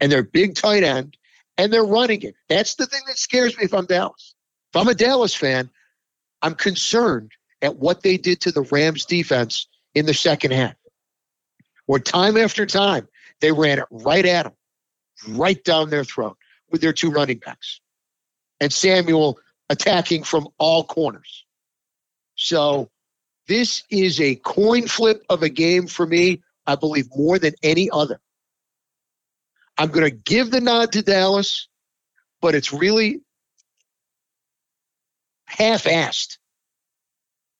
and 0.00 0.10
they're 0.10 0.22
big 0.22 0.54
tight 0.54 0.82
end, 0.82 1.16
and 1.58 1.72
they're 1.72 1.84
running 1.84 2.22
it. 2.22 2.34
That's 2.48 2.74
the 2.76 2.86
thing 2.86 3.02
that 3.06 3.18
scares 3.18 3.56
me 3.56 3.64
if 3.64 3.74
I'm 3.74 3.86
Dallas. 3.86 4.34
If 4.74 4.80
I'm 4.80 4.88
a 4.88 4.94
Dallas 4.94 5.34
fan, 5.34 5.68
I'm 6.40 6.54
concerned 6.54 7.32
at 7.60 7.76
what 7.76 8.02
they 8.02 8.16
did 8.16 8.40
to 8.42 8.52
the 8.52 8.62
Rams 8.62 9.04
defense 9.04 9.66
in 9.94 10.06
the 10.06 10.14
second 10.14 10.52
half, 10.52 10.74
where 11.86 12.00
time 12.00 12.36
after 12.36 12.64
time 12.66 13.06
they 13.40 13.52
ran 13.52 13.78
it 13.78 13.84
right 13.90 14.24
at 14.24 14.44
them, 14.44 14.54
right 15.28 15.62
down 15.62 15.90
their 15.90 16.04
throat 16.04 16.38
with 16.70 16.80
their 16.80 16.94
two 16.94 17.10
running 17.10 17.38
backs, 17.38 17.81
and 18.62 18.72
Samuel 18.72 19.40
attacking 19.68 20.22
from 20.22 20.46
all 20.56 20.84
corners. 20.84 21.44
So 22.36 22.90
this 23.48 23.82
is 23.90 24.20
a 24.20 24.36
coin 24.36 24.86
flip 24.86 25.24
of 25.28 25.42
a 25.42 25.48
game 25.48 25.88
for 25.88 26.06
me, 26.06 26.42
I 26.64 26.76
believe, 26.76 27.08
more 27.12 27.40
than 27.40 27.54
any 27.64 27.90
other. 27.90 28.20
I'm 29.76 29.88
going 29.88 30.08
to 30.08 30.16
give 30.16 30.52
the 30.52 30.60
nod 30.60 30.92
to 30.92 31.02
Dallas, 31.02 31.66
but 32.40 32.54
it's 32.54 32.72
really 32.72 33.22
half 35.46 35.82
assed. 35.82 36.38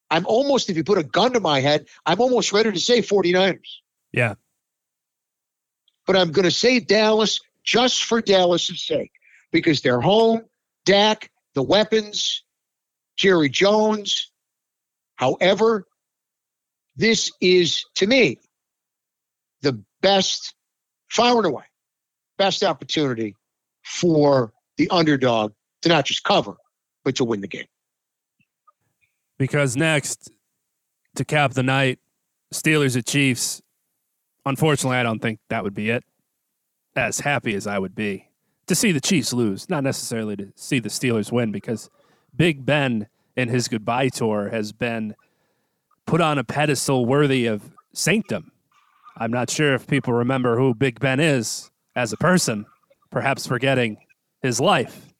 I'm 0.08 0.24
almost, 0.26 0.70
if 0.70 0.76
you 0.76 0.84
put 0.84 0.98
a 0.98 1.02
gun 1.02 1.32
to 1.32 1.40
my 1.40 1.58
head, 1.58 1.86
I'm 2.06 2.20
almost 2.20 2.52
ready 2.52 2.70
to 2.70 2.78
say 2.78 3.02
49ers. 3.02 3.58
Yeah. 4.12 4.34
But 6.06 6.16
I'm 6.16 6.30
going 6.30 6.44
to 6.44 6.52
say 6.52 6.78
Dallas 6.78 7.40
just 7.64 8.04
for 8.04 8.20
Dallas's 8.20 8.86
sake 8.86 9.10
because 9.50 9.80
they're 9.80 10.00
home, 10.00 10.42
Dak, 10.84 11.30
the 11.54 11.62
weapons, 11.62 12.44
Jerry 13.16 13.48
Jones. 13.48 14.30
However, 15.16 15.86
this 16.96 17.30
is, 17.40 17.84
to 17.96 18.06
me, 18.06 18.38
the 19.62 19.82
best, 20.00 20.54
far 21.08 21.36
and 21.36 21.46
away, 21.46 21.64
best 22.38 22.62
opportunity 22.62 23.36
for 23.84 24.52
the 24.76 24.88
underdog 24.90 25.52
to 25.82 25.88
not 25.88 26.04
just 26.04 26.24
cover, 26.24 26.54
but 27.04 27.16
to 27.16 27.24
win 27.24 27.40
the 27.40 27.48
game. 27.48 27.66
Because 29.38 29.76
next, 29.76 30.30
to 31.16 31.24
cap 31.24 31.52
the 31.52 31.62
night, 31.62 31.98
Steelers 32.52 32.96
at 32.96 33.06
Chiefs. 33.06 33.62
Unfortunately, 34.44 34.96
I 34.96 35.02
don't 35.02 35.20
think 35.20 35.38
that 35.48 35.64
would 35.64 35.74
be 35.74 35.90
it. 35.90 36.04
As 36.94 37.20
happy 37.20 37.54
as 37.54 37.66
I 37.66 37.78
would 37.78 37.94
be 37.94 38.28
to 38.66 38.74
see 38.74 38.92
the 38.92 39.00
Chiefs 39.00 39.32
lose, 39.32 39.68
not 39.68 39.84
necessarily 39.84 40.36
to 40.36 40.52
see 40.54 40.78
the 40.78 40.88
Steelers 40.88 41.32
win, 41.32 41.52
because 41.52 41.90
Big 42.34 42.64
Ben 42.64 43.08
in 43.36 43.48
his 43.48 43.68
goodbye 43.68 44.08
tour 44.08 44.48
has 44.50 44.72
been 44.72 45.14
put 46.06 46.20
on 46.20 46.38
a 46.38 46.44
pedestal 46.44 47.06
worthy 47.06 47.46
of 47.46 47.62
sanctum. 47.92 48.52
I'm 49.16 49.30
not 49.30 49.50
sure 49.50 49.74
if 49.74 49.86
people 49.86 50.12
remember 50.14 50.56
who 50.56 50.74
Big 50.74 51.00
Ben 51.00 51.20
is 51.20 51.70
as 51.94 52.12
a 52.12 52.16
person, 52.16 52.66
perhaps 53.10 53.46
forgetting 53.46 53.98
his 54.40 54.60
life. 54.60 55.12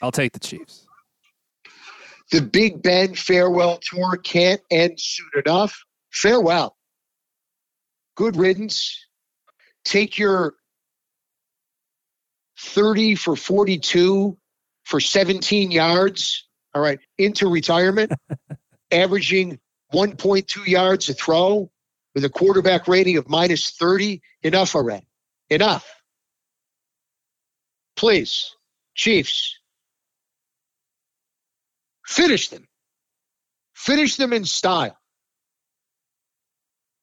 I'll 0.00 0.12
take 0.12 0.32
the 0.32 0.40
Chiefs. 0.40 0.86
The 2.30 2.40
Big 2.40 2.82
Ben 2.82 3.14
farewell 3.14 3.78
tour 3.82 4.16
can't 4.16 4.60
end 4.70 4.98
soon 4.98 5.28
enough. 5.44 5.84
Farewell. 6.12 6.76
Good 8.16 8.36
riddance. 8.36 9.06
Take 9.84 10.18
your 10.18 10.54
30 12.62 13.16
for 13.16 13.36
42 13.36 14.36
for 14.84 15.00
17 15.00 15.70
yards, 15.70 16.46
all 16.74 16.80
right, 16.82 17.00
into 17.18 17.48
retirement, 17.48 18.12
averaging 18.90 19.58
1.2 19.92 20.66
yards 20.66 21.08
a 21.08 21.14
throw 21.14 21.70
with 22.14 22.24
a 22.24 22.30
quarterback 22.30 22.88
rating 22.88 23.16
of 23.16 23.28
minus 23.28 23.70
30. 23.70 24.22
Enough 24.42 24.74
already. 24.74 25.06
Enough. 25.50 25.86
Please, 27.96 28.56
Chiefs, 28.94 29.58
finish 32.06 32.48
them. 32.48 32.66
Finish 33.74 34.16
them 34.16 34.32
in 34.32 34.44
style. 34.44 34.96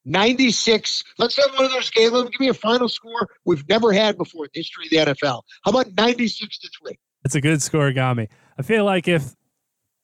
96. 0.09 1.03
Let's 1.17 1.37
have 1.37 1.53
one 1.55 1.65
of 1.65 1.71
those 1.71 1.89
games. 1.89 2.11
Let 2.11 2.25
me 2.25 2.31
give 2.31 2.39
me 2.39 2.49
a 2.49 2.53
final 2.53 2.89
score 2.89 3.29
we've 3.45 3.67
never 3.69 3.93
had 3.93 4.17
before 4.17 4.45
in 4.45 4.51
the 4.53 4.59
history 4.59 4.85
of 4.85 5.07
the 5.07 5.13
NFL. 5.13 5.43
How 5.63 5.71
about 5.71 5.87
96 5.95 6.57
to 6.59 6.69
3? 6.83 6.97
That's 7.23 7.35
a 7.35 7.41
good 7.41 7.61
score, 7.61 7.91
Gami. 7.91 8.27
I 8.57 8.61
feel 8.61 8.85
like 8.85 9.07
if 9.07 9.35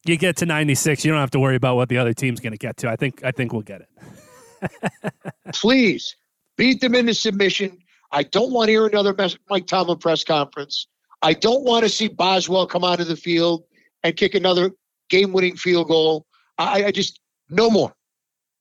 you 0.05 0.17
get 0.17 0.37
to 0.37 0.45
96, 0.45 1.03
you 1.03 1.11
don't 1.11 1.19
have 1.19 1.31
to 1.31 1.39
worry 1.39 1.55
about 1.55 1.75
what 1.75 1.89
the 1.89 1.97
other 1.97 2.13
team's 2.13 2.39
going 2.39 2.53
to 2.53 2.57
get 2.57 2.77
to. 2.77 2.89
I 2.89 2.95
think 2.95 3.23
I 3.23 3.31
think 3.31 3.51
we'll 3.51 3.63
get 3.63 3.81
it. 3.81 5.13
Please 5.53 6.15
beat 6.57 6.81
them 6.81 6.95
into 6.95 7.13
submission. 7.13 7.77
I 8.11 8.23
don't 8.23 8.51
want 8.51 8.67
to 8.67 8.73
hear 8.73 8.85
another 8.85 9.15
Mike 9.49 9.67
Tomlin 9.67 9.97
press 9.97 10.23
conference. 10.23 10.87
I 11.21 11.33
don't 11.33 11.63
want 11.63 11.83
to 11.83 11.89
see 11.89 12.07
Boswell 12.07 12.67
come 12.67 12.83
out 12.83 12.99
of 12.99 13.07
the 13.07 13.15
field 13.15 13.63
and 14.03 14.15
kick 14.15 14.35
another 14.35 14.71
game-winning 15.09 15.55
field 15.55 15.87
goal. 15.87 16.25
I, 16.57 16.85
I 16.85 16.91
just 16.91 17.19
no 17.49 17.69
more. 17.69 17.93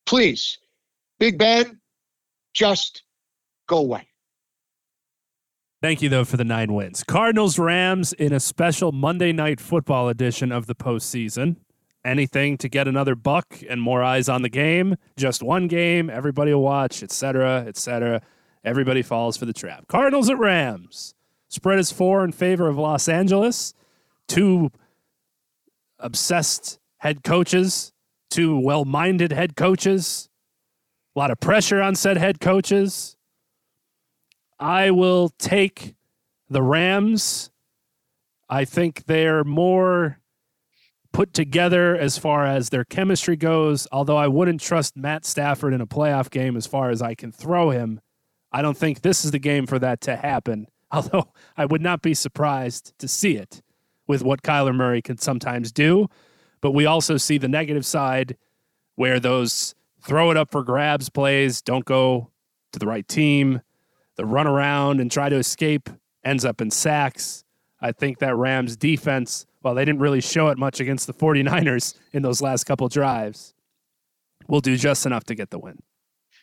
Please, 0.07 0.59
Big 1.25 1.39
Ben, 1.39 1.81
just 2.53 3.03
go 3.67 3.79
away. 3.79 4.07
Thank 5.81 6.03
you, 6.03 6.11
though, 6.11 6.27
for 6.27 6.37
the 6.37 6.45
nine 6.45 6.75
wins. 6.75 7.03
Cardinals 7.03 7.59
Rams 7.59 8.13
in 8.13 8.35
a 8.35 8.39
special 8.39 8.93
Monday 8.93 9.33
night 9.33 9.59
football 9.59 10.11
edition 10.11 10.53
of 10.53 10.67
the 10.67 10.75
postseason. 10.75 11.57
Anything 12.05 12.59
to 12.59 12.69
get 12.69 12.87
another 12.87 13.15
buck 13.15 13.63
and 13.71 13.81
more 13.81 14.03
eyes 14.03 14.29
on 14.29 14.43
the 14.43 14.51
game. 14.51 14.97
Just 15.17 15.43
one 15.43 15.67
game, 15.67 16.11
everybody 16.11 16.53
will 16.53 16.61
watch, 16.61 17.03
etc., 17.03 17.65
etc. 17.67 18.21
Everybody 18.63 19.01
falls 19.01 19.39
for 19.39 19.47
the 19.47 19.55
trap. 19.55 19.89
Cardinals 19.89 20.29
at 20.29 20.39
Rams. 20.39 21.15
Spread 21.49 21.79
is 21.79 21.91
four 21.91 22.23
in 22.23 22.33
favor 22.33 22.69
of 22.69 22.77
Los 22.77 23.09
Angeles. 23.09 23.73
Two 24.29 24.71
obsessed 25.99 26.79
head 26.99 27.25
coaches, 27.25 27.95
two 28.29 28.59
well 28.59 28.85
minded 28.85 29.33
head 29.33 29.57
coaches. 29.57 30.29
A 31.15 31.19
lot 31.19 31.31
of 31.31 31.39
pressure 31.41 31.81
on 31.81 31.95
said 31.95 32.17
head 32.17 32.41
coaches. 32.41 33.17
I 34.59 34.91
will 34.91 35.29
take 35.39 35.95
the 36.49 36.63
Rams. 36.63 37.51
I 38.49 38.65
think 38.65 39.07
they're 39.07 39.45
more 39.45 40.19
put 41.13 41.33
together 41.33 41.97
as 41.97 42.19
far 42.19 42.45
as 42.45 42.71
their 42.71 42.85
chemistry 42.85 43.37
goes, 43.37 43.87
although 43.93 44.17
I 44.17 44.27
wouldn't 44.27 44.61
trust 44.61 44.97
Matt 44.97 45.25
Stafford 45.25 45.73
in 45.73 45.81
a 45.81 45.87
playoff 45.87 46.29
game 46.29 46.57
as 46.57 46.67
far 46.67 46.91
as 46.91 47.01
I 47.01 47.15
can 47.15 47.31
throw 47.31 47.71
him. 47.71 48.01
I 48.51 48.63
don't 48.63 48.77
think 48.77 49.01
this 49.01 49.25
is 49.25 49.31
the 49.31 49.39
game 49.39 49.67
for 49.67 49.79
that 49.79 50.01
to 50.03 50.17
happen, 50.17 50.67
although 50.91 51.33
I 51.57 51.67
would 51.67 51.83
not 51.83 52.03
be 52.03 52.15
surprised 52.15 52.93
to 52.99 53.07
see 53.07 53.37
it 53.37 53.63
with 54.07 54.23
what 54.23 54.43
Kyler 54.43 54.75
Murray 54.75 55.01
can 55.01 55.19
sometimes 55.19 55.71
do. 55.71 56.09
But 56.61 56.73
we 56.73 56.85
also 56.85 57.17
see 57.17 57.39
the 57.39 57.49
negative 57.49 57.87
side 57.87 58.37
where 58.97 59.21
those 59.21 59.75
throw 60.05 60.31
it 60.31 60.37
up 60.37 60.51
for 60.51 60.63
grabs 60.63 61.09
plays 61.09 61.63
don't 61.63 61.85
go 61.85 62.31
to 62.73 62.79
the 62.79 62.87
right 62.87 63.07
team 63.09 63.61
the 64.17 64.25
run 64.25 64.47
around 64.47 65.01
and 65.01 65.11
try 65.11 65.29
to 65.29 65.37
escape 65.37 65.89
ends 66.25 66.45
up 66.45 66.61
in 66.61 66.71
sacks. 66.71 67.45
I 67.81 67.93
think 67.93 68.19
that 68.21 68.37
Rams 68.37 68.77
defense, 68.77 69.47
while 69.61 69.75
they 69.75 69.85
didn't 69.85 70.01
really 70.01 70.21
show 70.21 70.49
it 70.49 70.59
much 70.59 70.81
against 70.81 71.07
the 71.07 71.15
49ers 71.15 71.95
in 72.13 72.23
those 72.23 72.41
last 72.41 72.65
couple 72.65 72.89
drives, 72.89 73.55
will 74.49 74.61
do 74.61 74.77
just 74.77 75.07
enough 75.07 75.25
to 75.25 75.35
get 75.35 75.51
the 75.51 75.59
win. 75.59 75.79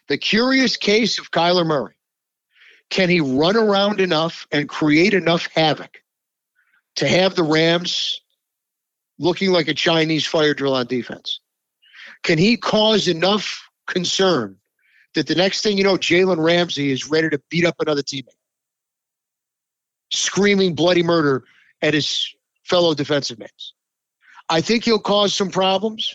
The 0.07 0.17
curious 0.17 0.77
case 0.77 1.19
of 1.19 1.31
Kyler 1.31 1.65
Murray. 1.65 1.95
Can 2.89 3.09
he 3.09 3.21
run 3.21 3.55
around 3.55 4.01
enough 4.01 4.45
and 4.51 4.67
create 4.67 5.13
enough 5.13 5.47
havoc 5.55 6.03
to 6.97 7.07
have 7.07 7.35
the 7.35 7.43
Rams 7.43 8.19
looking 9.17 9.51
like 9.51 9.69
a 9.69 9.73
Chinese 9.73 10.25
fire 10.25 10.53
drill 10.53 10.73
on 10.73 10.87
defense? 10.87 11.39
Can 12.23 12.37
he 12.37 12.57
cause 12.57 13.07
enough 13.07 13.67
concern 13.87 14.57
that 15.15 15.27
the 15.27 15.35
next 15.35 15.61
thing 15.61 15.77
you 15.77 15.83
know, 15.83 15.97
Jalen 15.97 16.43
Ramsey 16.43 16.91
is 16.91 17.09
ready 17.09 17.29
to 17.29 17.41
beat 17.49 17.65
up 17.65 17.75
another 17.79 18.03
teammate, 18.03 18.27
screaming 20.11 20.75
bloody 20.75 21.03
murder 21.03 21.43
at 21.81 21.93
his 21.93 22.33
fellow 22.63 22.93
defensive 22.93 23.39
mates. 23.39 23.73
I 24.49 24.61
think 24.61 24.85
he'll 24.85 24.99
cause 24.99 25.33
some 25.33 25.49
problems, 25.49 26.13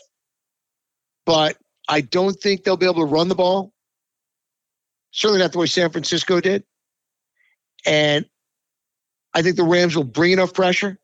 but 1.24 1.56
I 1.88 2.00
don't 2.00 2.34
think 2.34 2.64
they'll 2.64 2.76
be 2.76 2.86
able 2.86 3.06
to 3.06 3.12
run 3.12 3.28
the 3.28 3.34
ball. 3.34 3.72
Certainly 5.10 5.40
not 5.40 5.52
the 5.52 5.58
way 5.58 5.66
San 5.66 5.90
Francisco 5.90 6.40
did. 6.40 6.64
And 7.84 8.26
I 9.34 9.42
think 9.42 9.56
the 9.56 9.64
Rams 9.64 9.96
will 9.96 10.04
bring 10.04 10.32
enough 10.32 10.52
pressure, 10.52 10.98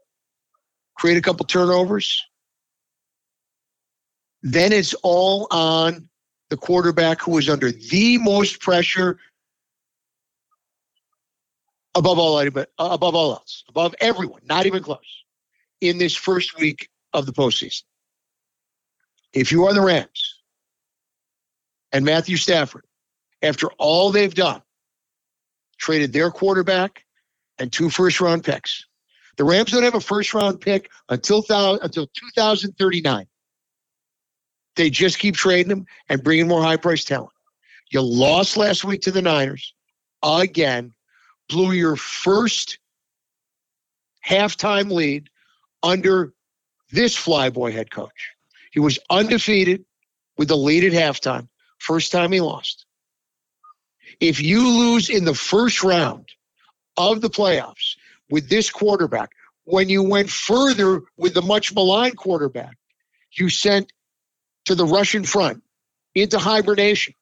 create 0.97 1.17
a 1.17 1.23
couple 1.23 1.47
turnovers, 1.47 2.23
then 4.43 4.73
it's 4.73 4.95
all 5.03 5.47
on 5.51 6.09
the 6.51 6.57
quarterback 6.57 7.21
who 7.21 7.39
is 7.39 7.49
under 7.49 7.71
the 7.71 8.19
most 8.19 8.61
pressure 8.61 9.19
above 11.95 12.19
all 12.19 12.37
uh, 12.37 12.65
above 12.79 13.15
all 13.15 13.33
else, 13.33 13.65
above 13.69 13.95
everyone, 14.01 14.41
not 14.45 14.67
even 14.67 14.83
close, 14.83 15.25
in 15.81 15.99
this 15.99 16.15
first 16.15 16.59
week 16.59 16.89
of 17.13 17.27
the 17.27 17.33
postseason. 17.33 17.83
If 19.33 19.53
you 19.53 19.65
are 19.65 19.75
the 19.75 19.81
Rams 19.81 20.43
and 21.93 22.05
Matthew 22.05 22.37
Stafford, 22.37 22.85
after 23.43 23.69
all 23.79 24.11
they've 24.11 24.35
done, 24.35 24.63
traded 25.79 26.13
their 26.13 26.31
quarterback 26.31 27.05
and 27.59 27.73
two 27.73 27.91
first 27.91 28.21
round 28.21 28.45
picks. 28.45 28.87
The 29.37 29.45
Rams 29.45 29.73
don't 29.73 29.83
have 29.83 29.95
a 29.95 30.01
first 30.01 30.35
round 30.35 30.61
pick 30.61 30.91
until, 31.09 31.45
until 31.49 32.07
2039. 32.07 33.27
They 34.77 34.91
just 34.91 35.19
keep 35.19 35.35
trading 35.35 35.69
them 35.69 35.87
and 36.09 36.23
bringing 36.23 36.49
more 36.49 36.63
high 36.63 36.77
priced 36.77 37.09
talent. 37.09 37.33
You 37.91 38.01
lost 38.01 38.57
last 38.57 38.85
week 38.85 39.03
to 39.03 39.11
the 39.11 39.23
Niners 39.23 39.75
again 40.23 40.95
blew 41.49 41.73
your 41.73 41.97
first 41.97 42.79
halftime 44.27 44.91
lead 44.91 45.29
under 45.83 46.33
this 46.91 47.17
flyboy 47.17 47.73
head 47.73 47.91
coach. 47.91 48.31
He 48.71 48.81
was 48.81 48.99
undefeated 49.11 49.85
with 50.39 50.49
the 50.49 50.57
lead 50.57 50.85
at 50.85 50.93
halftime. 50.93 51.49
First 51.79 52.13
time 52.13 52.33
he 52.33 52.41
lost. 52.41 52.87
If 54.21 54.41
you 54.41 54.67
lose 54.67 55.11
in 55.11 55.25
the 55.25 55.35
first 55.35 55.83
round 55.83 56.29
of 56.97 57.21
the 57.21 57.31
playoffs 57.31 57.97
with 58.31 58.49
this 58.49 58.71
quarterback, 58.71 59.33
when 59.65 59.89
you 59.89 60.03
went 60.03 60.31
further 60.31 61.03
with 61.17 61.35
the 61.35 61.43
much 61.43 61.75
maligned 61.75 62.17
quarterback, 62.17 62.77
you 63.33 63.49
sent 63.49 63.93
to 64.67 64.75
the 64.75 64.87
Russian 64.87 65.25
front 65.25 65.63
into 66.15 66.39
hibernation 66.39 67.15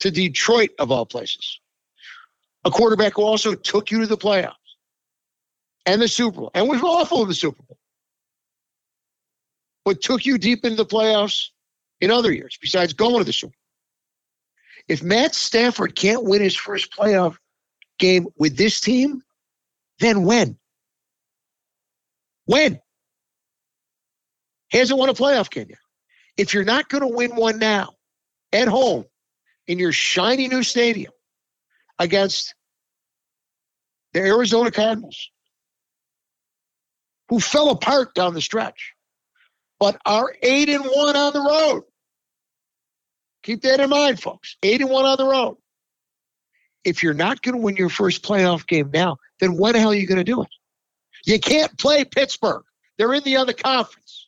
to 0.00 0.10
Detroit, 0.10 0.70
of 0.78 0.90
all 0.90 1.06
places 1.06 1.60
a 2.64 2.70
quarterback 2.70 3.14
who 3.14 3.22
also 3.22 3.54
took 3.54 3.90
you 3.90 4.00
to 4.00 4.06
the 4.06 4.16
playoffs 4.16 4.54
and 5.86 6.00
the 6.00 6.08
Super 6.08 6.38
Bowl 6.38 6.50
and 6.54 6.68
was 6.68 6.82
awful 6.82 7.22
in 7.22 7.28
the 7.28 7.34
Super 7.34 7.62
Bowl, 7.62 7.78
but 9.84 10.00
took 10.00 10.24
you 10.24 10.38
deep 10.38 10.64
into 10.64 10.76
the 10.76 10.86
playoffs 10.86 11.48
in 12.00 12.10
other 12.10 12.32
years 12.32 12.58
besides 12.60 12.92
going 12.92 13.18
to 13.18 13.24
the 13.24 13.32
Super 13.32 13.50
Bowl. 13.50 13.56
If 14.88 15.02
Matt 15.02 15.34
Stafford 15.34 15.94
can't 15.94 16.24
win 16.24 16.42
his 16.42 16.56
first 16.56 16.92
playoff 16.92 17.36
game 17.98 18.26
with 18.36 18.56
this 18.56 18.80
team, 18.80 19.22
then 20.00 20.24
when? 20.24 20.58
When? 22.46 22.80
Hasn't 24.72 24.98
won 24.98 25.08
a 25.08 25.14
playoff 25.14 25.50
game 25.50 25.66
yet. 25.68 25.78
If 26.36 26.54
you're 26.54 26.64
not 26.64 26.88
going 26.88 27.02
to 27.02 27.14
win 27.14 27.36
one 27.36 27.58
now 27.58 27.90
at 28.52 28.68
home 28.68 29.04
in 29.66 29.78
your 29.78 29.92
shiny 29.92 30.48
new 30.48 30.62
stadium, 30.62 31.12
against 32.02 32.54
the 34.12 34.20
Arizona 34.20 34.70
Cardinals, 34.70 35.30
who 37.28 37.40
fell 37.40 37.70
apart 37.70 38.14
down 38.14 38.34
the 38.34 38.40
stretch, 38.40 38.92
but 39.78 39.96
are 40.04 40.34
eight 40.42 40.68
and 40.68 40.84
one 40.84 41.16
on 41.16 41.32
the 41.32 41.40
road. 41.40 41.82
Keep 43.42 43.62
that 43.62 43.80
in 43.80 43.90
mind, 43.90 44.20
folks. 44.20 44.56
Eight 44.62 44.80
and 44.80 44.90
one 44.90 45.04
on 45.04 45.16
the 45.16 45.26
road. 45.26 45.56
If 46.84 47.02
you're 47.02 47.14
not 47.14 47.42
going 47.42 47.54
to 47.54 47.62
win 47.62 47.76
your 47.76 47.88
first 47.88 48.22
playoff 48.22 48.66
game 48.66 48.90
now, 48.92 49.18
then 49.40 49.56
when 49.56 49.72
the 49.72 49.80
hell 49.80 49.92
are 49.92 49.94
you 49.94 50.06
going 50.06 50.18
to 50.18 50.24
do 50.24 50.42
it? 50.42 50.48
You 51.24 51.38
can't 51.38 51.76
play 51.78 52.04
Pittsburgh. 52.04 52.64
They're 52.98 53.14
in 53.14 53.22
the 53.22 53.36
other 53.36 53.52
conference. 53.52 54.21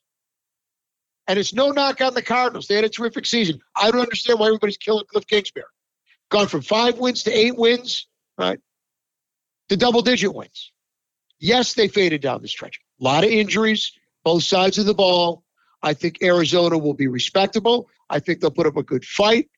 And 1.27 1.39
it's 1.39 1.55
no 1.55 1.71
knock 1.71 2.01
on 2.01 2.15
the 2.15 2.23
Cardinals. 2.23 2.67
They 2.67 2.75
had 2.75 2.85
a 2.85 2.89
terrific 2.89 3.25
season. 3.25 3.61
I 3.75 3.91
don't 3.91 4.01
understand 4.01 4.39
why 4.39 4.47
everybody's 4.47 4.77
killing 4.77 5.05
Cliff 5.11 5.27
Kingsbury 5.27 5.65
gone 6.31 6.49
from 6.49 6.63
five 6.63 6.99
wins 6.99 7.23
to 7.23 7.31
eight 7.31 7.57
wins, 7.57 8.07
right? 8.37 8.59
To 9.69 9.77
double 9.77 10.03
digit 10.03 10.35
wins. 10.35 10.73
Yes, 11.39 11.75
they 11.75 11.89
faded 11.89 12.23
down 12.23 12.43
the 12.43 12.49
stretch. 12.49 12.81
A 13.01 13.05
lot 13.05 13.25
of 13.25 13.31
injuries, 13.31 13.93
both 14.25 14.43
sides 14.43 14.79
of 14.79 14.87
the 14.87 14.95
ball. 14.95 15.45
I 15.83 15.95
think 15.95 16.23
Arizona 16.23 16.79
will 16.79 16.95
be 16.95 17.07
respectable. 17.07 17.89
I 18.11 18.19
think 18.19 18.41
they'll 18.41 18.51
put 18.51 18.67
up 18.67 18.77
a 18.77 18.83
good 18.83 19.05
fight, 19.05 19.49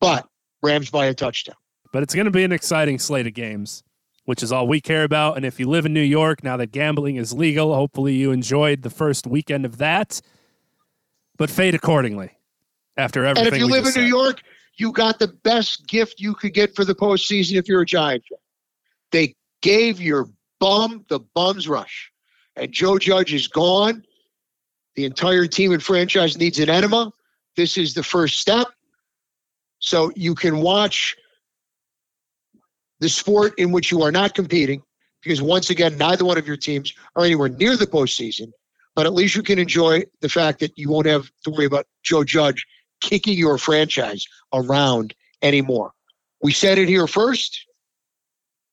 but 0.00 0.28
Rams 0.62 0.90
by 0.90 1.06
a 1.06 1.14
touchdown. 1.14 1.56
But 1.92 2.02
it's 2.02 2.14
going 2.14 2.24
to 2.24 2.30
be 2.30 2.44
an 2.44 2.52
exciting 2.52 2.98
slate 2.98 3.26
of 3.26 3.34
games, 3.34 3.84
which 4.24 4.42
is 4.42 4.50
all 4.50 4.66
we 4.66 4.80
care 4.80 5.04
about. 5.04 5.36
And 5.36 5.46
if 5.46 5.60
you 5.60 5.68
live 5.68 5.86
in 5.86 5.94
New 5.94 6.00
York, 6.00 6.42
now 6.42 6.56
that 6.56 6.72
gambling 6.72 7.16
is 7.16 7.32
legal, 7.32 7.74
hopefully 7.74 8.14
you 8.14 8.32
enjoyed 8.32 8.82
the 8.82 8.90
first 8.90 9.26
weekend 9.26 9.64
of 9.64 9.78
that. 9.78 10.20
But 11.36 11.50
fade 11.50 11.74
accordingly 11.74 12.30
after 12.96 13.24
everything. 13.24 13.46
And 13.46 13.54
if 13.54 13.60
you 13.60 13.66
live 13.66 13.86
in 13.86 13.92
said. 13.92 14.00
New 14.00 14.06
York, 14.06 14.42
you 14.78 14.92
got 14.92 15.18
the 15.18 15.28
best 15.28 15.86
gift 15.86 16.20
you 16.20 16.34
could 16.34 16.54
get 16.54 16.74
for 16.74 16.84
the 16.84 16.94
postseason 16.94 17.56
if 17.56 17.68
you're 17.68 17.82
a 17.82 17.86
Giant 17.86 18.24
fan. 18.28 18.38
They 19.12 19.34
gave 19.62 20.00
your 20.00 20.28
bum 20.60 21.04
the 21.08 21.20
bum's 21.20 21.68
rush. 21.68 22.10
And 22.56 22.72
Joe 22.72 22.98
Judge 22.98 23.34
is 23.34 23.48
gone. 23.48 24.04
The 24.94 25.04
entire 25.04 25.46
team 25.46 25.72
and 25.72 25.82
franchise 25.82 26.38
needs 26.38 26.58
an 26.58 26.70
enema. 26.70 27.12
This 27.56 27.76
is 27.76 27.94
the 27.94 28.02
first 28.02 28.40
step. 28.40 28.68
So 29.78 30.10
you 30.16 30.34
can 30.34 30.58
watch 30.58 31.16
the 33.00 33.08
sport 33.10 33.58
in 33.58 33.72
which 33.72 33.90
you 33.90 34.02
are 34.02 34.10
not 34.10 34.34
competing, 34.34 34.82
because 35.22 35.42
once 35.42 35.68
again, 35.68 35.98
neither 35.98 36.24
one 36.24 36.38
of 36.38 36.46
your 36.46 36.56
teams 36.56 36.94
are 37.14 37.24
anywhere 37.24 37.50
near 37.50 37.76
the 37.76 37.86
postseason. 37.86 38.52
But 38.96 39.04
at 39.06 39.12
least 39.12 39.36
you 39.36 39.42
can 39.42 39.58
enjoy 39.58 40.04
the 40.22 40.28
fact 40.28 40.58
that 40.60 40.76
you 40.76 40.90
won't 40.90 41.06
have 41.06 41.30
to 41.44 41.50
worry 41.50 41.66
about 41.66 41.86
Joe 42.02 42.24
Judge 42.24 42.66
kicking 43.00 43.36
your 43.36 43.58
franchise 43.58 44.26
around 44.54 45.14
anymore. 45.42 45.92
We 46.42 46.52
said 46.52 46.78
it 46.78 46.88
here 46.88 47.06
first 47.06 47.66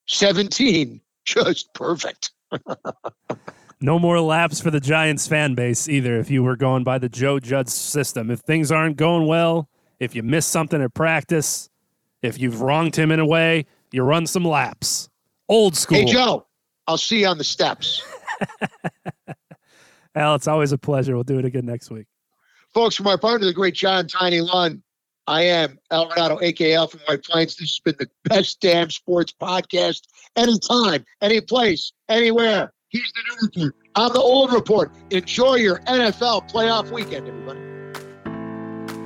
17, 0.07 1.01
just 1.25 1.73
perfect. 1.73 2.31
no 3.81 3.99
more 3.99 4.21
laps 4.21 4.61
for 4.61 4.71
the 4.71 4.79
Giants 4.79 5.27
fan 5.27 5.55
base 5.55 5.89
either 5.89 6.17
if 6.17 6.31
you 6.31 6.41
were 6.41 6.55
going 6.55 6.85
by 6.85 6.97
the 6.97 7.09
Joe 7.09 7.39
Judge 7.39 7.67
system. 7.67 8.31
If 8.31 8.39
things 8.39 8.71
aren't 8.71 8.95
going 8.95 9.27
well, 9.27 9.67
if 9.99 10.15
you 10.15 10.23
miss 10.23 10.45
something 10.45 10.81
at 10.81 10.93
practice, 10.93 11.69
if 12.21 12.39
you've 12.39 12.61
wronged 12.61 12.95
him 12.95 13.11
in 13.11 13.19
a 13.19 13.25
way, 13.25 13.65
you 13.91 14.03
run 14.03 14.25
some 14.25 14.45
laps. 14.45 15.09
Old 15.49 15.75
school. 15.75 15.97
Hey, 15.97 16.05
Joe, 16.05 16.45
I'll 16.87 16.97
see 16.97 17.21
you 17.21 17.27
on 17.27 17.37
the 17.37 17.43
steps. 17.43 18.01
Al, 20.15 20.35
it's 20.35 20.47
always 20.47 20.71
a 20.71 20.77
pleasure. 20.77 21.15
We'll 21.15 21.23
do 21.23 21.39
it 21.39 21.45
again 21.45 21.65
next 21.65 21.89
week. 21.89 22.05
Folks, 22.73 22.95
from 22.95 23.07
our 23.07 23.17
partner, 23.17 23.47
the 23.47 23.53
great 23.53 23.75
John 23.75 24.07
Tiny 24.07 24.41
Lund, 24.41 24.81
I 25.27 25.43
am 25.43 25.79
Al 25.91 26.09
Renauto, 26.09 26.41
AKL 26.41 26.89
from 26.89 26.99
White 27.01 27.23
Plains. 27.23 27.55
This 27.55 27.69
has 27.69 27.79
been 27.79 27.95
the 27.97 28.09
best 28.29 28.59
damn 28.59 28.89
sports 28.89 29.33
podcast 29.39 30.01
anytime, 30.35 31.05
any 31.21 31.39
place, 31.39 31.93
anywhere. 32.09 32.73
He's 32.89 33.11
the 33.15 33.21
new 33.29 33.35
report. 33.47 33.75
I'm 33.95 34.13
the 34.13 34.19
old 34.19 34.51
report. 34.53 34.91
Enjoy 35.11 35.55
your 35.55 35.79
NFL 35.81 36.51
playoff 36.51 36.91
weekend, 36.91 37.27
everybody. 37.27 37.59